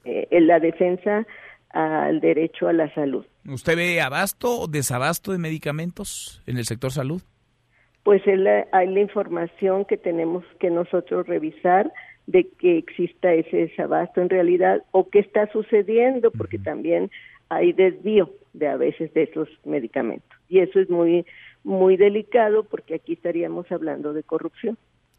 [0.04, 1.26] eh, en la defensa
[1.70, 3.24] al derecho a la salud.
[3.48, 7.22] ¿Usted ve abasto o desabasto de medicamentos en el sector salud?
[8.02, 11.90] Pues hay la información que tenemos que nosotros revisar
[12.26, 17.10] de que exista ese desabasto en realidad o qué está sucediendo, porque también
[17.48, 20.36] hay desvío de a veces de esos medicamentos.
[20.48, 21.24] Y eso es muy,
[21.62, 24.76] muy delicado porque aquí estaríamos hablando de corrupción.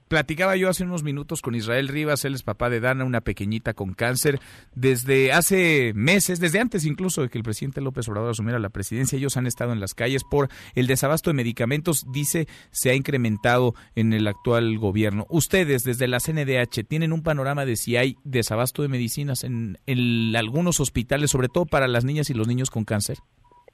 [0.07, 3.73] Platicaba yo hace unos minutos con Israel Rivas, él es papá de Dana, una pequeñita
[3.73, 4.39] con cáncer.
[4.73, 9.17] Desde hace meses, desde antes incluso de que el presidente López Obrador asumiera la presidencia,
[9.17, 13.73] ellos han estado en las calles por el desabasto de medicamentos, dice, se ha incrementado
[13.95, 15.25] en el actual gobierno.
[15.29, 20.33] Ustedes, desde la CNDH, ¿tienen un panorama de si hay desabasto de medicinas en, en
[20.37, 23.17] algunos hospitales, sobre todo para las niñas y los niños con cáncer?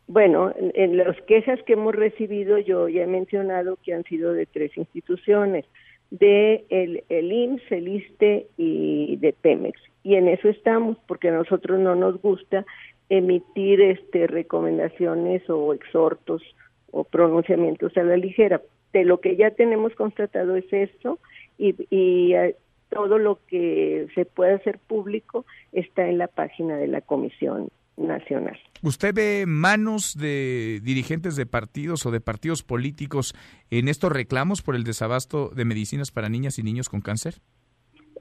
[0.08, 4.48] Bueno, en las quejas que hemos recibido, yo ya he mencionado que han sido de
[4.48, 5.66] tres instituciones
[6.14, 9.80] de el, el IMSS, el ISTE y de Pemex.
[10.04, 12.66] Y en eso estamos, porque a nosotros no nos gusta
[13.10, 16.44] emitir este recomendaciones o exhortos
[16.92, 18.62] o pronunciamientos a la ligera.
[18.94, 21.18] De lo que ya tenemos constatado es eso
[21.58, 22.56] y, y eh,
[22.90, 28.60] todo lo que se puede hacer público está en la página de la Comisión Nacional.
[28.82, 33.34] ¿Usted ve manos de dirigentes de partidos o de partidos políticos
[33.70, 37.36] en estos reclamos por el desabasto de medicinas para niñas y niños con cáncer?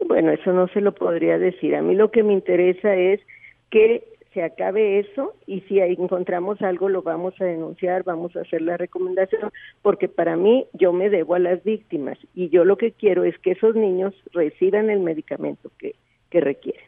[0.06, 1.74] Bueno, eso no se lo podría decir.
[1.74, 3.20] A mí lo que me interesa es
[3.70, 4.04] que
[4.34, 8.76] se acabe eso y si encontramos algo lo vamos a denunciar, vamos a hacer la
[8.76, 9.50] recomendación,
[9.82, 13.38] porque para mí yo me debo a las víctimas y yo lo que quiero es
[13.38, 15.94] que esos niños reciban el medicamento que,
[16.32, 16.80] que requiere.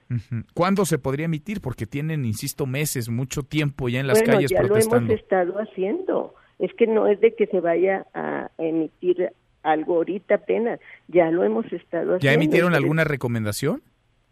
[0.54, 1.60] ¿Cuándo se podría emitir?
[1.60, 5.06] Porque tienen, insisto, meses, mucho tiempo ya en las calles ya protestando.
[5.06, 6.34] lo hemos estado haciendo.
[6.58, 9.30] Es que no es de que se vaya a emitir
[9.62, 12.18] algo ahorita apenas, ya lo hemos estado haciendo.
[12.18, 13.82] ¿Ya emitieron alguna recomendación?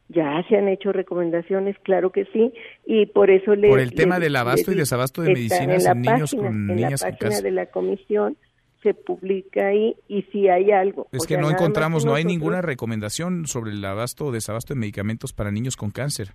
[0.08, 2.52] Ya se han hecho recomendaciones, claro que sí,
[2.86, 3.68] y por eso le...
[3.68, 7.16] Por el tema del abasto y desabasto de medicinas en, niños con niñas en la
[7.16, 8.36] página de la comisión
[8.82, 11.08] se publica ahí y si hay algo.
[11.12, 15.32] Es que no encontramos, no hay ninguna recomendación sobre el abasto o desabasto de medicamentos
[15.32, 16.34] para niños con cáncer.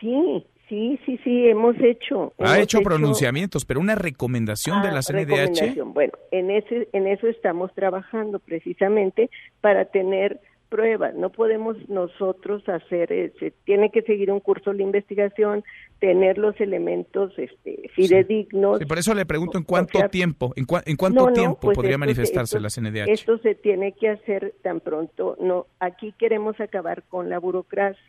[0.00, 2.34] Sí, sí, sí, sí, hemos hecho.
[2.38, 5.82] Ha hecho, pronunciamientos, pero una recomendación de la ah, CNDH.
[5.84, 9.30] Bueno, en, ese, en eso estamos trabajando precisamente
[9.60, 11.14] para tener pruebas.
[11.14, 15.64] No podemos nosotros hacer, eh, se tiene que seguir un curso de investigación,
[15.98, 18.78] tener los elementos este, fidedignos.
[18.78, 18.86] Sí.
[18.86, 22.68] por eso le pregunto en cuánto tiempo, en, en cuánto tiempo pues podría manifestarse la
[22.68, 23.08] CNDH.
[23.08, 25.36] Esto se tiene que hacer tan pronto.
[25.40, 28.02] No, aquí queremos acabar con la burocracia,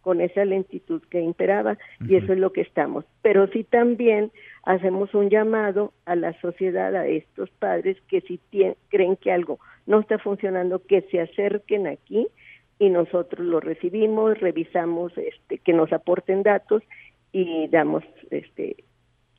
[0.00, 3.04] con esa lentitud que imperaba y eso es lo que estamos.
[3.22, 4.30] Pero sí también
[4.64, 8.40] hacemos un llamado a la sociedad, a estos padres que si
[8.88, 12.26] creen que algo no está funcionando, que se acerquen aquí
[12.78, 16.82] y nosotros lo recibimos, revisamos este, que nos aporten datos
[17.32, 18.76] y damos este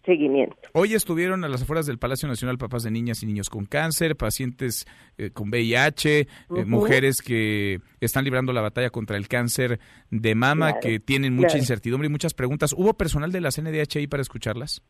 [0.05, 0.55] seguimiento.
[0.73, 4.15] Hoy estuvieron a las afueras del Palacio Nacional papás de niñas y niños con cáncer,
[4.15, 4.85] pacientes
[5.17, 6.27] eh, con VIH, eh,
[6.65, 9.79] mujeres que están librando la batalla contra el cáncer
[10.11, 12.73] de mama, que tienen mucha incertidumbre y muchas preguntas.
[12.73, 14.83] ¿Hubo personal de la CNDH ahí para escucharlas?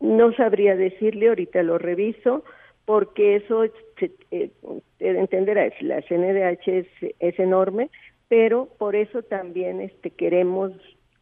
[0.00, 2.44] No sabría decirle, ahorita lo reviso
[2.84, 4.50] porque eso eh,
[4.98, 6.86] entenderá, la CNDH es,
[7.18, 7.90] es, enorme,
[8.28, 10.72] pero por eso también este, queremos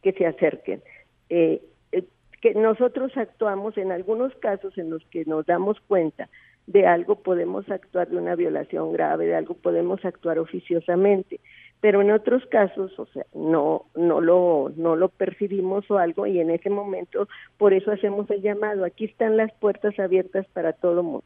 [0.01, 0.81] que se acerquen.
[1.29, 2.03] Eh, eh,
[2.41, 6.29] que nosotros actuamos en algunos casos en los que nos damos cuenta
[6.67, 11.39] de algo podemos actuar de una violación grave, de algo podemos actuar oficiosamente,
[11.79, 16.39] pero en otros casos, o sea, no no lo no lo percibimos o algo y
[16.39, 17.27] en ese momento
[17.57, 18.85] por eso hacemos el llamado.
[18.85, 21.25] Aquí están las puertas abiertas para todo mundo.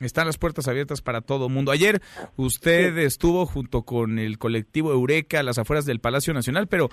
[0.00, 1.72] Están las puertas abiertas para todo mundo.
[1.72, 2.00] Ayer
[2.36, 6.90] usted estuvo junto con el colectivo Eureka a las afueras del Palacio Nacional, pero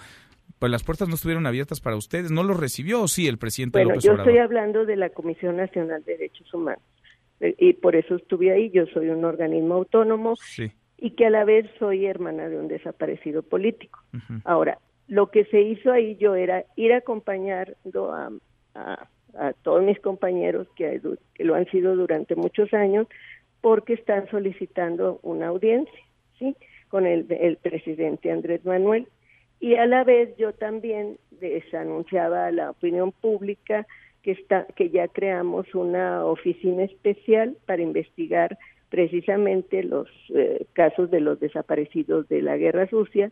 [0.57, 2.31] pues las puertas no estuvieron abiertas para ustedes.
[2.31, 5.57] ¿No lo recibió o sí el presidente bueno, López yo estoy hablando de la Comisión
[5.57, 6.83] Nacional de Derechos Humanos
[7.41, 8.69] eh, y por eso estuve ahí.
[8.69, 10.35] Yo soy un organismo autónomo
[11.03, 13.99] y que a la vez soy hermana de un desaparecido político.
[14.43, 20.67] Ahora, lo que se hizo ahí yo era ir acompañando a a todos mis compañeros
[20.75, 21.01] que,
[21.39, 23.07] lo han sido durante muchos años
[23.61, 25.99] porque están solicitando una audiencia,
[26.37, 26.55] ¿sí?
[26.89, 29.07] Con el, el presidente Andrés Manuel.
[29.59, 33.87] Y a la vez yo también les anunciaba a la opinión pública
[34.21, 38.57] que, está, que ya creamos una oficina especial para investigar
[38.93, 43.31] precisamente los eh, casos de los desaparecidos de la guerra sucia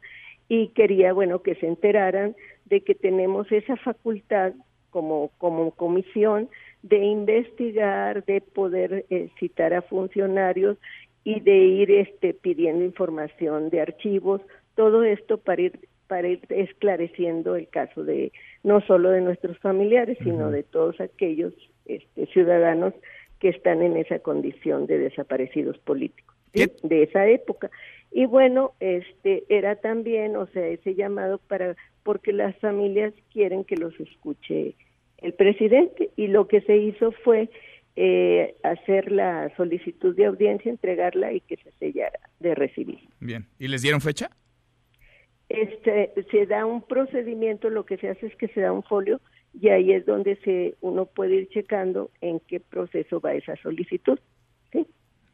[0.49, 2.35] y quería, bueno, que se enteraran
[2.65, 4.53] de que tenemos esa facultad
[4.89, 6.49] como, como comisión
[6.81, 10.79] de investigar, de poder eh, citar a funcionarios
[11.23, 14.41] y de ir este, pidiendo información de archivos,
[14.73, 18.33] todo esto para ir para ir esclareciendo el caso de
[18.63, 21.53] no solo de nuestros familiares, sino de todos aquellos
[21.85, 22.95] este, ciudadanos
[23.41, 27.69] que están en esa condición de desaparecidos políticos de esa época.
[28.11, 33.77] Y bueno, este era también, o sea, ese llamado para porque las familias quieren que
[33.77, 34.75] los escuche
[35.17, 37.49] el presidente y lo que se hizo fue
[37.95, 42.99] eh, hacer la solicitud de audiencia, entregarla y que se sellara de recibir.
[43.19, 44.29] Bien, ¿y les dieron fecha?
[45.49, 49.19] Este, se da un procedimiento, lo que se hace es que se da un folio
[49.53, 54.19] y ahí es donde se uno puede ir checando en qué proceso va esa solicitud.
[54.71, 54.85] ¿sí?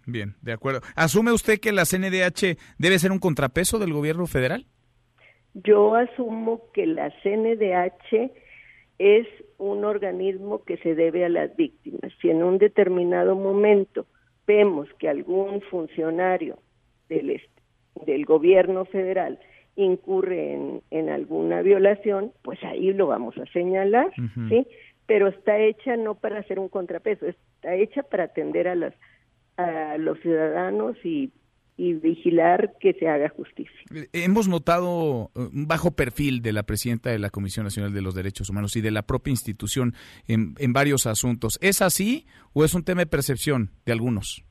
[0.05, 0.81] Bien, de acuerdo.
[0.95, 4.65] ¿Asume usted que la CNDH debe ser un contrapeso del gobierno federal?
[5.53, 8.31] Yo asumo que la CNDH
[8.99, 9.27] es
[9.57, 12.11] un organismo que se debe a las víctimas.
[12.21, 14.07] Si en un determinado momento
[14.45, 16.59] vemos que algún funcionario
[17.09, 17.41] del,
[18.05, 19.39] del gobierno federal
[19.77, 24.11] incurre en, en alguna violación, pues ahí lo vamos a señalar,
[24.49, 24.67] ¿sí?
[25.05, 28.93] Pero está hecha no para hacer un contrapeso, está hecha para atender a, las,
[29.55, 31.31] a los ciudadanos y,
[31.77, 33.79] y vigilar que se haga justicia.
[34.11, 38.15] Hemos notado eh, un bajo perfil de la presidenta de la Comisión Nacional de los
[38.15, 39.93] Derechos Humanos y de la propia institución
[40.27, 41.59] en, en varios asuntos.
[41.61, 44.43] ¿Es así o es un tema de percepción de algunos?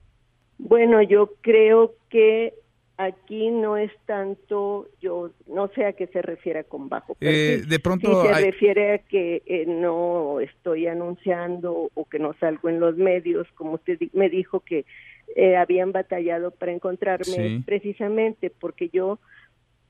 [0.59, 2.55] Bueno, yo creo que
[2.99, 7.65] aquí no es tanto, yo no sé a qué se refiere con bajo perfil.
[7.65, 12.35] Eh, de pronto si se refiere a que eh, no estoy anunciando o que no
[12.41, 14.87] salgo en los medios, como usted me dijo que
[15.35, 17.63] eh, habían batallado para encontrarme Sí.
[17.67, 19.19] precisamente porque yo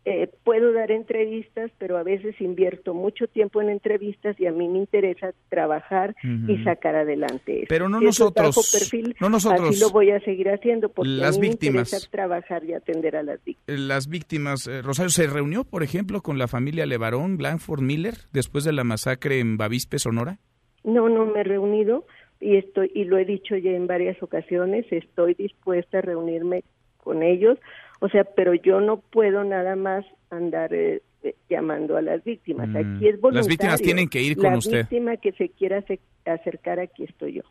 [0.08, 4.68] eh, puedo dar entrevistas, pero a veces invierto mucho tiempo en entrevistas y a mí
[4.68, 7.66] me interesa trabajar y sacar adelante esto.
[7.68, 9.70] Pero no Si eso nosotros, perfil, no nosotros.
[9.70, 11.74] Así lo voy a seguir haciendo porque Las a mí víctimas.
[11.74, 13.80] me interesa trabajar y atender a las víctimas.
[13.80, 18.62] Las víctimas, eh, Rosario, ¿se reunió, por ejemplo, con la familia Levarón, Blanford Miller, después
[18.62, 20.38] de la masacre en Bavispe, Sonora?
[20.84, 22.06] No, no me he reunido
[22.40, 26.62] y estoy y lo he dicho ya en varias ocasiones, estoy dispuesta a reunirme
[26.98, 27.58] con ellos,
[28.00, 32.68] o sea, pero yo no puedo nada más andar eh, eh, llamando a las víctimas.
[32.68, 32.76] Mm.
[32.76, 33.32] Aquí es voluntario.
[33.32, 34.78] Las víctimas tienen que ir con la usted.
[34.80, 37.42] víctima que se quiera ace- acercar aquí estoy yo.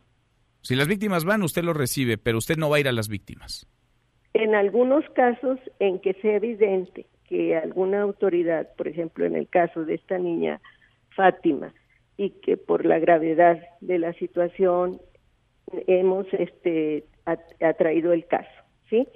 [0.62, 3.08] Si las víctimas van, usted lo recibe, pero usted no va a ir a las
[3.08, 3.66] víctimas.
[4.34, 9.84] En algunos casos en que sea evidente que alguna autoridad, por ejemplo, en el caso
[9.84, 10.60] de esta niña
[11.14, 11.72] Fátima,
[12.18, 15.00] y que por la gravedad de la situación
[15.86, 18.48] hemos este at- atraído el caso,
[18.90, 19.06] ¿sí?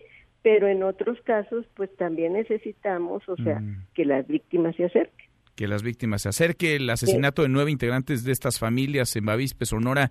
[0.42, 3.86] Pero en otros casos, pues también necesitamos, o sea, Mm.
[3.94, 5.28] que las víctimas se acerquen.
[5.54, 6.82] Que las víctimas se acerquen.
[6.82, 10.10] El asesinato de nueve integrantes de estas familias en Bavispe, Sonora,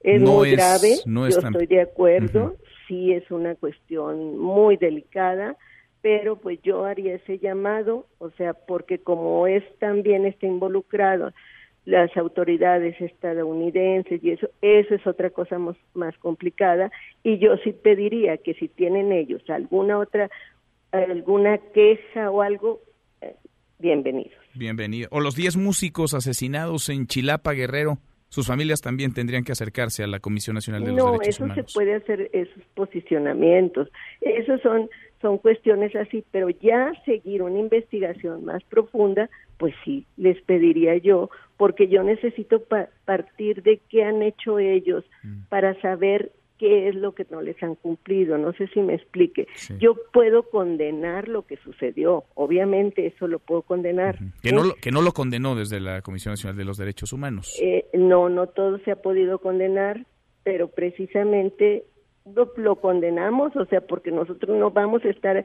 [0.00, 2.56] Es no muy es- grave, no es yo tan- estoy de acuerdo,
[2.88, 5.56] sí es una cuestión muy delicada,
[6.02, 11.32] pero pues yo haría ese llamado, o sea, porque como es también está involucrado
[11.84, 16.90] las autoridades estadounidenses y eso, eso es otra cosa más, más complicada
[17.22, 20.30] y yo sí pediría que si tienen ellos alguna otra,
[20.92, 22.80] alguna queja o algo,
[23.20, 23.34] eh,
[23.78, 24.38] bienvenidos.
[24.54, 25.08] bienvenido.
[25.10, 27.98] O los 10 músicos asesinados en Chilapa, Guerrero,
[28.34, 31.44] sus familias también tendrían que acercarse a la Comisión Nacional de los no, Derechos eso
[31.44, 31.66] Humanos.
[31.70, 33.88] se puede hacer esos posicionamientos.
[34.20, 34.88] Esos son
[35.24, 41.30] son cuestiones así, pero ya seguir una investigación más profunda, pues sí, les pediría yo,
[41.56, 45.44] porque yo necesito pa- partir de qué han hecho ellos Mm.
[45.48, 48.36] para saber qué es lo que no les han cumplido.
[48.36, 49.46] No sé si me explique.
[49.78, 54.18] Yo puedo condenar lo que sucedió, obviamente eso lo puedo condenar.
[54.42, 57.58] Que no, lo, que no lo condenó desde la Comisión Nacional de los Derechos Humanos.
[57.62, 60.04] Eh, no, no todo se ha podido condenar,
[60.44, 61.84] pero precisamente
[62.24, 65.44] lo, lo condenamos, o sea, porque nosotros no vamos a estar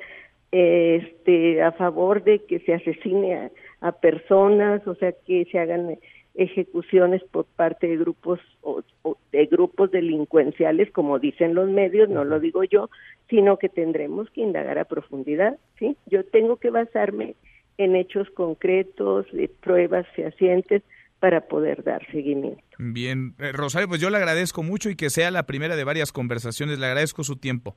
[0.51, 3.51] eh, este, a favor de que se asesine a,
[3.81, 5.97] a personas, o sea, que se hagan
[6.35, 12.23] ejecuciones por parte de grupos o, o de grupos delincuenciales, como dicen los medios, no
[12.23, 12.89] lo digo yo,
[13.29, 15.97] sino que tendremos que indagar a profundidad, ¿sí?
[16.05, 17.35] Yo tengo que basarme
[17.77, 20.83] en hechos concretos, de pruebas fehacientes
[21.19, 22.61] para poder dar seguimiento.
[22.77, 26.11] Bien, eh, Rosario, pues yo le agradezco mucho y que sea la primera de varias
[26.11, 26.79] conversaciones.
[26.79, 27.75] Le agradezco su tiempo.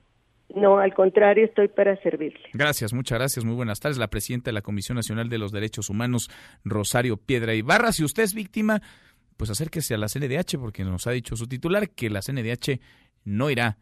[0.55, 2.39] No, al contrario, estoy para servirle.
[2.53, 3.43] Gracias, muchas gracias.
[3.43, 3.97] Muy buenas tardes.
[3.97, 6.29] La presidenta de la Comisión Nacional de los Derechos Humanos,
[6.63, 7.91] Rosario Piedra Ibarra.
[7.91, 8.81] Si usted es víctima,
[9.35, 12.79] pues acérquese a la CNDH porque nos ha dicho su titular que la CNDH
[13.25, 13.77] no irá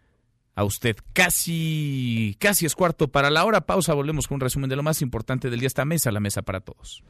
[0.56, 0.96] a usted.
[1.14, 3.62] Casi, casi es cuarto para la hora.
[3.62, 5.68] Pausa, volvemos con un resumen de lo más importante del día.
[5.68, 7.04] Esta mesa, la mesa para todos.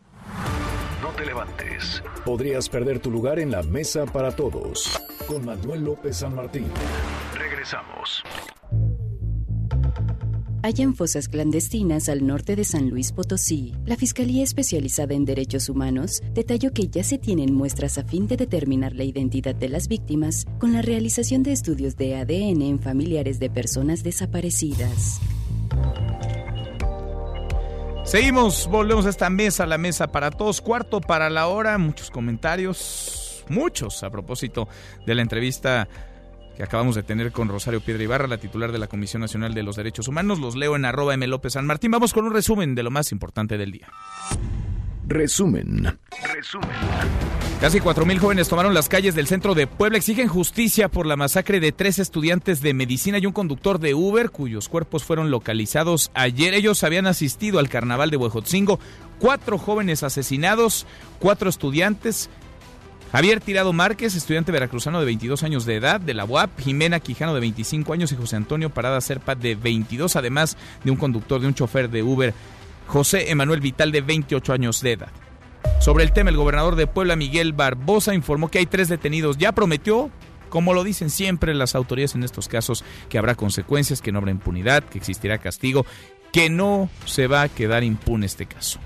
[1.01, 2.03] No te levantes.
[2.23, 5.01] Podrías perder tu lugar en la mesa para todos.
[5.27, 6.67] Con Manuel López San Martín.
[7.33, 8.23] Regresamos.
[10.61, 13.73] Hallan fosas clandestinas al norte de San Luis Potosí.
[13.83, 18.37] La Fiscalía Especializada en Derechos Humanos detalló que ya se tienen muestras a fin de
[18.37, 23.39] determinar la identidad de las víctimas con la realización de estudios de ADN en familiares
[23.39, 25.19] de personas desaparecidas.
[28.11, 33.45] Seguimos, volvemos a esta mesa, la mesa para todos, cuarto para la hora, muchos comentarios,
[33.47, 34.67] muchos a propósito
[35.05, 35.87] de la entrevista
[36.57, 39.63] que acabamos de tener con Rosario Piedra Ibarra, la titular de la Comisión Nacional de
[39.63, 40.41] los Derechos Humanos.
[40.41, 41.25] Los leo en arroba M.
[41.25, 41.91] López San Martín.
[41.91, 43.87] Vamos con un resumen de lo más importante del día.
[45.11, 45.99] Resumen.
[46.33, 46.69] Resumen.
[47.59, 49.97] Casi 4.000 jóvenes tomaron las calles del centro de Puebla.
[49.97, 54.29] Exigen justicia por la masacre de tres estudiantes de medicina y un conductor de Uber,
[54.29, 56.53] cuyos cuerpos fueron localizados ayer.
[56.53, 58.79] Ellos habían asistido al carnaval de Huejotzingo.
[59.19, 60.87] Cuatro jóvenes asesinados,
[61.19, 62.29] cuatro estudiantes.
[63.11, 67.33] Javier Tirado Márquez, estudiante veracruzano de 22 años de edad de la UAP, Jimena Quijano
[67.33, 70.55] de 25 años y José Antonio Parada Serpa de 22, además
[70.85, 72.33] de un conductor de un chofer de Uber,
[72.91, 75.11] José Emanuel Vital de 28 años de edad.
[75.79, 79.37] Sobre el tema, el gobernador de Puebla, Miguel Barbosa, informó que hay tres detenidos.
[79.37, 80.11] Ya prometió,
[80.49, 84.31] como lo dicen siempre las autoridades en estos casos, que habrá consecuencias, que no habrá
[84.31, 85.85] impunidad, que existirá castigo,
[86.33, 88.81] que no se va a quedar impune este caso.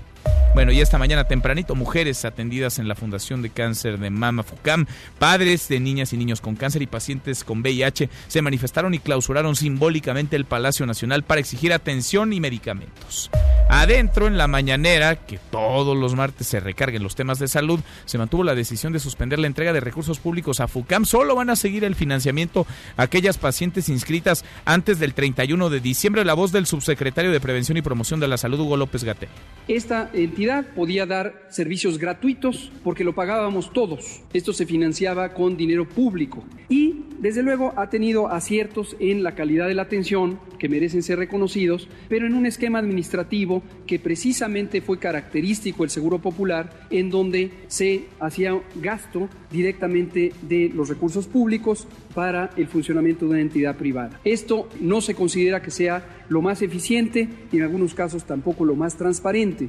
[0.56, 4.86] Bueno, y esta mañana tempranito, mujeres atendidas en la Fundación de Cáncer de Mama FUCAM,
[5.18, 9.54] padres de niñas y niños con cáncer y pacientes con VIH se manifestaron y clausuraron
[9.54, 13.30] simbólicamente el Palacio Nacional para exigir atención y medicamentos.
[13.68, 18.16] Adentro, en la mañanera, que todos los martes se recarguen los temas de salud, se
[18.16, 21.04] mantuvo la decisión de suspender la entrega de recursos públicos a FUCAM.
[21.04, 22.66] Solo van a seguir el financiamiento
[22.96, 26.24] a aquellas pacientes inscritas antes del 31 de diciembre.
[26.24, 29.28] La voz del subsecretario de Prevención y Promoción de la Salud, Hugo López Gate.
[29.68, 34.22] Esta entidad podía dar servicios gratuitos porque lo pagábamos todos.
[34.32, 39.68] Esto se financiaba con dinero público y desde luego ha tenido aciertos en la calidad
[39.68, 44.98] de la atención que merecen ser reconocidos, pero en un esquema administrativo que precisamente fue
[44.98, 52.50] característico del Seguro Popular, en donde se hacía gasto directamente de los recursos públicos para
[52.56, 54.20] el funcionamiento de una entidad privada.
[54.24, 58.76] Esto no se considera que sea lo más eficiente y en algunos casos tampoco lo
[58.76, 59.68] más transparente.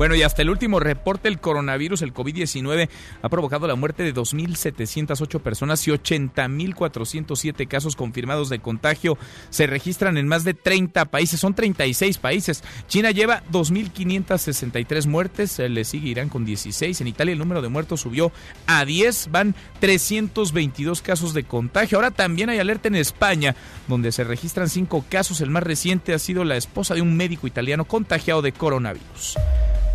[0.00, 2.88] Bueno, y hasta el último reporte, el coronavirus, el COVID-19,
[3.20, 9.18] ha provocado la muerte de 2.708 personas y 80.407 casos confirmados de contagio.
[9.50, 12.64] Se registran en más de 30 países, son 36 países.
[12.88, 16.98] China lleva 2.563 muertes, le sigue Irán con 16.
[17.02, 18.32] En Italia el número de muertos subió
[18.66, 21.98] a 10, van 322 casos de contagio.
[21.98, 23.54] Ahora también hay alerta en España,
[23.86, 25.42] donde se registran 5 casos.
[25.42, 29.36] El más reciente ha sido la esposa de un médico italiano contagiado de coronavirus.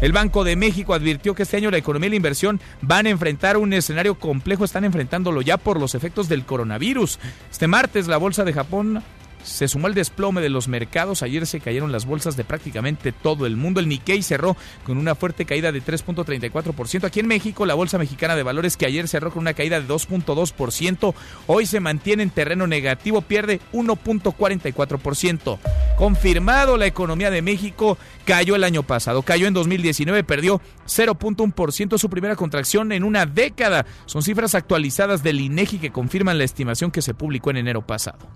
[0.01, 3.09] El Banco de México advirtió que este año la economía y la inversión van a
[3.09, 7.17] enfrentar un escenario complejo, están enfrentándolo ya por los efectos del coronavirus.
[7.49, 9.01] Este martes la Bolsa de Japón
[9.45, 11.23] se sumó el desplome de los mercados.
[11.23, 13.79] Ayer se cayeron las bolsas de prácticamente todo el mundo.
[13.79, 17.05] El Nikkei cerró con una fuerte caída de 3.34%.
[17.05, 19.87] Aquí en México, la Bolsa Mexicana de Valores, que ayer cerró con una caída de
[19.87, 21.13] 2.2%,
[21.47, 25.59] hoy se mantiene en terreno negativo, pierde 1.44%.
[25.97, 29.21] Confirmado, la economía de México cayó el año pasado.
[29.21, 33.85] Cayó en 2019, perdió 0.1%, su primera contracción en una década.
[34.05, 38.27] Son cifras actualizadas del INEGI que confirman la estimación que se publicó en enero pasado.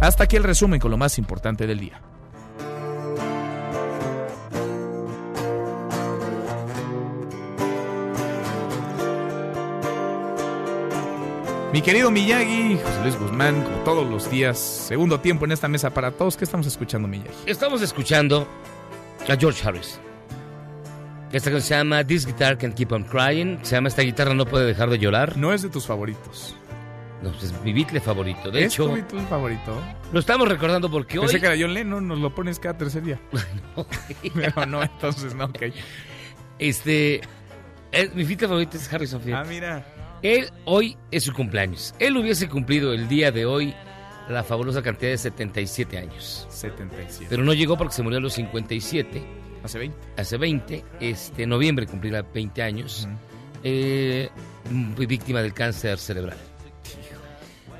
[0.00, 2.00] Hasta aquí el resumen con lo más importante del día.
[11.72, 15.90] Mi querido Miyagi, José Luis Guzmán, como todos los días, segundo tiempo en esta mesa
[15.90, 16.36] para todos.
[16.36, 17.30] ¿Qué estamos escuchando, Miyagi?
[17.46, 18.48] Estamos escuchando
[19.28, 20.00] a George Harris.
[21.30, 23.58] Esta canción se llama This Guitar Can Keep On Crying.
[23.62, 25.36] Se llama Esta guitarra no puede dejar de llorar.
[25.36, 26.56] No es de tus favoritos.
[27.22, 28.50] No, pues es mi Beatle favorito.
[28.50, 29.82] De ¿Es hecho, tu Beatle favorito?
[30.12, 31.40] lo estamos recordando porque Pensé hoy.
[31.40, 33.20] que era John Lennon, nos lo pones cada tercer día.
[34.34, 35.62] Pero no, entonces no, ok.
[36.58, 37.20] Este.
[37.92, 39.36] es- mi Beatle favorito es Harrison Field.
[39.36, 39.84] Ah, mira.
[40.22, 41.94] Él hoy es su cumpleaños.
[41.98, 43.74] Él hubiese cumplido el día de hoy
[44.28, 46.46] la fabulosa cantidad de 77 años.
[46.50, 47.26] 77.
[47.30, 49.22] Pero no llegó porque se murió a los 57.
[49.62, 49.96] Hace 20.
[50.16, 50.84] Hace 20.
[51.00, 53.08] Este noviembre cumplirá 20 años.
[53.62, 54.28] Eh,
[54.96, 56.36] fue víctima del cáncer cerebral.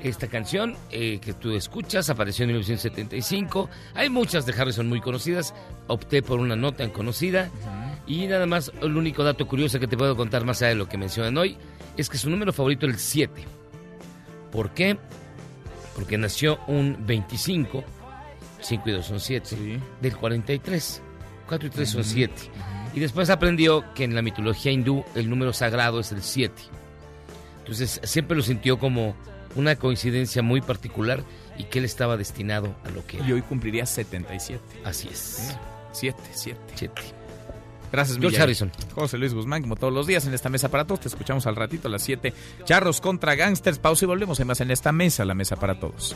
[0.01, 3.69] Esta canción eh, que tú escuchas apareció en 1975.
[3.95, 5.53] Hay muchas de Harrison muy conocidas.
[5.87, 7.49] Opté por una no tan conocida.
[8.07, 10.87] Y nada más, el único dato curioso que te puedo contar más allá de lo
[10.87, 11.57] que mencionan hoy
[11.97, 13.43] es que su número favorito es el 7.
[14.51, 14.97] ¿Por qué?
[15.95, 17.83] Porque nació un 25,
[18.61, 21.01] 5 y 2 son 7, del 43.
[21.47, 22.33] 4 y 3 son 7.
[22.93, 26.53] Y después aprendió que en la mitología hindú el número sagrado es el 7.
[27.59, 29.15] Entonces siempre lo sintió como
[29.55, 31.23] una coincidencia muy particular
[31.57, 33.27] y que él estaba destinado a lo que era.
[33.27, 34.61] Y hoy cumpliría 77.
[34.85, 35.57] Así es.
[35.91, 36.59] 7, 7.
[36.75, 37.01] 7.
[37.91, 38.39] Gracias, George.
[38.39, 38.71] Harrison.
[38.93, 41.01] José Luis Guzmán, como todos los días en esta mesa para todos.
[41.01, 42.33] Te escuchamos al ratito a las 7.
[42.63, 43.79] Charros contra gangsters.
[43.79, 44.39] Pausa y volvemos.
[44.39, 46.15] Hay más en esta mesa, la mesa para todos.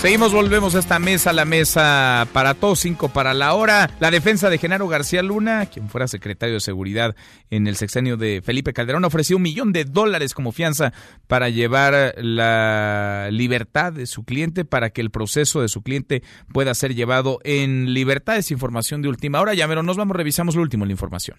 [0.00, 3.90] Seguimos, volvemos a esta mesa, la mesa para todos, cinco para la hora.
[4.00, 7.14] La defensa de Genaro García Luna, quien fuera secretario de Seguridad
[7.50, 10.94] en el sexenio de Felipe Calderón, ofreció un millón de dólares como fianza
[11.26, 16.72] para llevar la libertad de su cliente, para que el proceso de su cliente pueda
[16.72, 18.38] ser llevado en libertad.
[18.38, 19.52] Es información de última hora.
[19.52, 21.36] Ya, pero nos vamos, revisamos lo último la información.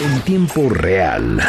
[0.00, 1.40] En tiempo real.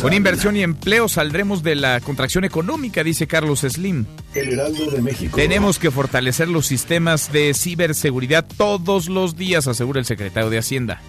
[0.00, 4.06] Con inversión y empleo saldremos de la contracción económica, dice Carlos Slim.
[4.34, 5.36] El Heraldo de México.
[5.36, 11.00] Tenemos que fortalecer los sistemas de ciberseguridad todos los días, asegura el secretario de Hacienda.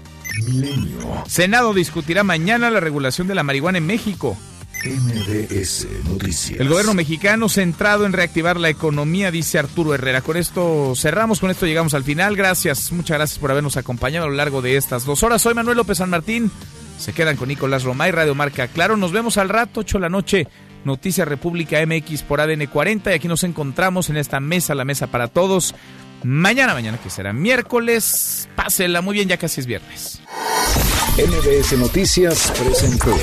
[0.46, 1.24] Milenio.
[1.28, 4.38] Senado discutirá mañana la regulación de la marihuana en México.
[4.84, 6.60] MBS Noticias.
[6.60, 10.22] El gobierno mexicano centrado en reactivar la economía, dice Arturo Herrera.
[10.22, 12.36] Con esto cerramos, con esto llegamos al final.
[12.36, 15.42] Gracias, muchas gracias por habernos acompañado a lo largo de estas dos horas.
[15.42, 16.52] Soy Manuel López San Martín.
[16.98, 18.98] Se quedan con Nicolás Romay, Radio Marca Claro.
[18.98, 20.48] Nos vemos al rato, 8 de la noche.
[20.86, 23.12] Noticias República MX por ADN 40.
[23.12, 25.76] Y aquí nos encontramos en esta mesa, la mesa para todos.
[26.24, 28.48] Mañana, mañana que será miércoles.
[28.56, 30.22] Pásela muy bien, ya casi es viernes.
[31.18, 33.16] MBS Noticias presentó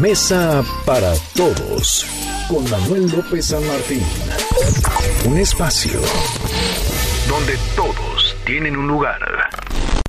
[0.00, 2.06] Mesa para Todos
[2.48, 4.02] con Manuel López San Martín.
[5.24, 6.00] Un espacio
[7.28, 9.18] donde todos tienen un lugar.